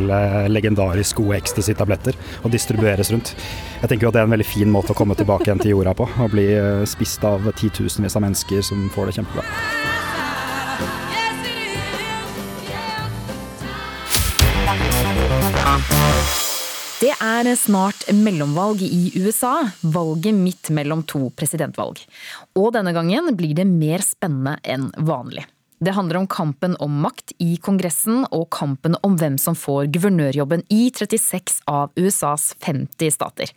legendarisk 0.51 1.21
gode 1.23 1.39
ecstasy-tabletter 1.39 2.19
og 2.43 2.51
distribueres 2.55 3.13
rundt. 3.15 3.37
Jeg 3.83 3.93
tenker 3.93 4.09
jo 4.09 4.11
at 4.11 4.19
det 4.19 4.25
er 4.25 4.31
en 4.31 4.35
veldig 4.35 4.49
fin 4.51 4.73
måte 4.73 4.93
å 4.97 4.99
komme 4.99 5.15
tilbake 5.19 5.47
igjen 5.47 5.63
til 5.63 5.77
jorda 5.77 5.95
på, 5.95 6.09
å 6.11 6.31
bli 6.33 6.49
spist 6.91 7.23
av 7.29 7.47
titusenvis 7.61 8.19
av 8.19 8.27
mennesker 8.27 8.67
som 8.67 8.89
får 8.97 9.13
det 9.13 9.21
kjempebra. 9.21 9.47
Det 16.97 17.11
er 17.13 17.45
snart 17.61 18.07
mellomvalg 18.09 18.81
i 18.81 19.11
USA, 19.21 19.67
valget 19.85 20.33
midt 20.33 20.71
mellom 20.73 21.03
to 21.05 21.27
presidentvalg. 21.37 21.99
Og 22.57 22.71
denne 22.73 22.95
gangen 22.97 23.29
blir 23.37 23.53
det 23.59 23.67
mer 23.69 24.01
spennende 24.01 24.55
enn 24.65 24.87
vanlig. 25.05 25.45
Det 25.77 25.93
handler 25.93 26.23
om 26.23 26.29
kampen 26.33 26.73
om 26.81 26.95
makt 27.05 27.35
i 27.37 27.59
Kongressen 27.61 28.25
og 28.31 28.47
kampen 28.57 28.97
om 29.05 29.19
hvem 29.21 29.37
som 29.37 29.53
får 29.53 29.91
guvernørjobben 29.93 30.65
i 30.73 30.89
36 30.89 31.61
av 31.69 31.93
USAs 32.01 32.55
50 32.65 33.13
stater. 33.13 33.53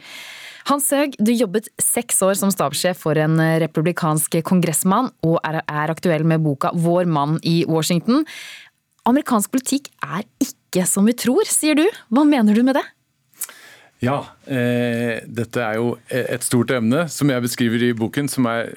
Hans 0.67 0.91
Høeg, 0.91 1.15
du 1.15 1.31
jobbet 1.31 1.71
seks 1.79 2.19
år 2.27 2.35
som 2.35 2.51
stabssjef 2.51 2.99
for 3.07 3.15
en 3.15 3.39
republikansk 3.63 4.41
kongressmann, 4.43 5.13
og 5.23 5.39
er 5.47 5.63
aktuell 5.95 6.27
med 6.27 6.43
boka 6.43 6.75
Vår 6.75 7.07
mann 7.07 7.39
i 7.47 7.61
Washington. 7.71 8.27
Amerikansk 9.07 9.55
politikk 9.55 9.87
er 10.03 10.27
ikke 10.43 10.83
som 10.83 11.07
vi 11.07 11.15
tror, 11.15 11.47
sier 11.47 11.79
du. 11.79 11.87
Hva 12.11 12.27
mener 12.27 12.51
du 12.51 12.67
med 12.67 12.75
det? 12.75 12.89
Ja, 13.99 14.21
eh, 14.47 15.19
dette 15.27 15.59
er 15.59 15.75
jo 15.75 15.89
et 16.07 16.45
stort 16.47 16.71
emne 16.71 17.01
som 17.11 17.31
jeg 17.33 17.43
beskriver 17.43 17.81
i 17.83 17.91
boken, 17.97 18.29
som 18.31 18.47
er 18.47 18.71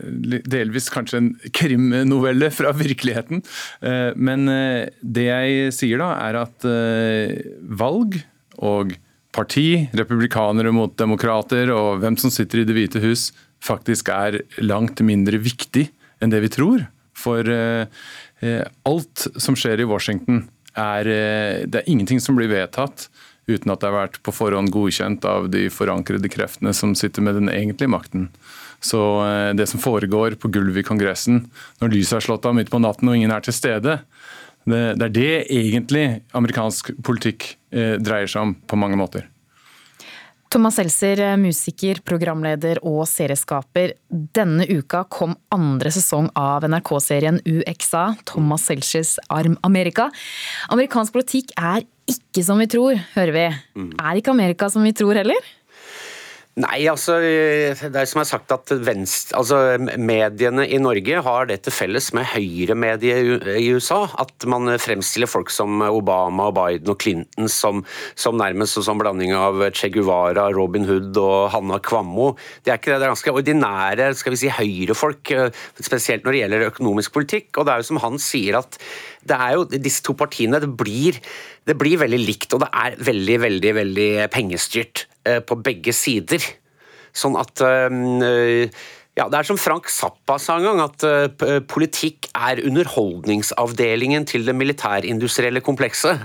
delvis 0.51 0.91
kanskje 0.91 1.21
en 1.21 1.29
krimnovelle 1.55 2.49
fra 2.51 2.73
virkeligheten. 2.75 3.45
Eh, 3.87 4.11
men 4.19 4.51
eh, 4.51 4.91
det 4.99 5.29
jeg 5.29 5.71
sier 5.79 6.03
da, 6.03 6.11
er 6.27 6.41
at 6.43 6.67
eh, 6.67 7.39
valg 7.71 8.19
og 8.59 8.97
parti, 9.33 9.87
republikanere 9.95 10.75
mot 10.75 10.99
demokrater 10.99 11.71
og 11.73 12.03
hvem 12.03 12.19
som 12.19 12.35
sitter 12.35 12.65
i 12.65 12.67
Det 12.67 12.75
hvite 12.77 13.07
hus, 13.07 13.31
faktisk 13.63 14.11
er 14.11 14.43
langt 14.59 15.01
mindre 15.07 15.39
viktig 15.39 15.87
enn 16.19 16.35
det 16.35 16.43
vi 16.43 16.51
tror. 16.51 16.89
For 17.15 17.47
eh, 17.47 17.87
eh, 18.43 18.67
alt 18.91 19.29
som 19.39 19.55
skjer 19.55 19.85
i 19.85 19.87
Washington, 19.87 20.49
er, 20.73 21.05
det 21.69 21.83
er 21.83 21.89
ingenting 21.93 22.17
som 22.25 22.33
blir 22.33 22.49
vedtatt 22.49 23.11
uten 23.51 23.73
at 23.73 23.83
det 23.83 23.91
har 23.91 23.97
vært 23.97 24.21
på 24.23 24.35
forhånd 24.35 24.73
godkjent 24.75 25.25
av 25.29 25.49
de 25.53 25.67
forankrede 25.73 26.31
kreftene 26.33 26.75
som 26.77 26.95
sitter 26.99 27.25
med 27.25 27.41
den 27.41 27.51
egentlige 27.53 27.91
makten. 27.91 28.29
Så 28.83 29.01
eh, 29.27 29.51
det 29.59 29.69
som 29.71 29.83
foregår 29.83 30.39
på 30.43 30.51
gulvet 30.53 30.83
i 30.83 30.87
Kongressen, 30.87 31.47
når 31.83 31.95
lyset 31.95 32.19
er 32.19 32.27
slått 32.29 32.47
av 32.49 32.57
midt 32.59 32.71
på 32.73 32.83
natten 32.83 33.11
og 33.11 33.19
ingen 33.19 33.35
er 33.35 33.45
til 33.45 33.57
stede, 33.57 34.01
det, 34.63 34.83
det 34.99 35.09
er 35.09 35.15
det 35.17 35.35
egentlig 35.51 36.07
amerikansk 36.39 36.93
politikk 37.03 37.55
eh, 37.75 37.99
dreier 37.99 38.31
seg 38.31 38.47
om 38.47 38.57
på 38.67 38.79
mange 38.79 38.99
måter. 38.99 39.27
Thomas 40.53 40.77
Seltzer, 40.77 41.21
musiker, 41.41 42.03
programleder 42.05 42.77
og 42.85 43.07
serieskaper. 43.09 43.95
Denne 44.37 44.67
uka 44.69 45.01
kom 45.09 45.33
andre 45.55 45.89
sesong 45.95 46.27
av 46.37 46.67
NRK-serien 46.69 47.39
UXA, 47.49 48.03
Thomas 48.29 48.67
Seltzers 48.69 49.15
Arm 49.33 49.57
Amerika. 49.65 50.11
Amerikansk 50.69 51.17
politikk 51.17 51.55
er 51.57 51.87
ikke 52.05 52.45
som 52.45 52.61
vi 52.61 52.69
tror, 52.69 53.01
hører 53.15 53.33
vi. 53.33 53.47
Er 53.97 54.21
ikke 54.21 54.35
Amerika 54.35 54.69
som 54.69 54.85
vi 54.85 54.93
tror 54.93 55.23
heller? 55.23 55.41
Nei, 56.61 56.83
altså 56.85 57.15
det 57.17 57.97
er 57.97 58.05
som 58.05 58.19
jeg 58.21 58.27
har 58.27 58.29
sagt 58.29 58.53
at 58.53 58.73
venstre, 58.85 59.39
altså 59.39 59.97
Mediene 59.97 60.67
i 60.69 60.77
Norge 60.85 61.23
har 61.25 61.47
det 61.49 61.63
til 61.65 61.73
felles 61.73 62.11
med 62.13 62.29
høyremedier 62.29 63.47
i 63.57 63.71
USA. 63.73 64.03
At 64.21 64.45
man 64.45 64.69
fremstiller 64.77 65.31
folk 65.33 65.49
som 65.49 65.81
Obama, 65.87 66.51
og 66.51 66.59
Biden 66.59 66.93
og 66.93 66.99
Clinton 67.01 67.49
som, 67.49 67.81
som 68.21 68.37
nærmest 68.37 68.77
som 68.85 69.01
blanding 69.01 69.33
av 69.33 69.65
Che 69.73 69.89
Guevara, 69.95 70.51
Robin 70.53 70.85
Hood 70.85 71.17
og 71.23 71.49
Hanna 71.55 71.81
Kvammo. 71.81 72.35
Det 72.61 72.75
er 72.75 72.83
ikke 72.83 72.93
det, 72.93 73.01
det 73.01 73.09
er 73.09 73.15
ganske 73.15 73.37
ordinære 73.41 74.11
skal 74.21 74.37
vi 74.37 74.43
si, 74.43 74.53
høyrefolk, 74.53 75.33
spesielt 75.81 76.29
når 76.29 76.37
det 76.37 76.45
gjelder 76.45 76.69
økonomisk 76.69 77.17
politikk. 77.17 77.49
Og 77.57 77.65
det 77.65 77.73
er 77.73 77.81
jo 77.81 77.89
som 77.95 78.05
han 78.05 78.21
sier 78.21 78.61
at 78.61 78.77
det 79.29 79.37
er 79.39 79.55
jo 79.57 79.67
disse 79.73 80.03
to 80.07 80.15
partiene 80.19 80.61
det 80.63 80.71
blir, 80.79 81.19
det 81.69 81.77
blir 81.79 82.01
veldig 82.03 82.23
likt, 82.23 82.55
og 82.55 82.65
det 82.65 82.71
er 82.85 82.97
veldig, 83.11 83.39
veldig, 83.47 83.75
veldig 83.81 84.11
pengestyrt 84.35 85.07
på 85.47 85.59
begge 85.63 85.95
sider. 85.95 86.43
Sånn 87.15 87.37
at 87.39 87.63
ja, 89.13 89.27
Det 89.29 89.43
er 89.43 89.45
som 89.45 89.59
Frank 89.61 89.91
Zappa 89.93 90.39
sa 90.41 90.55
en 90.57 90.65
gang, 90.65 90.79
at 90.81 91.03
uh, 91.05 91.59
politikk 91.69 92.31
er 92.33 92.63
underholdningsavdelingen 92.65 94.25
til 94.25 94.47
det 94.47 94.55
militærindustrielle 94.57 95.61
komplekset. 95.61 96.23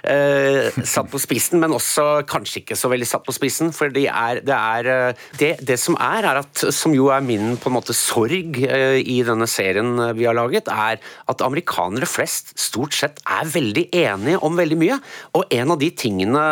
Uh, 0.00 0.72
satt 0.80 1.10
på 1.12 1.20
spissen, 1.20 1.60
men 1.60 1.76
også 1.76 2.22
kanskje 2.30 2.62
ikke 2.62 2.78
så 2.80 2.88
veldig 2.88 3.08
satt 3.10 3.26
på 3.26 3.34
spissen. 3.36 3.74
For 3.76 3.92
det, 3.92 4.06
er, 4.08 4.40
det, 4.46 4.56
er, 4.56 5.18
det, 5.36 5.50
det 5.68 5.76
som 5.82 5.98
er, 6.00 6.30
er 6.30 6.40
at, 6.40 6.62
som 6.72 6.94
jo 6.96 7.10
er 7.12 7.26
min 7.26 7.58
på 7.60 7.68
en 7.68 7.76
måte 7.76 7.96
sorg 7.96 8.56
uh, 8.64 8.96
i 8.96 9.18
denne 9.26 9.48
serien 9.50 9.92
vi 10.16 10.24
har 10.24 10.38
laget, 10.38 10.72
er 10.72 10.96
at 11.28 11.44
amerikanere 11.44 12.08
flest 12.08 12.54
stort 12.56 12.96
sett 12.96 13.20
er 13.28 13.52
veldig 13.52 13.84
enige 13.92 14.40
om 14.40 14.56
veldig 14.56 14.80
mye. 14.80 14.98
Og 15.36 15.44
en 15.60 15.76
av 15.76 15.82
de 15.84 15.92
tingene 15.92 16.46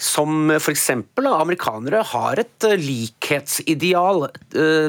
som 0.00 0.48
f.eks. 0.56 0.88
amerikanere 1.20 2.00
har 2.14 2.40
et 2.40 2.70
likhetsideal, 2.80 4.24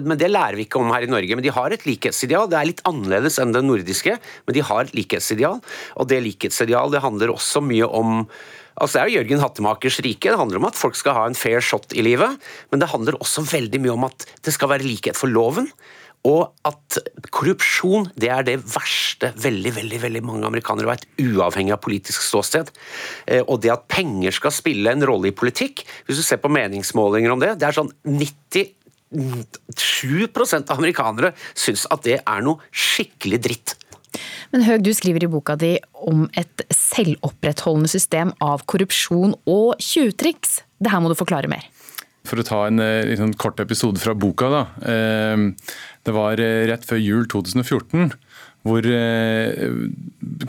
men 0.07 0.15
det 0.15 0.31
lærer 0.37 0.59
vi 0.59 0.67
ikke 0.67 0.79
om 0.79 0.93
her 0.93 1.07
i 1.07 1.09
Norge, 1.11 1.35
men 1.35 1.45
de 1.45 1.53
har 1.53 1.73
et 1.73 1.87
likhetsideal. 1.87 2.47
Det 2.51 2.59
er 2.59 2.69
litt 2.69 2.85
annerledes 2.87 3.41
enn 3.41 3.55
det 3.55 3.65
nordiske, 3.65 4.15
men 4.45 4.57
de 4.57 4.63
har 4.69 4.85
et 4.85 4.95
likhetsideal. 4.97 5.59
Og 5.97 6.09
det 6.11 6.21
likhetsideal 6.23 6.93
det 6.93 7.03
handler 7.03 7.35
også 7.35 7.63
mye 7.65 7.89
om 7.89 8.23
Altså 8.77 8.99
Det 8.99 9.01
er 9.01 9.09
jo 9.09 9.17
Jørgen 9.17 9.39
Hattemakers 9.41 9.95
rike. 10.05 10.29
Det 10.29 10.37
handler 10.37 10.59
om 10.59 10.67
at 10.69 10.77
folk 10.77 10.93
skal 10.93 11.15
ha 11.17 11.23
en 11.25 11.37
fair 11.37 11.63
shot 11.65 11.95
i 11.97 12.03
livet. 12.05 12.37
Men 12.69 12.83
det 12.83 12.91
handler 12.91 13.17
også 13.17 13.41
veldig 13.49 13.79
mye 13.81 13.95
om 13.95 14.05
at 14.05 14.27
det 14.45 14.53
skal 14.53 14.69
være 14.69 14.85
likhet 14.85 15.17
for 15.17 15.33
loven. 15.33 15.71
Og 16.27 16.51
at 16.67 16.99
korrupsjon 17.33 18.09
det 18.19 18.29
er 18.33 18.45
det 18.45 18.57
verste 18.69 19.31
veldig 19.39 19.73
veldig, 19.79 19.99
veldig 20.03 20.23
mange 20.29 20.49
amerikanere 20.49 20.91
vet, 20.91 21.05
uavhengig 21.23 21.73
av 21.73 21.81
politisk 21.81 22.21
ståsted. 22.25 22.69
Og 23.47 23.55
det 23.63 23.73
at 23.73 23.87
penger 23.89 24.35
skal 24.35 24.53
spille 24.53 24.93
en 24.93 25.05
rolle 25.07 25.31
i 25.31 25.35
politikk, 25.41 25.85
hvis 26.05 26.21
du 26.21 26.25
ser 26.25 26.41
på 26.43 26.51
meningsmålinger 26.53 27.33
om 27.33 27.41
det, 27.41 27.55
det 27.61 27.69
er 27.69 27.79
sånn 27.79 27.93
90 28.05 28.76
7% 29.11 30.71
av 30.71 30.79
amerikanere 30.79 31.33
syns 31.55 31.85
at 31.93 32.03
det 32.07 32.19
er 32.21 32.45
noe 32.45 32.63
skikkelig 32.71 33.41
dritt. 33.43 33.75
Men 34.51 34.63
Høg, 34.63 34.83
du 34.85 34.93
skriver 34.95 35.25
i 35.25 35.31
boka 35.31 35.57
di 35.59 35.75
om 36.07 36.25
et 36.39 36.63
selvopprettholdende 36.73 37.91
system 37.91 38.31
av 38.43 38.63
korrupsjon 38.69 39.35
og 39.47 39.81
tjuvtriks. 39.83 40.61
Det 40.79 40.93
her 40.93 41.03
må 41.03 41.11
du 41.11 41.17
forklare 41.19 41.51
mer. 41.51 41.67
For 42.27 42.41
å 42.41 42.45
ta 42.47 42.65
en 42.67 42.81
en 42.83 43.33
kort 43.39 43.59
episode 43.63 44.01
fra 44.03 44.15
boka. 44.15 44.49
da. 44.51 44.63
Det 46.03 46.15
var 46.15 46.35
rett 46.37 46.85
før 46.87 46.99
jul 46.99 47.27
2014 47.27 48.11
hvor 48.67 48.87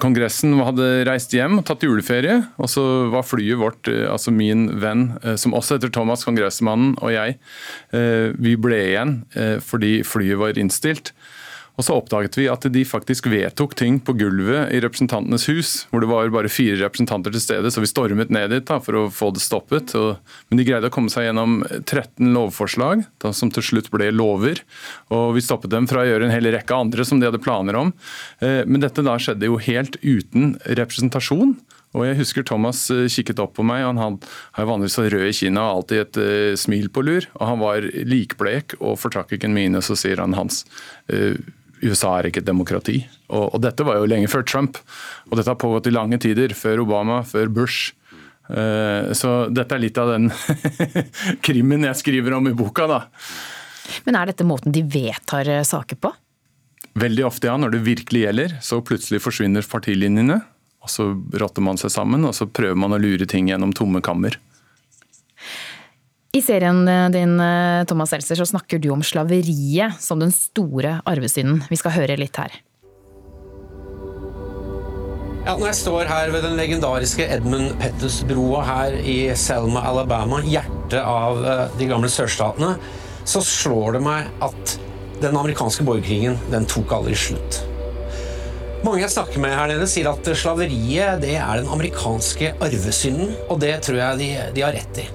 Kongressen 0.03 0.57
hadde 0.61 0.89
reist 1.09 1.33
hjem 1.35 1.61
og 1.61 1.67
tatt 1.69 1.87
juleferie. 1.87 2.41
Og 2.59 2.71
så 2.71 2.85
var 3.13 3.27
flyet 3.27 3.61
vårt, 3.61 3.89
altså 3.89 4.35
min 4.35 4.69
venn, 4.83 5.13
som 5.41 5.57
også 5.57 5.79
heter 5.79 5.93
Thomas, 5.95 6.27
kongressmannen, 6.27 6.97
og 7.01 7.15
jeg, 7.15 7.39
vi 8.39 8.57
ble 8.61 8.83
igjen 8.91 9.15
fordi 9.65 10.01
flyet 10.07 10.41
var 10.43 10.61
innstilt. 10.61 11.15
Og 11.79 11.87
så 11.87 11.95
oppdaget 11.95 12.35
vi 12.41 12.49
at 12.51 12.65
de 12.75 12.83
faktisk 12.87 13.29
vedtok 13.31 13.77
ting 13.79 14.01
på 14.03 14.17
gulvet 14.19 14.73
i 14.75 14.81
Representantenes 14.83 15.47
hus, 15.47 15.71
hvor 15.93 16.03
det 16.03 16.11
var 16.11 16.33
bare 16.35 16.51
fire 16.51 16.81
representanter 16.81 17.31
til 17.35 17.45
stede, 17.45 17.71
så 17.71 17.83
vi 17.85 17.91
stormet 17.91 18.33
ned 18.35 18.51
dit 18.51 18.67
da, 18.67 18.81
for 18.83 18.99
å 18.99 19.05
få 19.15 19.31
det 19.37 19.45
stoppet. 19.45 19.95
Og, 19.99 20.19
men 20.51 20.59
de 20.59 20.67
greide 20.67 20.91
å 20.91 20.95
komme 20.95 21.13
seg 21.13 21.29
gjennom 21.29 21.61
13 21.85 22.33
lovforslag, 22.35 23.07
da, 23.23 23.31
som 23.31 23.53
til 23.55 23.63
slutt 23.63 23.93
ble 23.95 24.11
lover. 24.11 24.65
Og 25.15 25.37
vi 25.37 25.45
stoppet 25.47 25.71
dem 25.71 25.87
fra 25.91 26.03
å 26.03 26.11
gjøre 26.11 26.27
en 26.27 26.35
hel 26.35 26.51
rekke 26.51 26.83
andre 26.83 27.07
som 27.07 27.23
de 27.23 27.31
hadde 27.31 27.43
planer 27.45 27.79
om. 27.79 27.95
Eh, 28.43 28.65
men 28.67 28.83
dette 28.83 29.07
da 29.07 29.15
skjedde 29.23 29.47
jo 29.47 29.63
helt 29.63 30.01
uten 30.03 30.57
representasjon. 30.67 31.55
Og 31.97 32.05
jeg 32.05 32.19
husker 32.19 32.45
Thomas 32.45 32.83
kikket 33.09 33.39
opp 33.41 33.55
på 33.57 33.65
meg, 33.65 33.87
og 33.87 33.97
han 33.97 34.19
har 34.59 34.67
vanligvis 34.69 34.99
så 34.99 35.07
rød 35.09 35.25
i 35.25 35.37
kinnet 35.37 35.63
og 35.63 35.79
alltid 35.79 36.03
et 36.03 36.19
uh, 36.21 36.59
smil 36.61 36.91
på 36.93 37.05
lur. 37.07 37.25
Og 37.39 37.45
han 37.49 37.63
var 37.63 37.87
likblek 38.05 38.77
og 38.83 38.99
fortrakk 39.01 39.33
ikke 39.35 39.49
en 39.49 39.57
mine, 39.57 39.81
så 39.81 39.97
sier 39.97 40.21
han 40.21 40.37
Hans. 40.37 40.67
Uh, 41.09 41.41
USA 41.83 42.17
er 42.19 42.29
ikke 42.29 42.43
et 42.43 42.49
demokrati. 42.49 43.03
Og, 43.29 43.55
og, 43.55 43.61
dette 43.65 43.87
var 43.87 44.01
jo 44.01 44.09
lenge 44.11 44.31
før 44.31 44.45
Trump. 44.47 44.81
Og 45.29 45.39
dette 45.39 45.51
har 45.51 45.61
pågått 45.61 45.91
i 45.91 45.95
lange 45.95 46.19
tider. 46.23 46.55
Før 46.57 46.85
Obama, 46.85 47.21
før 47.27 47.51
Bush. 47.53 47.95
Uh, 48.49 49.13
så 49.17 49.51
dette 49.53 49.77
er 49.77 49.83
litt 49.83 49.99
av 50.01 50.15
den 50.15 50.31
krimmen 51.47 51.85
jeg 51.85 52.01
skriver 52.01 52.39
om 52.39 52.49
i 52.49 52.57
boka, 52.57 52.89
da. 52.89 53.03
Men 54.07 54.17
er 54.21 54.31
dette 54.31 54.47
måten 54.49 54.73
de 54.73 54.83
vedtar 54.85 55.49
saker 55.69 56.01
på? 56.01 56.13
Veldig 56.99 57.27
ofte, 57.29 57.51
ja. 57.51 57.57
Når 57.61 57.77
det 57.77 57.85
virkelig 57.87 58.25
gjelder, 58.25 58.59
så 58.65 58.81
plutselig 58.85 59.23
forsvinner 59.25 59.67
partilinjene. 59.69 60.41
Og 60.85 60.93
så 60.93 61.11
rotter 61.41 61.65
man 61.65 61.79
seg 61.81 61.93
sammen, 61.93 62.25
og 62.25 62.35
så 62.37 62.47
prøver 62.49 62.79
man 62.79 62.95
å 62.97 63.01
lure 63.01 63.27
ting 63.29 63.51
gjennom 63.51 63.75
tomme 63.77 64.01
kammer. 64.05 64.39
I 66.37 66.43
serien 66.45 66.85
din 67.13 67.39
Thomas 67.89 68.11
Seltzer, 68.13 68.37
så 68.37 68.47
snakker 68.47 68.79
du 68.83 68.91
om 68.93 69.03
slaveriet 69.03 69.97
som 70.03 70.21
den 70.21 70.33
store 70.35 70.99
arvesynden. 71.09 71.63
Vi 71.71 71.79
skal 71.81 71.95
høre 71.97 72.19
litt 72.21 72.37
her. 72.37 72.53
Ja, 75.47 75.55
når 75.57 75.71
jeg 75.71 75.79
står 75.79 76.11
her 76.11 76.29
ved 76.35 76.45
den 76.45 76.59
legendariske 76.59 77.25
Edmund 77.33 77.73
Petters-broa 77.81 78.61
her 78.67 78.99
i 79.01 79.17
Selma, 79.41 79.81
Alabama, 79.89 80.43
hjertet 80.45 81.01
av 81.01 81.41
de 81.81 81.89
gamle 81.89 82.11
sørstatene, 82.13 82.75
så 83.25 83.41
slår 83.41 83.97
det 83.97 84.03
meg 84.05 84.29
at 84.45 84.77
den 85.23 85.33
amerikanske 85.33 85.87
borgerkrigen 85.89 86.37
den 86.53 86.69
tok 86.69 86.93
aldri 86.99 87.17
slutt. 87.17 87.63
Mange 88.85 89.01
jeg 89.01 89.15
snakker 89.17 89.41
med 89.43 89.57
her 89.57 89.73
nede, 89.73 89.89
sier 89.91 90.13
at 90.13 90.29
slaveriet 90.37 91.25
det 91.25 91.39
er 91.41 91.63
den 91.63 91.73
amerikanske 91.73 92.53
arvesynden, 92.61 93.33
og 93.49 93.65
det 93.65 93.79
tror 93.89 93.99
jeg 94.05 94.21
de, 94.21 94.29
de 94.55 94.69
har 94.69 94.77
rett 94.77 95.01
i. 95.01 95.09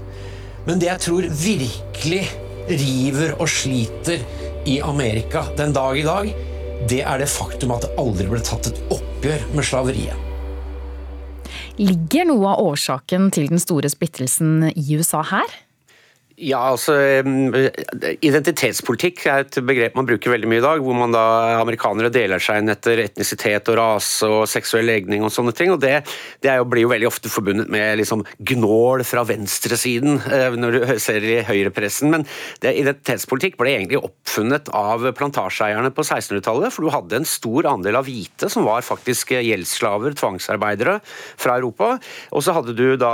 Men 0.68 0.80
det 0.80 0.88
jeg 0.88 1.04
tror 1.08 1.28
virkelig 1.28 2.24
river 2.70 3.34
og 3.36 3.50
sliter 3.52 4.24
i 4.70 4.78
Amerika 4.84 5.44
den 5.58 5.74
dag 5.76 5.98
i 6.00 6.06
dag, 6.08 6.30
det 6.90 7.02
er 7.04 7.20
det 7.20 7.32
faktum 7.32 7.74
at 7.76 7.84
det 7.86 7.96
aldri 8.00 8.30
ble 8.32 8.40
tatt 8.44 8.70
et 8.72 8.80
oppgjør 8.94 9.44
med 9.56 9.68
slaveriet. 9.68 10.30
Ligger 11.80 12.28
noe 12.30 12.54
av 12.54 12.64
årsaken 12.64 13.32
til 13.34 13.50
den 13.52 13.62
store 13.62 13.90
splittelsen 13.92 14.70
i 14.72 14.84
USA 14.96 15.24
her? 15.26 15.56
Ja, 16.44 16.60
altså 16.74 16.94
Identitetspolitikk 18.24 19.22
er 19.32 19.46
et 19.46 19.58
begrep 19.64 19.96
man 19.96 20.08
bruker 20.08 20.34
veldig 20.34 20.50
mye 20.52 20.60
i 20.60 20.66
dag. 20.66 20.82
Hvor 20.84 20.98
man 20.98 21.14
da 21.16 21.24
amerikanere 21.62 22.12
deler 22.14 22.42
seg 22.44 22.60
inn 22.60 22.72
etter 22.74 23.00
etnisitet 23.06 23.70
og 23.72 23.78
rase 23.80 24.28
og 24.28 24.44
seksuell 24.52 24.88
legning 24.90 25.24
og 25.24 25.32
sånne 25.34 25.54
ting. 25.56 25.72
og 25.72 25.80
Det, 25.84 25.94
det 26.44 26.56
jo, 26.60 26.68
blir 26.68 26.84
jo 26.86 26.92
veldig 26.92 27.08
ofte 27.08 27.32
forbundet 27.32 27.72
med 27.72 28.02
liksom 28.02 28.26
gnål 28.52 29.06
fra 29.08 29.24
venstresiden 29.28 30.20
når 30.60 30.76
du 30.76 30.82
ser 31.04 31.24
i 31.24 31.38
høyrepressen. 31.48 32.12
Men 32.12 32.28
det, 32.64 32.76
identitetspolitikk 32.82 33.56
ble 33.62 33.78
egentlig 33.78 34.04
oppfunnet 34.04 34.72
av 34.76 35.08
plantasjeeierne 35.16 35.94
på 35.96 36.04
1600-tallet. 36.04 36.76
For 36.76 36.84
du 36.84 36.94
hadde 36.94 37.22
en 37.22 37.30
stor 37.30 37.72
andel 37.72 38.02
av 38.02 38.10
hvite 38.10 38.52
som 38.52 38.68
var 38.68 38.84
faktisk 38.84 39.36
gjeldsslaver, 39.38 40.18
tvangsarbeidere 40.20 41.00
fra 41.08 41.56
Europa. 41.62 41.96
Og 42.36 42.44
så 42.44 42.58
hadde 42.58 42.76
du 42.76 42.86
da 43.00 43.14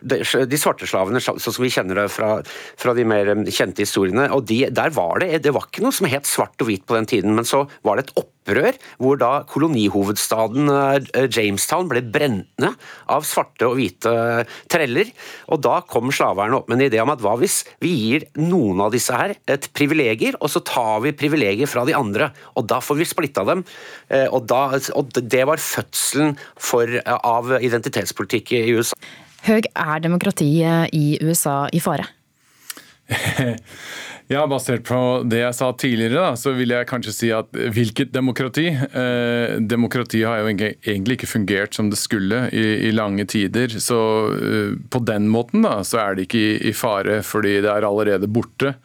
de 0.00 0.60
svarte 0.60 0.88
slavene, 0.88 1.20
sånn 1.20 1.42
som 1.42 1.60
vi 1.60 1.72
kjenner 1.72 2.04
det 2.04 2.08
fra 2.12 2.38
fra 2.80 2.94
de 2.96 3.06
mer 3.08 3.32
kjente 3.48 3.84
historiene. 3.84 4.28
og 4.32 4.46
de, 4.48 4.64
Der 4.70 4.92
var 4.94 5.22
det 5.22 5.42
det 5.42 5.54
var 5.54 5.68
ikke 5.68 5.84
noe 5.84 5.94
som 5.94 6.08
het 6.10 6.28
svart 6.28 6.60
og 6.62 6.68
hvitt 6.68 6.86
på 6.86 6.96
den 6.98 7.08
tiden, 7.08 7.34
men 7.36 7.48
så 7.48 7.64
var 7.86 7.98
det 7.98 8.08
et 8.08 8.22
opprør 8.22 8.78
hvor 8.98 9.18
da 9.20 9.30
kolonihovedstaden 9.50 10.70
Jamestown 11.30 11.88
ble 11.90 12.02
brent 12.02 12.48
ned 12.62 12.78
av 13.12 13.26
svarte 13.26 13.68
og 13.68 13.76
hvite 13.78 14.12
treller. 14.72 15.12
Og 15.52 15.62
da 15.62 15.80
kom 15.86 16.10
slaverne 16.14 16.58
opp 16.58 16.70
med 16.70 16.80
en 16.80 16.86
idé 16.88 17.02
om 17.02 17.12
at 17.14 17.22
hva 17.22 17.36
hvis 17.40 17.62
vi 17.82 17.92
gir 17.94 18.26
noen 18.40 18.82
av 18.82 18.92
disse 18.94 19.14
her 19.14 19.36
et 19.50 19.68
privilegier, 19.76 20.38
og 20.40 20.50
så 20.52 20.62
tar 20.66 21.02
vi 21.06 21.14
privilegier 21.16 21.70
fra 21.70 21.86
de 21.88 21.96
andre, 21.96 22.32
og 22.58 22.66
da 22.70 22.80
får 22.82 23.00
vi 23.00 23.08
splitta 23.08 23.46
dem. 23.48 23.64
Og, 24.32 24.40
da, 24.50 24.64
og 24.98 25.12
det 25.16 25.44
var 25.48 25.62
fødselen 25.62 26.36
for, 26.60 26.98
av 27.06 27.54
identitetspolitikk 27.62 28.54
i 28.58 28.64
USA. 28.76 28.98
Høg, 29.42 29.66
er 29.74 30.02
demokratiet 30.02 30.92
i 30.94 31.16
USA 31.22 31.64
i 31.74 31.80
fare? 31.82 32.06
Ja, 34.32 34.46
Basert 34.48 34.84
på 34.86 34.96
det 35.28 35.42
jeg 35.42 35.54
sa 35.58 35.68
tidligere, 35.76 36.14
da, 36.14 36.36
så 36.38 36.54
vil 36.56 36.72
jeg 36.72 36.88
kanskje 36.88 37.12
si 37.12 37.28
at 37.34 37.50
hvilket 37.52 38.12
demokrati? 38.14 38.68
Eh, 38.70 39.56
demokrati 39.60 40.22
har 40.24 40.40
jo 40.40 40.52
egentlig 40.54 41.18
ikke 41.18 41.28
fungert 41.28 41.76
som 41.76 41.90
det 41.92 41.98
skulle 42.00 42.46
i, 42.54 42.62
i 42.88 42.92
lange 42.94 43.26
tider. 43.28 43.74
Så 43.82 43.98
eh, 44.32 44.74
på 44.92 45.02
den 45.04 45.28
måten 45.32 45.66
da, 45.66 45.80
så 45.84 46.00
er 46.04 46.16
det 46.16 46.28
ikke 46.28 46.40
i, 46.40 46.54
i 46.70 46.74
fare, 46.76 47.20
fordi 47.26 47.58
det 47.64 47.72
er 47.74 47.88
allerede 47.88 48.30
borte. 48.30 48.76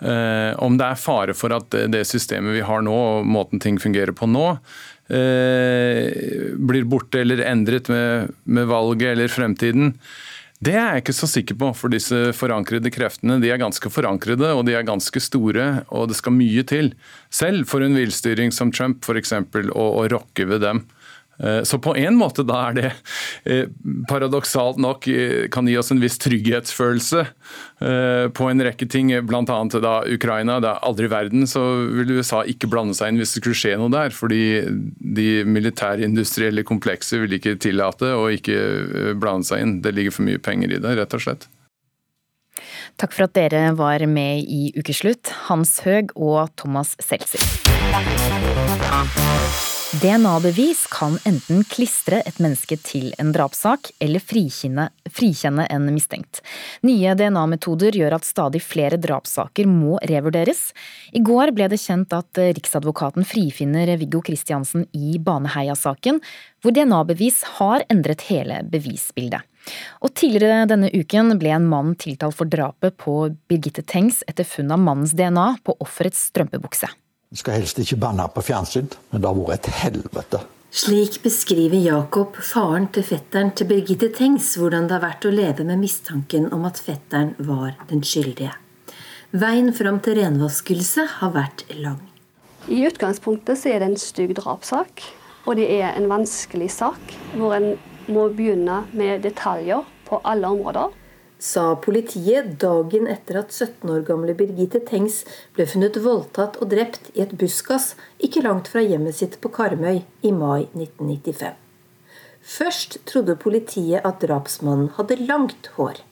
Eh, 0.00 0.52
om 0.60 0.76
det 0.80 0.90
er 0.90 1.00
fare 1.00 1.36
for 1.38 1.54
at 1.56 1.80
det 1.92 2.04
systemet 2.08 2.58
vi 2.58 2.66
har 2.66 2.84
nå, 2.84 2.96
og 3.14 3.30
måten 3.30 3.62
ting 3.62 3.80
fungerer 3.80 4.12
på 4.16 4.28
nå, 4.28 4.48
eh, 5.08 6.52
blir 6.60 6.88
borte 6.90 7.22
eller 7.22 7.46
endret 7.46 7.88
med, 7.92 8.34
med 8.44 8.68
valget 8.68 9.14
eller 9.14 9.32
fremtiden, 9.32 9.94
det 10.60 10.74
er 10.76 10.90
jeg 10.90 11.00
ikke 11.00 11.16
så 11.16 11.26
sikker 11.30 11.56
på, 11.56 11.70
for 11.72 11.92
disse 11.92 12.16
forankrede 12.36 12.90
kreftene 12.92 13.38
de 13.40 13.48
er 13.48 13.60
ganske 13.62 13.88
forankrede 13.88 14.50
og 14.52 14.66
de 14.68 14.74
er 14.76 14.84
ganske 14.84 15.22
store, 15.24 15.86
og 15.88 16.10
det 16.10 16.18
skal 16.18 16.36
mye 16.36 16.64
til. 16.68 16.92
Selv 17.32 17.64
for 17.70 17.80
en 17.80 17.96
villstyring 17.96 18.52
som 18.52 18.68
Trump 18.68 19.00
f.eks. 19.08 19.32
Å, 19.32 19.86
å 20.02 20.04
rokke 20.12 20.44
ved 20.50 20.60
dem. 20.66 20.82
Eh, 21.42 21.62
så 21.62 21.78
på 21.78 21.96
en 21.96 22.16
måte 22.20 22.44
da 22.44 22.58
er 22.68 22.76
det 22.76 22.88
eh, 23.48 23.68
paradoksalt 24.08 24.80
nok 24.82 25.08
eh, 25.08 25.46
kan 25.52 25.68
gi 25.68 25.76
oss 25.80 25.92
en 25.92 26.02
viss 26.02 26.18
trygghetsfølelse 26.20 27.26
på 27.80 28.46
en 28.50 28.60
rekke 28.60 28.84
ting, 28.92 29.08
bl.a. 29.24 29.42
da 29.80 29.92
Ukraina. 30.04 30.58
Det 30.60 30.68
er 30.68 30.82
aldri 30.84 31.06
i 31.08 31.12
verden 31.12 31.46
så 31.48 31.62
vil 31.96 32.12
USA 32.18 32.42
ikke 32.44 32.68
blande 32.70 32.92
seg 32.96 33.08
inn 33.08 33.20
hvis 33.22 33.32
det 33.32 33.40
skulle 33.40 33.56
skje 33.56 33.72
noe 33.80 33.88
der. 33.94 34.12
Fordi 34.12 34.42
de 35.00 35.28
militærindustrielle 35.48 36.66
komplekset 36.68 37.24
vil 37.24 37.38
ikke 37.38 37.56
tillate 37.62 38.12
å 38.12 38.28
ikke 38.36 39.16
blande 39.16 39.48
seg 39.48 39.64
inn. 39.64 39.74
Det 39.80 39.94
ligger 39.96 40.12
for 40.18 40.28
mye 40.28 40.42
penger 40.44 40.76
i 40.76 40.82
det, 40.84 40.92
rett 41.00 41.16
og 41.16 41.24
slett. 41.24 41.48
Takk 43.00 43.16
for 43.16 43.30
at 43.30 43.36
dere 43.38 43.72
var 43.80 44.04
med 44.04 44.44
i 44.44 44.74
Ukeslutt, 44.76 45.32
Hans 45.48 45.78
Høeg 45.86 46.12
og 46.20 46.52
Thomas 46.60 46.98
Seltzer. 47.00 47.40
DNA-bevis 49.90 50.84
kan 50.86 51.16
enten 51.26 51.64
klistre 51.66 52.20
et 52.22 52.36
menneske 52.38 52.76
til 52.78 53.08
en 53.18 53.32
drapssak, 53.34 53.88
eller 53.98 54.22
frikjenne, 54.22 54.84
frikjenne 55.10 55.64
en 55.66 55.88
mistenkt. 55.90 56.38
Nye 56.86 57.16
DNA-metoder 57.18 57.98
gjør 57.98 58.14
at 58.20 58.28
stadig 58.28 58.60
flere 58.62 59.00
drapssaker 59.02 59.66
må 59.66 59.98
revurderes. 60.06 60.60
I 61.10 61.24
går 61.26 61.50
ble 61.58 61.66
det 61.72 61.80
kjent 61.82 62.14
at 62.14 62.38
Riksadvokaten 62.38 63.26
frifinner 63.26 63.90
Viggo 63.98 64.22
Kristiansen 64.22 64.86
i 64.94 65.18
Baneheia-saken, 65.18 66.22
hvor 66.62 66.78
DNA-bevis 66.78 67.42
har 67.58 67.82
endret 67.90 68.28
hele 68.30 68.62
bevisbildet. 68.70 69.42
Og 70.06 70.14
Tidligere 70.14 70.70
denne 70.70 70.94
uken 70.94 71.34
ble 71.42 71.50
en 71.58 71.66
mann 71.66 71.96
tiltalt 71.98 72.38
for 72.38 72.46
drapet 72.46 72.94
på 72.94 73.24
Birgitte 73.50 73.82
Tengs 73.82 74.22
etter 74.30 74.46
funn 74.46 74.70
av 74.70 74.86
mannens 74.86 75.18
DNA 75.18 75.56
på 75.66 75.80
offerets 75.82 76.28
strømpebukse. 76.30 76.94
Vi 77.30 77.38
skal 77.38 77.60
helst 77.60 77.78
ikke 77.78 77.94
banne 78.02 78.24
på 78.34 78.42
fjernsyn, 78.42 78.88
men 79.12 79.22
det 79.22 79.28
har 79.28 79.36
vært 79.38 79.68
et 79.68 79.76
helvete. 79.84 80.40
Slik 80.74 81.20
beskriver 81.22 81.78
Jakob, 81.78 82.34
faren 82.42 82.88
til 82.90 83.04
fetteren 83.06 83.52
til 83.54 83.68
Birgitte 83.70 84.08
Tengs, 84.16 84.48
hvordan 84.58 84.88
det 84.90 84.96
har 84.96 85.04
vært 85.04 85.28
å 85.28 85.30
leve 85.30 85.62
med 85.68 85.78
mistanken 85.78 86.48
om 86.50 86.66
at 86.66 86.80
fetteren 86.82 87.36
var 87.38 87.76
den 87.86 88.02
skyldige. 88.02 88.50
Veien 89.30 89.70
fram 89.78 90.00
til 90.02 90.18
renvaskelse 90.18 91.06
har 91.20 91.30
vært 91.36 91.62
lang. 91.78 92.00
I 92.66 92.82
utgangspunktet 92.90 93.62
så 93.62 93.76
er 93.76 93.84
det 93.84 93.92
en 93.92 94.02
stygg 94.08 94.34
drapssak, 94.40 95.06
og 95.46 95.54
det 95.62 95.68
er 95.76 95.94
en 95.94 96.10
vanskelig 96.10 96.72
sak 96.80 97.14
hvor 97.36 97.54
en 97.54 97.76
må 98.10 98.26
begynne 98.34 98.82
med 98.90 99.22
detaljer 99.22 99.86
på 100.10 100.18
alle 100.26 100.50
områder 100.50 100.98
sa 101.40 101.72
politiet 101.80 102.52
dagen 102.60 103.08
etter 103.08 103.40
at 103.40 103.54
17 103.54 103.88
år 103.88 104.04
gamle 104.06 104.36
Birgitte 104.36 104.82
Tengs 104.84 105.22
ble 105.56 105.64
funnet 105.66 105.96
voldtatt 106.04 106.60
og 106.60 106.70
drept 106.74 107.08
i 107.14 107.24
et 107.24 107.32
buskas 107.40 107.94
ikke 108.20 108.44
langt 108.44 108.68
fra 108.68 108.84
hjemmet 108.84 109.16
sitt 109.16 109.38
på 109.40 109.52
Karmøy 109.56 110.02
i 110.04 110.32
mai 110.36 110.68
1995. 110.76 111.56
Først 112.40 113.00
trodde 113.08 113.40
politiet 113.40 114.04
at 114.04 114.20
drapsmannen 114.22 114.92
hadde 114.96 115.20
langt 115.24 115.72
hår. 115.76 116.04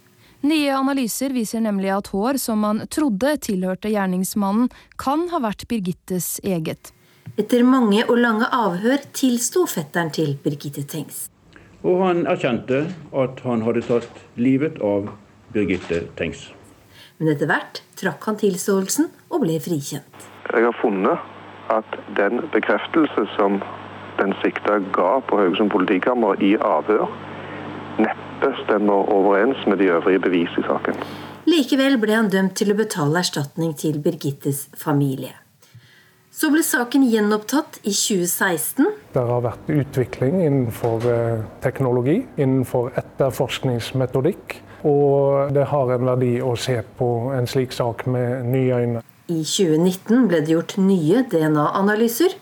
Nye 0.48 0.70
analyser 0.70 1.32
viser 1.34 1.60
nemlig 1.64 1.90
at 1.90 2.12
hår 2.14 2.38
som 2.38 2.60
man 2.62 2.84
trodde 2.94 3.32
tilhørte 3.42 3.90
gjerningsmannen, 3.90 4.68
kan 4.96 5.26
ha 5.32 5.40
vært 5.42 5.66
Birgittes 5.68 6.36
eget. 6.46 6.92
Etter 7.38 7.64
mange 7.66 8.04
og 8.06 8.16
lange 8.18 8.46
avhør 8.54 9.02
tilsto 9.12 9.66
fetteren 9.68 10.12
til 10.14 10.36
Birgitte 10.42 10.86
Tengs. 10.88 11.26
Og 11.86 12.02
han 12.02 12.24
erkjente 12.26 12.84
at 13.14 13.42
han 13.46 13.62
hadde 13.62 13.84
tatt 13.86 14.22
livet 14.34 14.80
av 14.82 15.12
Birgitte 15.54 16.04
Tengs. 16.18 16.48
Men 17.18 17.32
etter 17.34 17.50
hvert 17.50 17.82
trakk 17.98 18.26
han 18.30 18.38
tilståelsen 18.38 19.08
og 19.30 19.42
ble 19.44 19.58
frikjent. 19.62 20.26
Jeg 20.50 20.64
har 20.64 20.76
funnet 20.80 21.22
at 21.70 21.98
den 22.18 22.42
bekreftelse 22.52 23.26
som 23.36 23.60
den 24.18 24.34
sikta 24.42 24.78
ga 24.94 25.18
på 25.26 25.38
Haugesund 25.38 25.70
politikammer 25.70 26.40
i 26.42 26.54
avhør, 26.56 27.06
neppe 28.02 28.52
stemmer 28.64 29.10
overens 29.14 29.66
med 29.66 29.78
de 29.82 29.90
øvrige 29.94 30.22
bevis 30.26 30.54
i 30.58 30.66
saken. 30.66 30.98
Likevel 31.48 31.98
ble 32.02 32.16
han 32.18 32.30
dømt 32.32 32.58
til 32.58 32.74
å 32.74 32.78
betale 32.78 33.22
erstatning 33.22 33.74
til 33.78 34.00
Birgittes 34.02 34.66
familie. 34.76 35.36
Så 36.38 36.52
ble 36.54 36.60
saken 36.62 37.02
gjenopptatt 37.10 37.80
i 37.82 37.90
2016. 37.90 38.86
Det 39.10 39.22
har 39.26 39.40
vært 39.42 39.70
utvikling 39.74 40.36
innenfor 40.44 41.02
eh, 41.10 41.40
teknologi, 41.64 42.20
innenfor 42.38 42.92
etterforskningsmetodikk. 43.00 44.54
Og 44.86 45.50
det 45.50 45.64
har 45.72 45.90
en 45.90 46.04
verdi 46.06 46.36
å 46.38 46.52
se 46.54 46.76
på 46.98 47.08
en 47.34 47.48
slik 47.50 47.74
sak 47.74 48.04
med 48.06 48.46
nye 48.52 48.76
øyne. 48.76 49.02
I 49.26 49.40
2019 49.42 50.28
ble 50.30 50.40
det 50.44 50.54
gjort 50.54 50.76
nye 50.78 51.24
DNA-analyser. 51.32 52.36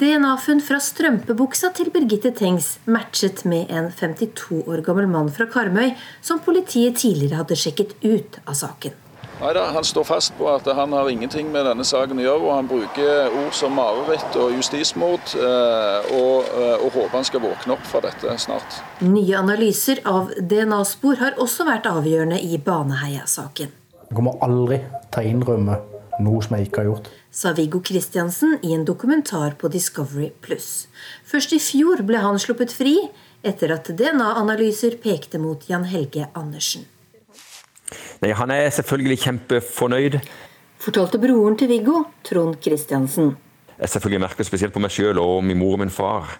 DNA-funn 0.00 0.62
fra 0.64 0.80
strømpebuksa 0.82 1.70
til 1.76 1.92
Birgitte 1.94 2.32
Tengs 2.34 2.72
matchet 2.90 3.44
med 3.46 3.70
en 3.70 3.92
52 3.94 4.64
år 4.66 4.82
gammel 4.86 5.06
mann 5.12 5.30
fra 5.30 5.46
Karmøy, 5.50 5.94
som 6.26 6.42
politiet 6.42 6.98
tidligere 7.04 7.44
hadde 7.44 7.58
sjekket 7.58 7.94
ut 8.02 8.40
av 8.48 8.58
saken. 8.58 8.98
Neida, 9.40 9.70
Han 9.72 9.84
står 9.84 10.04
fast 10.04 10.34
på 10.38 10.48
at 10.52 10.66
han 10.76 10.92
har 10.92 11.08
ingenting 11.08 11.48
med 11.52 11.64
denne 11.64 11.84
saken 11.84 12.18
å 12.20 12.24
gjøre. 12.24 12.42
og 12.44 12.54
Han 12.58 12.66
bruker 12.68 13.36
ord 13.40 13.54
som 13.56 13.72
mareritt 13.72 14.36
og 14.36 14.52
justismord, 14.52 15.32
eh, 15.32 16.10
og, 16.12 16.44
eh, 16.44 16.84
og 16.84 16.92
håper 16.92 17.14
han 17.16 17.24
skal 17.24 17.40
våkne 17.40 17.72
opp 17.72 17.86
fra 17.88 18.02
dette 18.04 18.36
snart. 18.36 18.82
Nye 19.00 19.38
analyser 19.38 20.02
av 20.04 20.28
DNA-spor 20.36 21.16
har 21.16 21.40
også 21.40 21.64
vært 21.64 21.88
avgjørende 21.88 22.36
i 22.36 22.58
Baneheia-saken. 22.58 23.72
Jeg 24.10 24.16
kommer 24.16 24.36
aldri 24.42 24.82
til 25.10 25.22
å 25.22 25.30
innrømme 25.32 25.80
noe 26.20 26.42
som 26.42 26.56
jeg 26.56 26.68
ikke 26.68 26.84
har 26.84 26.90
gjort. 26.90 27.10
Sa 27.30 27.52
Viggo 27.52 27.80
Kristiansen 27.80 28.58
i 28.62 28.74
en 28.74 28.84
dokumentar 28.84 29.56
på 29.56 29.70
Discovery 29.70 30.32
Pluss. 30.42 30.86
Først 31.24 31.52
i 31.52 31.58
fjor 31.58 32.04
ble 32.04 32.18
han 32.18 32.36
sluppet 32.36 32.72
fri, 32.72 33.08
etter 33.42 33.72
at 33.72 33.88
DNA-analyser 33.88 35.00
pekte 35.00 35.38
mot 35.40 35.64
Jan 35.66 35.84
Helge 35.84 36.28
Andersen. 36.34 36.84
Nei, 38.22 38.32
Han 38.36 38.50
er 38.54 38.70
selvfølgelig 38.74 39.20
kjempefornøyd. 39.24 40.20
Fortalte 40.80 41.20
broren 41.20 41.58
til 41.60 41.68
Viggo, 41.68 42.04
Trond 42.24 42.56
Kristiansen. 42.64 43.34
Jeg 43.80 43.88
selvfølgelig 43.88 44.20
merker 44.20 44.44
spesielt 44.44 44.72
på 44.72 44.80
meg 44.82 44.92
sjøl 44.92 45.20
og 45.20 45.40
min 45.44 45.58
mor 45.60 45.76
og 45.76 45.82
min 45.84 45.92
far. 45.92 46.36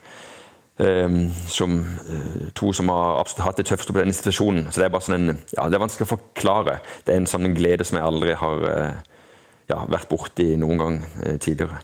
Um, 0.81 1.27
som 1.45 1.75
uh, 2.09 2.47
to 2.57 2.71
som 2.73 2.89
har 2.89 3.19
absolutt 3.21 3.45
hatt 3.45 3.59
det 3.61 3.67
tøffeste 3.69 3.93
på 3.93 4.01
denne 4.01 4.17
situasjonen. 4.17 4.71
Så 4.71 4.81
Det 4.81 4.87
er 4.87 4.93
bare 4.95 5.05
sånn 5.05 5.17
en, 5.19 5.41
ja, 5.53 5.67
det 5.69 5.77
er 5.77 5.83
vanskelig 5.83 6.07
å 6.09 6.13
forklare. 6.15 6.79
Det 7.05 7.13
er 7.13 7.21
en 7.21 7.29
sånn 7.29 7.53
glede 7.53 7.85
som 7.85 7.99
jeg 7.99 8.07
aldri 8.07 8.37
har 8.41 8.65
uh, 8.65 9.27
ja, 9.69 9.83
vært 9.93 10.09
borti 10.09 10.55
noen 10.61 10.81
gang 10.81 10.97
uh, 11.21 11.37
tidligere. 11.37 11.83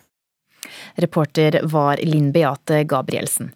Reporter 1.05 1.61
var 1.69 2.01
Linn 2.09 2.31
Beate 2.33 2.87
Gabrielsen. 2.89 3.53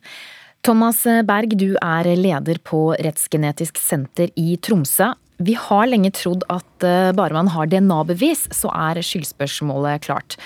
Thomas 0.61 1.07
Berg, 1.25 1.57
du 1.57 1.73
er 1.81 2.11
leder 2.21 2.61
på 2.61 2.91
Rettsgenetisk 3.01 3.81
senter 3.81 4.29
i 4.37 4.59
Tromsø. 4.61 5.15
Vi 5.41 5.55
har 5.57 5.89
lenge 5.89 6.13
trodd 6.13 6.45
at 6.53 6.85
eh, 6.85 7.13
bare 7.17 7.37
man 7.37 7.49
har 7.55 7.71
DNA-bevis, 7.73 8.51
så 8.53 8.69
er 8.77 9.01
skyldspørsmålet 9.05 10.05
klart. 10.05 10.37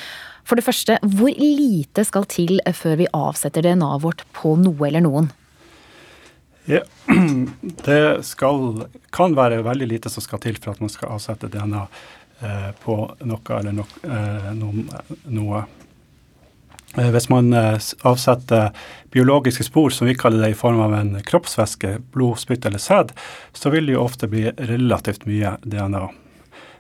For 0.47 0.61
det 0.61 0.66
første, 0.66 0.99
hvor 1.03 1.32
lite 1.34 2.05
skal 2.07 2.28
til 2.30 2.61
før 2.76 3.01
vi 3.01 3.09
avsetter 3.16 3.64
DNA-et 3.64 4.05
vårt 4.05 4.22
på 4.36 4.55
noe 4.61 4.86
eller 4.86 5.03
noen? 5.03 5.32
Ja, 6.70 6.84
det 7.88 8.24
skal, 8.24 8.84
kan 9.12 9.34
være 9.36 9.64
veldig 9.66 9.88
lite 9.97 10.12
som 10.12 10.24
skal 10.24 10.40
til 10.45 10.61
for 10.61 10.76
at 10.76 10.84
man 10.84 10.92
skal 10.92 11.16
avsette 11.16 11.51
DNA 11.53 11.82
eh, 12.40 12.70
på 12.84 12.99
noe 13.26 13.59
eller 13.59 13.74
no, 13.74 13.88
eh, 14.07 14.53
noe. 14.55 15.64
Eh, 16.97 17.11
hvis 17.11 17.28
man 17.28 17.53
eh, 17.53 17.78
avsetter 18.03 18.70
biologiske 19.11 19.64
spor, 19.64 19.90
som 19.90 20.07
vi 20.07 20.14
kaller 20.14 20.45
det, 20.45 20.53
i 20.55 20.59
form 20.59 20.80
av 20.80 20.95
en 20.95 21.16
kroppsvæske, 21.22 21.97
blod, 22.14 22.38
spytt 22.38 22.66
eller 22.66 22.82
sæd, 22.82 23.14
så 23.53 23.70
vil 23.74 23.86
det 23.86 23.97
jo 23.97 24.05
ofte 24.05 24.30
bli 24.30 24.47
relativt 24.51 25.26
mye 25.26 25.57
DNA. 25.62 26.07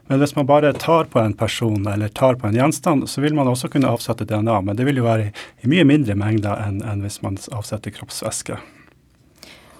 Men 0.06 0.20
hvis 0.20 0.34
man 0.36 0.46
bare 0.46 0.74
tar 0.76 1.08
på 1.10 1.18
en 1.18 1.32
person 1.32 1.86
eller 1.88 2.12
tar 2.12 2.36
på 2.36 2.46
en 2.46 2.56
gjenstand, 2.58 3.08
så 3.08 3.24
vil 3.24 3.34
man 3.34 3.48
også 3.48 3.70
kunne 3.72 3.88
avsette 3.90 4.26
DNA, 4.28 4.60
men 4.60 4.76
det 4.76 4.84
vil 4.86 5.00
jo 5.00 5.06
være 5.06 5.30
i 5.64 5.70
mye 5.70 5.86
mindre 5.88 6.16
mengder 6.18 6.60
enn, 6.60 6.82
enn 6.84 7.00
hvis 7.02 7.22
man 7.24 7.40
avsetter 7.56 7.94
kroppsvæske. 7.94 8.58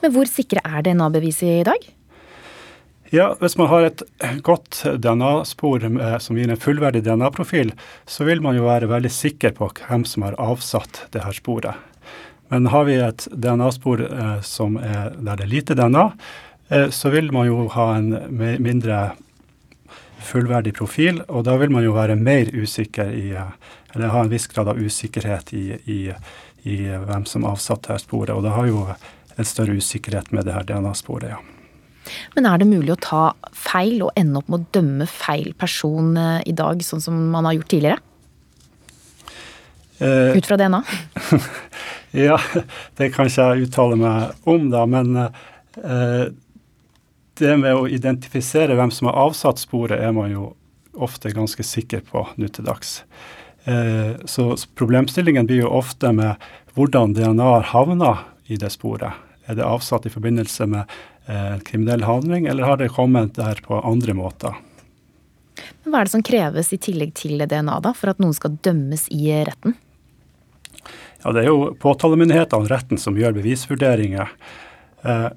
Men 0.00 0.14
hvor 0.16 0.28
sikre 0.28 0.64
er 0.64 0.82
DNA-beviset 0.84 1.60
i 1.60 1.66
dag? 1.68 1.84
Ja, 3.14 3.36
Hvis 3.38 3.54
man 3.56 3.68
har 3.70 3.84
et 3.86 4.02
godt 4.42 4.80
DNA-spor 4.98 5.84
som 6.18 6.38
gir 6.38 6.50
en 6.50 6.58
fullverdig 6.58 7.04
DNA-profil, 7.06 7.70
så 8.10 8.24
vil 8.26 8.40
man 8.42 8.56
jo 8.58 8.64
være 8.66 8.88
veldig 8.90 9.12
sikker 9.14 9.54
på 9.54 9.68
hvem 9.76 10.02
som 10.02 10.24
har 10.26 10.34
avsatt 10.42 10.98
det 11.14 11.22
her 11.22 11.36
sporet. 11.36 11.78
Men 12.50 12.66
har 12.74 12.88
vi 12.90 12.96
et 12.98 13.28
DNA-spor 13.30 14.02
eh, 14.08 14.42
er, 14.42 15.14
der 15.14 15.38
det 15.38 15.46
er 15.46 15.52
lite 15.52 15.78
DNA, 15.78 16.04
eh, 16.74 16.88
så 16.90 17.14
vil 17.14 17.30
man 17.30 17.46
jo 17.52 17.68
ha 17.76 17.86
en 18.00 18.10
mindre 18.34 19.12
fullverdig 20.18 20.74
profil, 20.74 21.22
og 21.28 21.46
da 21.46 21.54
vil 21.62 21.70
man 21.70 21.86
jo 21.86 21.94
være 21.94 22.18
mer 22.18 22.50
usikker 22.50 23.14
i 23.14 23.30
Eller 23.94 24.10
ha 24.10 24.24
en 24.24 24.34
viss 24.34 24.50
grad 24.50 24.66
av 24.66 24.74
usikkerhet 24.82 25.54
i, 25.54 25.78
i, 25.86 26.12
i 26.66 26.82
hvem 26.90 27.30
som 27.30 27.46
avsatte 27.46 27.94
her 27.94 28.02
sporet. 28.02 28.34
Og 28.34 28.42
da 28.42 28.58
har 28.58 28.66
jo 28.66 28.88
en 29.38 29.44
større 29.46 29.78
usikkerhet 29.78 30.32
med 30.32 30.50
det 30.50 30.58
her 30.58 30.66
DNA-sporet, 30.66 31.30
ja. 31.30 31.53
Men 32.36 32.48
er 32.48 32.60
det 32.60 32.68
mulig 32.68 32.94
å 32.94 33.00
ta 33.00 33.22
feil 33.56 34.02
og 34.06 34.12
ende 34.18 34.40
opp 34.40 34.50
med 34.52 34.62
å 34.62 34.72
dømme 34.78 35.06
feil 35.10 35.52
person 35.58 36.16
eh, 36.20 36.40
i 36.50 36.54
dag, 36.56 36.82
sånn 36.84 37.02
som 37.04 37.18
man 37.32 37.48
har 37.48 37.56
gjort 37.58 37.70
tidligere? 37.72 38.00
Uh, 40.00 40.34
Ut 40.34 40.46
fra 40.48 40.58
DNA? 40.58 40.80
ja, 42.26 42.38
det 42.98 43.12
kan 43.14 43.30
ikke 43.30 43.46
jeg 43.46 43.68
uttale 43.68 43.98
meg 44.00 44.50
om, 44.50 44.66
da. 44.72 44.82
Men 44.90 45.14
uh, 45.20 46.26
det 47.38 47.54
med 47.62 47.78
å 47.78 47.86
identifisere 47.88 48.76
hvem 48.78 48.92
som 48.94 49.10
har 49.10 49.20
avsatt 49.28 49.62
sporet, 49.62 50.02
er 50.02 50.12
man 50.16 50.34
jo 50.34 50.50
ofte 50.94 51.32
ganske 51.34 51.64
sikker 51.66 52.04
på 52.06 52.26
nå 52.38 52.50
til 52.54 52.68
dags. 52.68 53.00
Så 54.30 54.44
problemstillingen 54.78 55.48
blir 55.48 55.64
jo 55.64 55.70
ofte 55.74 56.12
med 56.14 56.44
hvordan 56.76 57.16
DNA 57.16 57.46
har 57.48 57.66
havna 57.72 58.10
i 58.46 58.58
det 58.60 58.70
sporet. 58.76 59.16
Er 59.48 59.58
det 59.58 59.66
avsatt 59.66 60.06
i 60.06 60.12
forbindelse 60.12 60.68
med 60.70 60.92
kriminell 61.64 62.02
handling, 62.04 62.46
eller 62.46 62.66
har 62.68 62.76
det 62.76 62.90
kommet 62.92 63.38
der 63.38 63.60
på 63.64 63.78
andre 63.80 64.12
måter? 64.16 64.58
Hva 65.84 66.00
er 66.00 66.08
det 66.08 66.14
som 66.14 66.24
kreves 66.24 66.72
i 66.72 66.80
tillegg 66.80 67.14
til 67.16 67.40
DNA 67.40 67.78
da, 67.84 67.92
for 67.96 68.12
at 68.12 68.20
noen 68.22 68.34
skal 68.36 68.56
dømmes 68.64 69.06
i 69.12 69.28
retten? 69.46 69.76
Ja, 71.24 71.32
Det 71.32 71.44
er 71.44 71.48
jo 71.48 71.72
påtalemyndighetene 71.80 72.68
retten 72.68 73.00
som 73.00 73.16
gjør 73.16 73.36
bevisvurderinger. 73.38 74.32
Eh, 75.04 75.28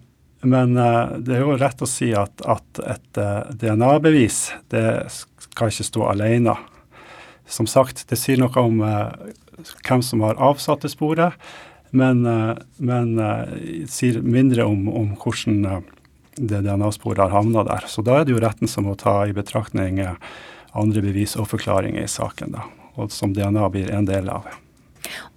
men 0.48 0.78
uh, 0.78 1.18
det 1.18 1.38
er 1.38 1.42
jo 1.42 1.56
rett 1.58 1.82
å 1.82 1.90
si 1.90 2.12
at, 2.16 2.44
at 2.46 2.82
et 2.86 3.20
DNA-bevis 3.58 4.52
det 4.70 4.84
skal 5.10 5.72
ikke 5.72 5.88
stå 5.88 6.04
alene. 6.12 6.54
Som 7.50 7.68
sagt, 7.68 8.04
det 8.12 8.20
sier 8.22 8.38
noe 8.40 8.62
om 8.62 8.84
hvem 8.84 10.04
som 10.06 10.22
har 10.22 10.38
avsatt 10.44 10.86
det 10.86 10.92
sporet, 10.94 11.34
men, 11.92 12.24
men 12.78 13.14
sier 13.92 14.20
mindre 14.22 14.66
om, 14.68 14.88
om 14.90 15.14
hvordan 15.22 15.84
det 16.38 16.62
DNA-sporet 16.66 17.24
har 17.24 17.34
havna 17.34 17.64
der. 17.68 17.88
Så 17.90 18.04
da 18.06 18.20
er 18.20 18.28
det 18.28 18.36
jo 18.36 18.42
retten 18.44 18.70
som 18.70 18.86
må 18.90 18.96
ta 19.00 19.22
i 19.26 19.36
betraktning 19.36 20.02
andre 20.78 21.02
bevis 21.02 21.36
og 21.40 21.50
forklaringer 21.52 22.06
i 22.06 22.12
saken, 22.12 22.54
da, 22.58 22.66
og 22.98 23.12
som 23.14 23.34
DNA 23.36 23.70
blir 23.74 23.92
en 23.94 24.08
del 24.08 24.30
av. 24.32 24.48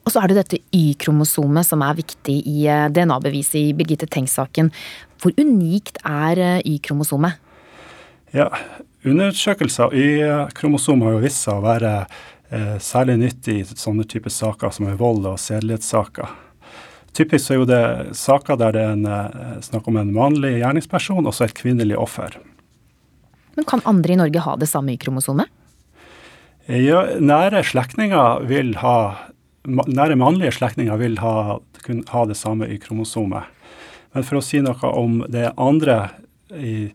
Og 0.05 0.13
så 0.13 0.23
er 0.23 0.31
det 0.31 0.41
dette 0.41 0.61
Y-kromosomet 0.75 1.69
som 1.69 1.83
er 1.87 1.99
viktig 2.01 2.41
i 2.49 2.65
eh, 2.67 2.89
DNA-beviset 2.91 3.59
i 3.61 3.75
Birgitte 3.77 4.09
Tengs-saken. 4.11 4.73
Hvor 5.21 5.35
unikt 5.39 6.01
er 6.09 6.41
eh, 6.41 6.63
Y-kromosomet? 6.67 7.39
Ja, 8.35 8.49
Undersøkelser 9.01 9.87
av 9.87 9.95
Y-kromosom 9.97 11.01
har 11.07 11.15
jo 11.15 11.23
vist 11.23 11.41
seg 11.47 11.57
å 11.57 11.65
være 11.65 11.93
eh, 12.51 12.77
særlig 12.83 13.19
nyttig 13.21 13.57
i 13.61 13.67
sånne 13.69 14.07
typer 14.09 14.33
saker 14.35 14.75
som 14.75 14.89
er 14.91 14.99
vold 15.01 15.27
og 15.31 15.41
sedelighetssaker. 15.41 16.31
Typisk 17.17 17.51
er 17.51 17.59
jo 17.59 17.67
det 17.67 17.83
saker 18.19 18.59
der 18.61 18.77
det 18.77 18.85
er 18.85 18.93
en, 18.95 19.07
eh, 19.07 19.57
snakk 19.67 19.89
om 19.89 19.97
en 19.97 20.13
mannlig 20.15 20.59
gjerningsperson 20.61 21.27
og 21.27 21.35
så 21.35 21.49
et 21.49 21.57
kvinnelig 21.59 21.99
offer. 21.99 22.39
Men 23.57 23.65
Kan 23.65 23.83
andre 23.85 24.13
i 24.13 24.17
Norge 24.17 24.41
ha 24.41 24.57
det 24.57 24.69
samme 24.69 24.95
Y-kromosomet? 24.95 25.47
Ja, 26.71 27.19
nære 27.19 27.65
slektninger 27.67 28.47
vil 28.47 28.77
ha 28.79 29.31
nære 29.67 30.17
mannlige 30.17 30.55
slektninger 30.57 30.97
vil 31.01 31.19
ha, 31.21 31.61
kunne 31.85 32.09
ha 32.09 32.25
det 32.29 32.37
samme 32.39 32.69
i 32.69 32.79
kromosomet. 32.81 33.45
Men 34.15 34.27
for 34.27 34.41
å 34.41 34.45
si 34.45 34.61
noe 34.65 34.93
om 34.97 35.21
det 35.31 35.53
andre 35.61 36.11
i, 36.57 36.91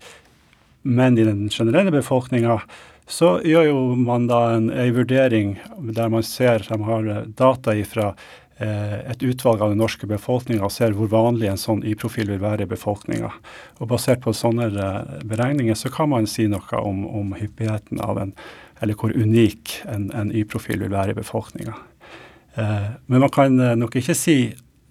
menn 0.83 1.17
i 1.17 1.27
den 1.27 1.47
generelle 1.49 1.93
befolkninga, 1.93 2.59
så 3.07 3.35
gjør 3.45 3.69
jo 3.69 3.81
man 3.99 4.25
da 4.29 4.55
en, 4.55 4.71
en 4.73 4.95
vurdering 4.95 5.55
der 5.93 6.09
man 6.09 6.25
ser 6.25 6.65
de 6.65 6.77
har 6.87 7.09
data 7.37 7.75
fra 7.85 8.07
eh, 8.57 8.99
et 9.11 9.23
utvalg 9.23 9.61
av 9.61 9.73
den 9.73 9.81
norske 9.83 10.09
befolkninga 10.09 10.65
og 10.65 10.73
ser 10.73 10.95
hvor 10.97 11.11
vanlig 11.11 11.51
en 11.51 11.61
sånn 11.61 11.85
Y-profil 11.85 12.31
vil 12.33 12.41
være 12.41 12.65
i 12.65 12.71
befolkninga. 12.71 13.29
Basert 13.85 14.23
på 14.25 14.33
sånne 14.33 14.71
eh, 14.73 15.17
beregninger 15.27 15.77
så 15.77 15.93
kan 15.93 16.09
man 16.13 16.29
si 16.29 16.47
noe 16.49 16.81
om, 16.81 17.05
om 17.05 17.35
hyppigheten 17.37 18.01
av 18.01 18.21
en, 18.23 18.33
eller 18.81 18.97
hvor 18.97 19.13
unik 19.13 19.81
en, 19.91 20.09
en 20.17 20.33
Y-profil 20.33 20.81
vil 20.81 20.95
være 20.95 21.13
i 21.13 21.19
befolkninga. 21.21 21.77
Eh, 22.55 22.91
men 23.05 23.21
man 23.21 23.33
kan 23.33 23.59
eh, 23.59 23.75
nok 23.77 23.99
ikke 24.01 24.17
si, 24.17 24.39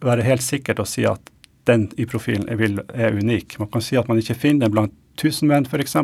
være 0.05 0.27
helt 0.27 0.45
sikkert 0.45 0.83
og 0.85 0.91
si 0.91 1.07
at 1.09 1.33
den 1.67 1.89
i 1.97 2.05
profilen 2.07 2.47
er, 2.53 2.61
er 2.93 3.17
unik. 3.17 3.59
Man 3.59 3.71
kan 3.73 3.83
si 3.85 3.97
at 3.97 4.09
man 4.11 4.21
ikke 4.21 4.37
finner 4.37 4.69
den 4.69 4.75
blant 4.75 4.99
1000 5.15 5.51
menn 5.51 5.67
f.eks., 5.69 5.97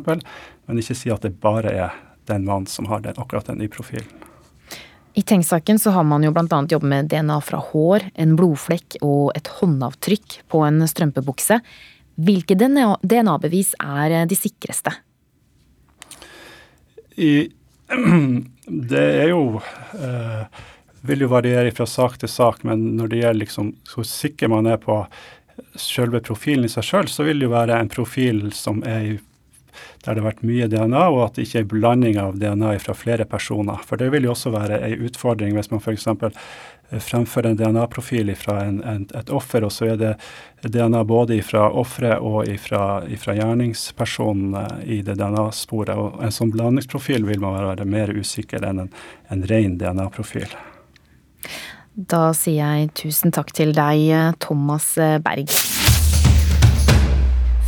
men 0.67 0.81
ikke 0.81 0.97
si 0.97 1.13
at 1.13 1.27
det 1.27 1.37
bare 1.43 1.75
er 1.75 2.01
den 2.31 2.47
mannen 2.47 2.69
som 2.71 2.87
har 2.91 3.03
den, 3.05 3.19
akkurat 3.19 3.49
den 3.51 3.63
i 3.63 3.69
profilen. 3.71 4.09
I 5.15 5.23
Tengs-saken 5.27 5.79
så 5.83 5.91
har 5.91 6.05
man 6.07 6.23
jo 6.23 6.31
bl.a. 6.31 6.47
jobbet 6.71 6.89
med 6.89 7.09
DNA 7.11 7.41
fra 7.43 7.59
hår, 7.73 8.07
en 8.15 8.37
blodflekk 8.39 9.01
og 9.03 9.33
et 9.35 9.51
håndavtrykk 9.59 10.37
på 10.49 10.63
en 10.63 10.85
strømpebukse. 10.87 11.59
Hvilke 12.21 12.55
DNA-bevis 12.55 13.75
er 13.83 14.15
de 14.31 14.39
sikreste? 14.39 14.95
I, 17.19 17.51
det 18.93 19.07
er 19.25 19.33
jo 19.33 19.59
eh, 19.99 20.63
vil 21.01 21.25
jo 21.25 21.31
variere 21.33 21.73
fra 21.75 21.87
sak 21.89 22.19
til 22.21 22.31
sak, 22.31 22.63
men 22.69 22.93
når 22.99 23.11
det 23.11 23.21
gjelder 23.23 23.43
liksom 23.43 23.75
hvor 23.91 24.07
sikker 24.07 24.53
man 24.53 24.69
er 24.71 24.81
på 24.81 25.03
selve 25.79 26.21
profilen 26.25 26.67
i 26.67 26.73
seg 26.73 26.87
sjøl, 26.87 27.11
så 27.11 27.27
vil 27.27 27.41
det 27.41 27.49
jo 27.49 27.55
være 27.55 27.81
en 27.81 27.93
profil 27.93 28.49
som 28.57 28.85
er 28.87 29.19
der 30.05 30.17
det 30.17 30.23
har 30.23 30.31
vært 30.31 30.45
mye 30.47 30.69
DNA, 30.71 31.03
og 31.13 31.23
at 31.27 31.37
det 31.37 31.47
ikke 31.47 31.59
er 31.61 31.65
en 31.65 31.73
blanding 31.75 32.19
av 32.21 32.39
DNA 32.41 32.73
fra 32.81 32.95
flere 32.97 33.27
personer. 33.29 33.83
For 33.87 34.01
det 34.01 34.11
vil 34.15 34.27
jo 34.27 34.35
også 34.35 34.53
være 34.55 34.81
en 34.87 35.05
utfordring 35.07 35.57
hvis 35.57 35.71
man 35.73 35.83
f.eks. 35.83 36.07
fremfører 37.05 37.53
en 37.53 37.59
DNA-profil 37.61 38.33
fra 38.41 38.63
et 38.67 39.31
offer, 39.31 39.67
og 39.67 39.75
så 39.75 39.93
er 39.93 40.01
det 40.01 40.15
DNA 40.65 41.05
både 41.05 41.41
fra 41.47 41.69
offeret 41.69 42.25
og 42.25 42.49
fra 42.65 43.37
gjerningspersonen 43.37 44.57
eh, 44.63 44.81
i 44.99 45.03
det 45.07 45.19
DNA-sporet. 45.21 45.95
Og 45.97 46.25
En 46.25 46.35
sånn 46.35 46.55
blandingsprofil 46.55 47.29
vil 47.29 47.45
man 47.45 47.61
være 47.61 47.89
mer 47.89 48.15
usikker 48.17 48.65
enn 48.67 48.87
en, 48.87 48.93
en 49.29 49.47
ren 49.53 49.79
DNA-profil. 49.81 50.57
Da 51.95 52.30
sier 52.36 52.62
jeg 52.62 52.91
tusen 52.95 53.32
takk 53.34 53.51
til 53.57 53.72
deg, 53.74 54.36
Thomas 54.38 54.93
Berg. 55.24 55.51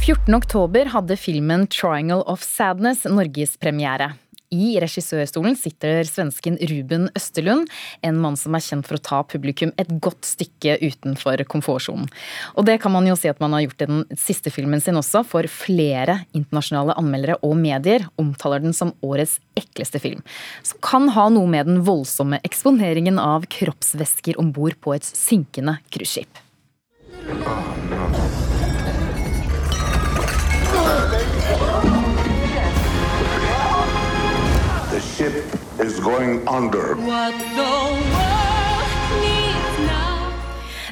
14.10 0.02 0.90
hadde 0.94 1.16
filmen 1.18 1.66
'Triangle 1.66 2.22
of 2.26 2.42
Sadness' 2.42 3.06
norgespremiere. 3.10 4.12
I 4.52 4.76
regissørstolen 4.82 5.56
sitter 5.56 6.04
svensken 6.04 6.58
Ruben 6.68 7.08
Østerlund, 7.16 7.70
en 8.04 8.18
mann 8.20 8.36
som 8.36 8.54
er 8.56 8.64
kjent 8.64 8.88
for 8.88 8.98
å 8.98 9.02
ta 9.02 9.22
publikum 9.24 9.72
et 9.80 9.90
godt 10.04 10.28
stykke 10.28 10.76
utenfor 10.82 11.40
komfortsonen. 11.48 12.10
Og 12.56 12.66
det 12.68 12.78
kan 12.82 12.92
man 12.92 13.08
jo 13.08 13.16
si 13.18 13.30
at 13.32 13.40
man 13.40 13.56
har 13.56 13.64
gjort 13.64 13.86
i 13.86 13.88
den 13.88 14.04
siste 14.20 14.52
filmen 14.52 14.82
sin 14.84 15.00
også, 15.00 15.24
for 15.24 15.48
flere 15.48 16.20
internasjonale 16.36 16.96
anmeldere 17.00 17.38
og 17.40 17.56
medier 17.60 18.04
omtaler 18.20 18.62
den 18.64 18.76
som 18.76 18.92
årets 19.00 19.38
ekleste 19.58 20.02
film. 20.02 20.20
Som 20.66 20.82
kan 20.84 21.08
ha 21.16 21.28
noe 21.32 21.48
med 21.48 21.70
den 21.70 21.82
voldsomme 21.86 22.42
eksponeringen 22.44 23.20
av 23.22 23.48
kroppsvæsker 23.52 24.40
om 24.42 24.52
bord 24.52 24.76
på 24.84 24.96
et 24.98 25.08
synkende 25.08 25.78
cruiseskip. 25.88 26.42
Ship 35.22 35.80
is 35.80 36.00
going 36.00 36.40
under. 36.48 36.96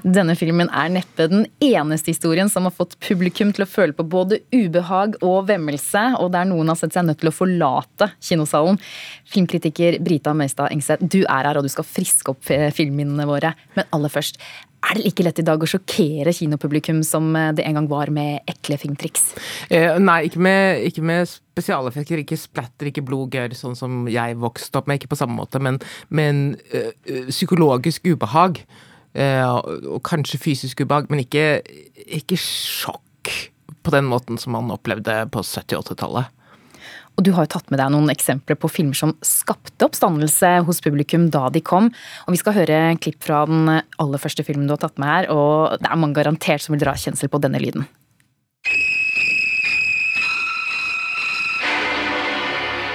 Denne 0.00 0.32
filmen 0.38 0.70
er 0.72 0.92
neppe 0.94 1.26
den 1.28 1.42
eneste 1.60 2.14
historien 2.14 2.48
som 2.48 2.64
har 2.64 2.72
fått 2.72 2.94
publikum 3.04 3.50
til 3.52 3.66
å 3.66 3.68
føle 3.68 3.96
på 3.96 4.06
både 4.08 4.38
ubehag 4.54 5.18
og 5.26 5.50
vemmelse, 5.50 6.04
og 6.22 6.30
der 6.32 6.48
noen 6.48 6.70
har 6.72 6.78
sett 6.80 6.94
seg 6.96 7.08
nødt 7.08 7.20
til 7.20 7.32
å 7.32 7.34
forlate 7.34 8.08
kinosalen. 8.22 8.80
Filmkritiker 9.28 9.98
Brita 10.04 10.32
Møystad 10.36 10.72
Engseth, 10.72 11.04
du 11.04 11.20
er 11.26 11.50
her 11.50 11.60
og 11.60 11.66
du 11.66 11.72
skal 11.72 11.88
friske 11.88 12.32
opp 12.32 12.46
filmminnene 12.48 13.28
våre. 13.28 13.52
Men 13.76 13.90
aller 13.96 14.14
først, 14.14 14.40
er 14.80 14.96
det 14.96 15.04
like 15.04 15.24
lett 15.26 15.40
i 15.42 15.44
dag 15.46 15.60
å 15.62 15.68
sjokkere 15.68 16.32
kinopublikum 16.34 17.02
som 17.06 17.32
det 17.56 17.66
en 17.66 17.76
gang 17.76 17.88
var 17.90 18.10
med 18.14 18.48
ekle 18.50 18.78
filmtriks? 18.80 19.30
Eh, 19.68 19.98
nei, 20.00 20.22
ikke 20.28 20.40
med, 20.42 20.84
ikke 20.88 21.04
med, 21.04 21.28
spesialeffekter, 21.28 22.22
ikke 22.22 22.38
splatter, 22.40 22.88
ikke 22.90 23.04
blod, 23.06 23.28
gørr, 23.34 23.54
sånn 23.56 23.76
som 23.78 24.06
jeg 24.10 24.38
vokste 24.40 24.80
opp 24.80 24.88
med. 24.88 25.00
Ikke 25.00 25.12
på 25.12 25.20
samme 25.20 25.36
måte, 25.36 25.60
men, 25.62 25.78
men 26.08 26.56
øh, 26.72 27.28
psykologisk 27.28 28.08
ubehag. 28.08 28.62
Øh, 29.14 29.54
og 29.96 30.02
kanskje 30.06 30.40
fysisk 30.40 30.84
ubehag, 30.84 31.10
men 31.10 31.24
ikke, 31.24 31.60
ikke 32.20 32.38
sjokk 32.40 33.32
på 33.82 33.94
den 33.94 34.08
måten 34.10 34.38
som 34.38 34.54
man 34.56 34.70
opplevde 34.72 35.24
på 35.32 35.42
70- 35.44 35.80
og 35.80 35.88
80-tallet. 35.90 36.36
Og 37.18 37.24
du 37.26 37.32
har 37.36 37.44
jo 37.44 37.52
tatt 37.52 37.70
med 37.72 37.80
deg 37.82 37.90
noen 37.92 38.12
eksempler 38.12 38.56
på 38.56 38.70
filmer 38.72 38.96
som 38.96 39.14
skapte 39.26 39.84
oppstandelse 39.84 40.52
hos 40.66 40.82
publikum 40.84 41.28
da 41.32 41.48
de 41.52 41.60
kom. 41.60 41.90
Og 42.26 42.34
vi 42.34 42.40
skal 42.40 42.56
høre 42.56 42.78
klipp 43.02 43.20
fra 43.26 43.42
den 43.48 43.68
aller 43.70 44.22
første 44.22 44.46
filmen 44.46 44.68
du 44.68 44.76
har 44.76 44.82
tatt 44.84 45.00
med 45.00 45.10
her, 45.10 45.30
og 45.32 45.80
det 45.80 45.90
er 45.90 46.00
mange 46.00 46.16
garantert 46.16 46.64
som 46.64 46.76
vil 46.76 46.84
dra 46.84 46.96
kjensel 46.96 47.32
på 47.32 47.42
denne 47.42 47.60
lyden. 47.60 47.88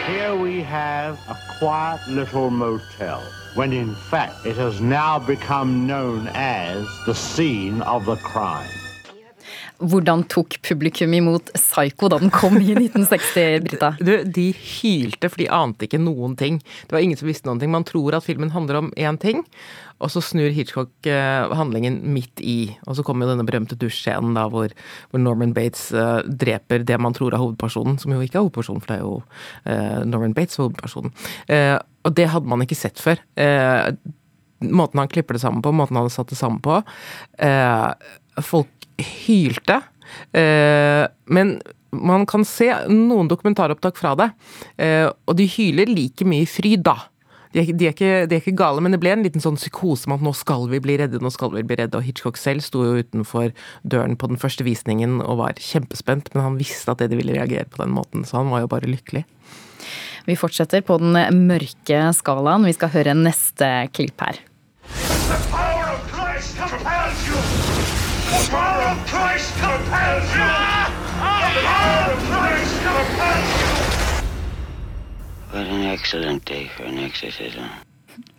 Here 0.05 0.35
we 0.37 0.61
have 0.61 1.17
a 1.27 1.37
quiet 1.59 2.01
little 2.07 2.49
motel, 2.49 3.21
when 3.55 3.73
in 3.73 3.95
fact 4.09 4.45
it 4.45 4.55
has 4.55 4.81
now 4.81 5.19
become 5.19 5.87
known 5.87 6.27
as 6.33 6.85
the 7.05 7.13
scene 7.13 7.81
of 7.81 8.05
the 8.05 8.17
crime. 8.17 8.84
Hvordan 9.85 10.23
tok 10.31 10.57
publikum 10.65 11.13
imot 11.13 11.51
Psycho 11.53 12.09
da 12.09 12.19
den 12.21 12.31
kom 12.33 12.57
i 12.57 12.73
1960, 12.73 13.65
Brita? 13.65 13.91
Du, 13.99 14.13
de 14.23 14.45
hylte, 14.55 15.29
for 15.29 15.41
de 15.41 15.49
ante 15.53 15.85
ikke 15.87 15.99
noen 16.01 16.33
ting. 16.39 16.57
Det 16.87 16.95
var 16.95 17.03
ingen 17.05 17.19
som 17.19 17.29
visste 17.29 17.49
noen 17.49 17.61
ting. 17.61 17.73
Man 17.73 17.85
tror 17.87 18.17
at 18.17 18.25
filmen 18.25 18.53
handler 18.55 18.79
om 18.79 18.89
én 18.97 19.19
ting, 19.21 19.43
og 20.03 20.11
så 20.11 20.23
snur 20.23 20.51
Hitchcock 20.55 21.07
eh, 21.07 21.53
handlingen 21.55 22.01
midt 22.15 22.41
i. 22.41 22.73
Og 22.85 22.97
så 22.97 23.05
kommer 23.05 23.25
jo 23.25 23.35
denne 23.35 23.47
berømte 23.47 23.77
dusjscenen 23.79 24.35
da 24.37 24.47
hvor, 24.51 24.73
hvor, 25.11 25.21
Norman 25.21 25.53
Bates 25.55 25.87
uh, 25.95 26.19
dreper 26.25 26.83
det 26.87 26.99
man 27.01 27.15
tror 27.15 27.35
er 27.35 27.41
hovedpersonen, 27.41 27.99
som 28.01 28.15
jo 28.15 28.23
ikke 28.25 28.39
er 28.39 28.45
hovedpersonen, 28.47 28.83
for 28.83 28.91
det 28.91 28.99
er 28.99 29.05
jo 29.05 29.15
uh, 29.21 30.01
Norman 30.07 30.35
Bates 30.35 30.59
hovedpersonen. 30.61 31.15
Uh, 31.51 31.77
og 32.05 32.17
det 32.17 32.29
hadde 32.33 32.51
man 32.51 32.61
ikke 32.61 32.77
sett 32.77 33.01
før. 33.01 33.17
Måten 34.61 34.99
han 35.01 35.09
klipper 35.09 35.35
det 35.35 35.41
sammen 35.41 35.63
på, 35.65 35.73
måten 35.73 35.97
han 35.97 36.05
hadde 36.05 36.13
satt 36.13 36.29
det 36.29 36.37
sammen 36.37 36.61
på. 36.61 36.77
Folk 38.45 38.74
hylte. 39.01 39.81
Eh, 40.35 41.05
men 41.25 41.57
man 41.95 42.25
kan 42.27 42.45
se 42.47 42.69
noen 42.91 43.29
dokumentaropptak 43.31 43.97
fra 43.99 44.15
det, 44.19 44.29
eh, 44.77 45.07
og 45.07 45.37
de 45.39 45.47
hyler 45.47 45.91
like 45.91 46.27
mye 46.27 46.45
i 46.45 46.49
fryd, 46.49 46.83
da. 46.85 46.97
De 47.55 47.61
er, 47.61 47.69
de, 47.71 47.87
er 47.87 47.93
ikke, 47.93 48.15
de 48.27 48.35
er, 48.35 48.41
ikke, 48.41 48.57
gale, 48.59 48.81
men 48.83 48.91
det 48.91 48.99
ble 48.99 49.13
en 49.13 49.21
liten 49.23 49.43
sånn 49.43 49.55
psykose 49.55 50.09
om 50.09 50.17
at 50.17 50.23
nå 50.25 50.33
skal 50.35 50.65
vi 50.67 50.81
bli 50.83 50.97
redde, 50.99 51.21
nå 51.23 51.31
skal 51.31 51.53
vi 51.53 51.63
bli 51.63 51.77
redde. 51.79 51.95
Og 51.95 52.03
Hitchcock 52.03 52.35
selv 52.35 52.65
sto 52.65 52.81
jo 52.83 52.97
utenfor 52.99 53.53
døren 53.87 54.17
på 54.19 54.27
den 54.27 54.41
første 54.41 54.65
visningen 54.67 55.21
og 55.23 55.39
var 55.39 55.61
kjempespent, 55.63 56.33
men 56.33 56.43
han 56.43 56.57
visste 56.59 56.91
at 56.91 57.05
de 57.05 57.15
ville 57.15 57.37
reagere 57.37 57.69
på 57.71 57.79
den 57.79 57.95
måten, 57.95 58.27
så 58.27 58.41
han 58.41 58.51
var 58.51 58.65
jo 58.65 58.71
bare 58.75 58.91
lykkelig. 58.91 59.23
Vi 60.27 60.35
fortsetter 60.35 60.83
på 60.83 60.97
den 60.99 61.15
mørke 61.45 62.01
skalaen. 62.17 62.65
Vi 62.67 62.75
skal 62.75 62.91
høre 62.91 63.15
neste 63.15 63.69
klipp 63.95 64.19
her. 64.25 64.41
Christ 69.05 69.51
compels 69.59 70.29
you! 70.35 70.53
The 71.19 71.61
power 71.67 72.11
of 72.13 72.19
Christ 72.31 72.75
compels 72.87 73.49
you! 73.61 73.75
What 75.51 75.67
an 75.67 75.83
excellent 75.83 76.45
day 76.45 76.69
for 76.75 76.83
an 76.83 76.97
exorcism. 76.99 77.63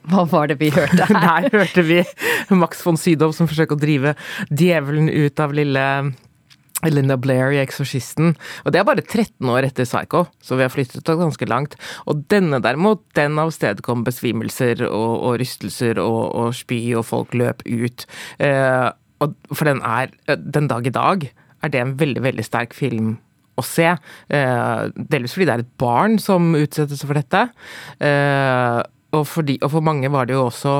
Hva 0.07 0.27
var 0.31 0.51
det 0.51 0.59
vi 0.61 0.71
hørte 0.71 1.09
her? 1.09 1.17
Der 1.27 1.59
hørte 1.59 1.83
vi 1.83 2.03
Max 2.51 2.85
von 2.87 2.99
Sydow 3.01 3.33
som 3.37 3.49
forsøker 3.51 3.77
å 3.77 3.81
drive 3.81 4.15
djevelen 4.51 5.11
ut 5.11 5.41
av 5.43 5.55
lille 5.57 5.87
Linda 6.85 7.17
Blair 7.17 7.55
i 7.55 7.61
'Eksorsisten'. 7.63 8.37
Og 8.65 8.73
det 8.73 8.81
er 8.81 8.85
bare 8.85 9.03
13 9.03 9.49
år 9.49 9.65
etter 9.65 9.85
'Psycho', 9.85 10.27
så 10.43 10.57
vi 10.57 10.63
har 10.63 10.71
flyttet 10.71 11.09
oss 11.09 11.23
ganske 11.23 11.49
langt. 11.49 11.75
Og 12.07 12.27
denne 12.29 12.61
derimot, 12.61 13.03
den 13.17 13.39
avstedkom 13.41 14.05
besvimelser 14.05 14.85
og, 14.87 15.25
og 15.25 15.41
rystelser 15.41 15.99
og, 15.99 16.35
og, 16.35 16.55
spy, 16.55 16.95
og 16.95 17.05
folk 17.09 17.35
løp 17.35 17.65
ut. 17.67 18.07
Eh, 18.39 18.91
for 19.19 19.65
den 19.65 19.81
er 19.81 20.11
Den 20.37 20.69
dag 20.69 20.87
i 20.87 20.93
dag 20.93 21.29
er 21.65 21.73
det 21.73 21.81
en 21.81 21.95
veldig, 21.99 22.23
veldig 22.23 22.45
sterk 22.45 22.75
film 22.77 23.17
å 23.57 23.65
se. 23.65 23.89
Eh, 24.29 24.83
delvis 24.97 25.35
fordi 25.37 25.49
det 25.49 25.55
er 25.55 25.65
et 25.65 25.73
barn 25.81 26.19
som 26.23 26.53
utsettes 26.59 27.03
for 27.07 27.17
dette. 27.17 27.47
Eh, 28.05 28.83
og, 29.17 29.25
fordi, 29.31 29.57
og, 29.63 29.71
for 29.73 29.85
mange 29.87 30.11
var 30.13 30.29
det 30.29 30.37
jo 30.37 30.47
også 30.51 30.77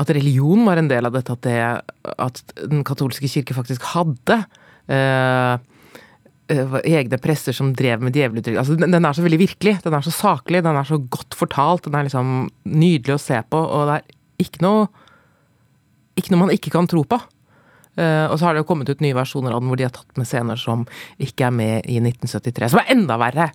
at 0.00 0.12
religion 0.12 0.66
var 0.68 0.80
en 0.80 0.90
del 0.90 1.08
av 1.08 1.16
dette. 1.16 1.36
At, 1.36 1.46
det, 1.46 2.14
at 2.20 2.42
den 2.60 2.84
katolske 2.86 3.30
kirke 3.30 3.56
faktisk 3.56 3.86
hadde 3.94 4.42
eh, 4.90 5.56
egne 6.50 7.20
presser 7.22 7.56
som 7.56 7.72
drev 7.76 8.02
med 8.04 8.16
djeveluttrykk. 8.16 8.58
Altså, 8.60 8.76
den, 8.80 9.00
er 9.00 9.16
så 9.16 9.24
veldig 9.24 9.40
virkelig. 9.46 9.78
Den 9.84 9.96
er 9.96 10.04
så 10.04 10.14
saklig, 10.14 10.64
den 10.66 10.76
er 10.76 10.88
så 10.88 11.00
godt 11.00 11.36
fortalt. 11.38 11.86
Den 11.86 11.98
er 11.98 12.08
liksom 12.08 12.50
nydelig 12.68 13.16
å 13.16 13.22
se 13.22 13.40
på, 13.48 13.60
og 13.60 13.88
det 13.88 14.00
er 14.00 14.18
ikke 14.46 14.64
noe 14.66 14.88
Ikke 16.18 16.32
noe 16.34 16.40
man 16.42 16.50
ikke 16.52 16.72
kan 16.74 16.88
tro 16.90 17.04
på. 17.06 17.16
Uh, 17.98 18.30
og 18.30 18.38
så 18.38 18.46
har 18.46 18.54
det 18.54 18.62
jo 18.62 18.68
kommet 18.68 18.90
ut 18.90 19.02
nye 19.02 19.16
versjoner 19.16 19.54
av 19.54 19.60
den 19.60 19.70
hvor 19.70 19.80
de 19.80 19.86
har 19.88 19.94
tatt 19.94 20.20
med 20.20 20.28
scener 20.28 20.60
som 20.60 20.86
ikke 21.18 21.48
er 21.48 21.56
med 21.56 21.90
i 21.90 21.98
1973, 21.98 22.70
som 22.70 22.82
er 22.82 22.92
enda 22.94 23.18
verre. 23.20 23.50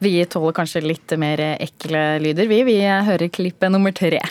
Vi 0.00 0.14
tåler 0.32 0.54
kanskje 0.56 0.80
litt 0.86 1.12
mer 1.20 1.42
ekle 1.58 2.04
lyder, 2.24 2.46
vi. 2.48 2.62
Vi 2.64 2.78
hører 2.80 3.28
klippet 3.28 3.72
nummer 3.72 3.92
tre. 3.92 4.22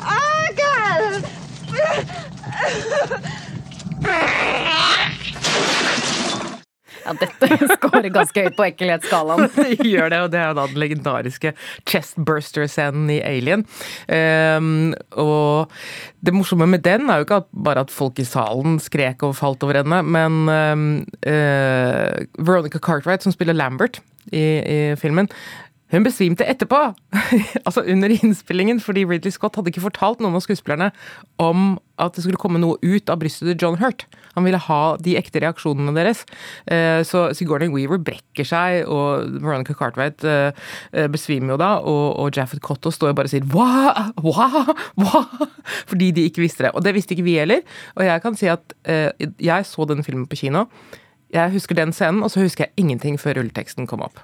Oh, 0.00 0.46
God. 0.56 1.24
Ja, 7.04 7.14
dette 7.20 7.58
scorer 7.76 8.08
ganske 8.12 8.46
høyt 8.46 8.56
på 8.58 8.66
ekkelhetsskalaen. 8.68 9.48
gjør 9.94 10.12
det, 10.12 10.20
og 10.24 10.32
det 10.32 10.40
er 10.40 10.50
jo 10.50 10.58
da 10.58 10.66
den 10.70 10.80
legendariske 10.82 11.54
chestburster-scenen 11.90 13.10
i 13.12 13.20
Alien. 13.24 13.66
Um, 14.08 14.94
og 15.20 15.72
det 16.24 16.34
morsomme 16.36 16.68
med 16.70 16.84
den 16.86 17.10
er 17.10 17.20
jo 17.20 17.28
ikke 17.28 17.42
bare 17.66 17.84
at 17.84 17.92
folk 17.94 18.20
i 18.22 18.28
salen 18.28 18.80
skrek 18.82 19.24
og 19.26 19.36
falt 19.38 19.64
over 19.66 19.82
henne, 19.82 20.00
men 20.02 20.40
um, 20.48 20.88
uh, 21.28 22.24
Veronica 22.40 22.80
Cartwright, 22.80 23.24
som 23.24 23.34
spiller 23.34 23.56
Lambert 23.56 24.00
i, 24.32 24.40
i 24.40 24.78
filmen, 25.00 25.28
hun 25.94 26.02
besvimte 26.02 26.46
etterpå! 26.48 26.80
altså 27.66 27.84
under 27.86 28.10
innspillingen, 28.10 28.80
fordi 28.80 29.04
Ridley 29.04 29.30
Scott 29.30 29.56
hadde 29.56 29.70
ikke 29.70 29.84
fortalt 29.84 30.22
noen 30.22 30.34
av 30.34 30.42
skuespillerne 30.42 30.90
om 31.42 31.76
at 32.02 32.16
det 32.16 32.24
skulle 32.24 32.40
komme 32.40 32.58
noe 32.62 32.80
ut 32.82 33.12
av 33.12 33.20
brystet 33.20 33.52
til 33.52 33.60
John 33.60 33.78
Hurt. 33.82 34.06
Han 34.34 34.46
ville 34.46 34.60
ha 34.66 34.80
de 35.02 35.16
ekte 35.18 35.42
reaksjonene 35.44 35.94
deres. 35.96 36.24
Eh, 36.70 37.00
så 37.06 37.26
Sigourney 37.36 37.70
Weaver 37.72 38.00
brekker 38.02 38.48
seg, 38.48 38.88
og 38.90 39.38
Veronica 39.40 39.76
Cartwright 39.78 40.24
eh, 40.28 40.50
eh, 40.92 41.08
besvimer 41.12 41.54
jo 41.54 41.60
da, 41.60 41.70
og 41.84 42.34
Jaffet 42.34 42.62
Cotto 42.64 42.92
står 42.94 43.12
og 43.12 43.20
bare 43.20 43.32
sier 43.32 43.46
hva, 43.54 44.10
hva, 44.24 44.48
hva? 45.00 45.24
Fordi 45.90 46.10
de 46.16 46.28
ikke 46.28 46.44
visste 46.44 46.66
det. 46.66 46.74
Og 46.74 46.84
det 46.84 46.94
visste 46.96 47.16
ikke 47.16 47.26
vi 47.26 47.38
heller. 47.40 47.64
Og 47.98 48.06
jeg 48.06 48.24
kan 48.24 48.38
si 48.38 48.50
at 48.50 48.76
jeg 48.84 49.66
så 49.68 49.86
den 49.88 50.04
filmen 50.06 50.28
på 50.30 50.38
kino. 50.44 50.66
Jeg 51.34 51.50
husker 51.54 51.76
den 51.78 51.92
scenen, 51.94 52.22
og 52.22 52.30
så 52.30 52.44
husker 52.44 52.66
jeg 52.66 52.84
ingenting 52.84 53.18
før 53.20 53.40
rulleteksten 53.40 53.88
kom 53.90 54.04
opp. 54.06 54.20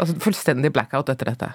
Altså 0.00 0.16
fullstendig 0.20 0.72
blackout 0.74 1.12
etter 1.12 1.32
dette. 1.32 1.52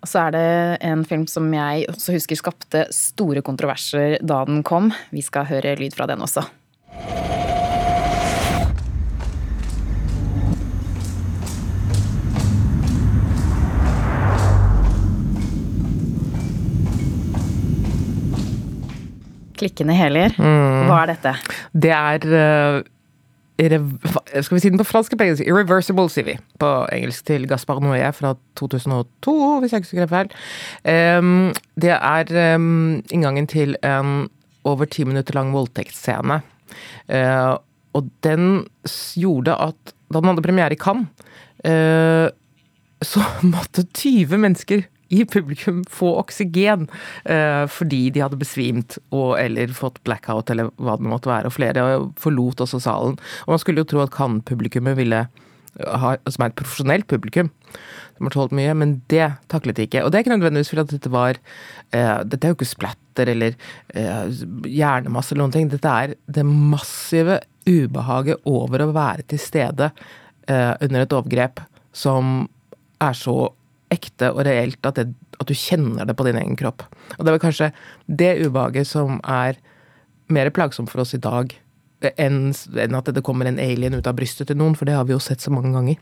Og 0.00 0.08
så 0.08 0.22
er 0.26 0.32
det 0.32 0.44
en 0.88 1.02
film 1.04 1.26
som 1.28 1.50
jeg 1.52 1.84
også 1.92 2.14
husker 2.16 2.38
skapte 2.38 2.86
store 2.94 3.42
kontroverser 3.44 4.16
da 4.24 4.40
den 4.48 4.62
kom. 4.64 4.88
Vi 5.12 5.20
skal 5.24 5.48
høre 5.50 5.76
lyd 5.76 5.96
fra 5.96 6.08
den 6.08 6.24
også. 6.24 6.46
Klikkende 19.60 19.92
hæler. 19.92 20.32
Mm. 20.40 20.88
Hva 20.88 21.02
er 21.02 21.12
dette? 21.12 21.34
Det 21.76 21.92
er 21.92 22.24
uh 22.24 22.88
skal 23.68 24.56
vi 24.56 24.60
si 24.62 24.70
den 24.72 24.80
på 24.80 24.86
fransk 24.88 25.12
eller 25.14 25.28
engelsk? 25.28 25.44
Irreversible, 25.46 26.08
sier 26.12 26.26
vi 26.26 26.36
på 26.60 26.70
engelsk 26.94 27.26
til 27.28 27.46
Gaspar 27.50 27.80
Noé 27.82 28.02
fra 28.16 28.34
2002, 28.60 29.34
hvis 29.60 29.74
jeg 29.74 29.82
ikke 29.82 29.90
husker 29.90 30.12
feil. 30.12 30.34
Um, 31.20 31.50
det 31.80 31.92
er 31.96 32.56
um, 32.56 33.00
inngangen 33.12 33.48
til 33.50 33.76
en 33.84 34.30
over 34.68 34.88
ti 34.88 35.04
minutter 35.08 35.36
lang 35.36 35.52
voldtektsscene. 35.54 36.40
Uh, 37.10 37.56
og 37.96 38.10
den 38.24 38.66
gjorde 39.18 39.56
at 39.58 39.96
Da 40.10 40.18
den 40.18 40.26
hadde 40.26 40.42
premiere 40.42 40.74
i 40.74 40.78
Cannes, 40.78 41.06
uh, 41.62 42.26
så 43.02 43.22
måtte 43.54 43.84
20 43.94 44.40
mennesker 44.42 44.82
i 45.10 45.24
publikum 45.26 45.82
få 45.90 46.12
oksygen 46.20 46.86
eh, 47.24 47.64
fordi 47.70 48.02
de 48.14 48.22
hadde 48.24 48.38
besvimt 48.40 48.98
og 49.10 49.34
eller 49.40 49.74
fått 49.74 50.00
blackout 50.06 50.52
eller 50.52 50.70
hva 50.78 50.96
det 50.98 51.10
måtte 51.10 51.30
være. 51.30 51.50
Og 51.50 51.56
flere 51.56 51.86
forlot 52.20 52.62
også 52.64 52.82
salen. 52.86 53.18
Og 53.46 53.54
man 53.54 53.62
skulle 53.62 53.82
jo 53.82 53.90
tro 53.90 54.04
at 54.04 54.14
Cannes-publikummet 54.14 54.98
ville 54.98 55.24
ha, 55.78 56.14
som 56.26 56.44
er 56.44 56.50
et 56.50 56.58
profesjonelt 56.58 57.06
publikum, 57.10 57.50
som 58.16 58.28
har 58.28 58.34
tålt 58.34 58.54
mye, 58.56 58.72
men 58.76 58.96
det 59.12 59.32
taklet 59.52 59.78
de 59.78 59.86
ikke. 59.88 60.04
Og 60.04 60.10
det 60.10 60.18
er 60.18 60.24
ikke 60.24 60.34
nødvendigvis 60.34 60.72
fordi 60.72 60.84
at 60.86 60.94
dette 60.96 61.12
var 61.12 61.38
eh, 61.96 62.16
Dette 62.26 62.46
er 62.46 62.52
jo 62.52 62.58
ikke 62.58 62.72
splatter 62.72 63.30
eller 63.34 63.56
eh, 63.94 64.42
hjernemasse 64.66 65.34
eller 65.34 65.46
noen 65.46 65.56
ting. 65.56 65.70
Dette 65.72 65.94
er 66.04 66.16
det 66.26 66.46
massive 66.46 67.40
ubehaget 67.68 68.42
over 68.48 68.84
å 68.84 68.92
være 68.96 69.26
til 69.30 69.40
stede 69.42 69.90
eh, 70.48 70.74
under 70.80 71.04
et 71.04 71.16
overgrep 71.16 71.62
som 71.96 72.44
er 73.00 73.16
så 73.16 73.50
ekte 73.90 74.30
og 74.32 74.44
reelt 74.46 74.86
at, 74.86 75.00
det, 75.00 75.10
at, 75.38 75.48
du 75.48 75.56
kjenner 75.56 76.06
det 76.06 76.16
på 76.16 76.26
din 76.28 76.38
egen 76.40 76.56
kropp. 76.58 76.84
Og 77.16 77.24
det 77.24 77.30
er 77.30 77.36
vel 77.36 77.42
kanskje 77.42 77.72
det 78.06 78.32
ubehaget 78.46 78.88
som 78.88 79.18
er 79.26 79.58
mer 80.30 80.50
plagsomt 80.54 80.92
for 80.92 81.02
oss 81.02 81.16
i 81.16 81.22
dag 81.22 81.52
enn, 82.16 82.54
at 82.54 83.10
det 83.12 83.24
kommer 83.26 83.48
en 83.50 83.60
alien 83.60 83.98
ut 83.98 84.06
av 84.08 84.16
brystet 84.16 84.48
til 84.48 84.56
noen, 84.56 84.76
for 84.78 84.88
det 84.88 84.96
har 84.96 85.04
vi 85.08 85.12
jo 85.12 85.20
sett 85.20 85.42
så 85.42 85.52
mange 85.52 85.74
ganger. 85.74 86.00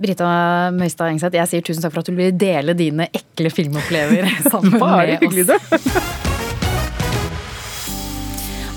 Brita 0.00 0.28
Møystad 0.72 1.12
Engseth, 1.12 1.36
jeg 1.36 1.48
sier 1.50 1.64
tusen 1.64 1.84
takk 1.84 1.92
for 1.92 2.02
at 2.02 2.08
du 2.08 2.16
vil 2.16 2.32
dele 2.36 2.72
dine 2.76 3.08
ekle 3.12 3.52
filmopplevelser 3.52 4.48
sammen 4.52 4.76
med 4.80 5.52
oss. 5.52 6.00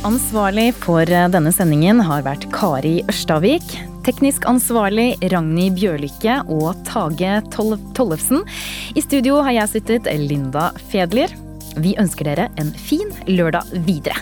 Ansvarlig 0.04 0.74
for 0.84 1.08
denne 1.08 1.52
sendingen 1.56 2.04
har 2.04 2.26
vært 2.28 2.50
Kari 2.52 2.98
Ørstavik. 3.08 3.93
Teknisk 4.04 4.44
ansvarlig 4.52 5.14
Ragnhild 5.32 5.78
Bjørlykke 5.80 6.34
og 6.52 6.76
Tage 6.84 7.38
Tollefsen. 7.56 8.42
I 9.00 9.02
studio 9.04 9.38
har 9.46 9.56
jeg 9.56 9.72
sittet 9.78 10.10
Linda 10.20 10.66
Fedler. 10.92 11.32
Vi 11.80 11.94
ønsker 12.02 12.28
dere 12.28 12.50
en 12.60 12.74
fin 12.76 13.14
lørdag 13.32 13.72
videre. 13.88 14.20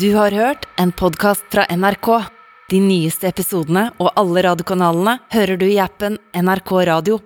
Du 0.00 0.08
har 0.16 0.32
hørt 0.32 0.64
en 0.80 0.94
podkast 0.96 1.44
fra 1.52 1.68
NRK. 1.68 2.08
De 2.72 2.80
nyeste 2.80 3.28
episodene 3.28 3.90
og 4.00 4.14
alle 4.16 4.48
radiokanalene 4.48 5.18
hører 5.34 5.60
du 5.60 5.68
i 5.68 5.80
appen 5.84 6.16
NRK 6.32 6.72
Radio. 6.88 7.20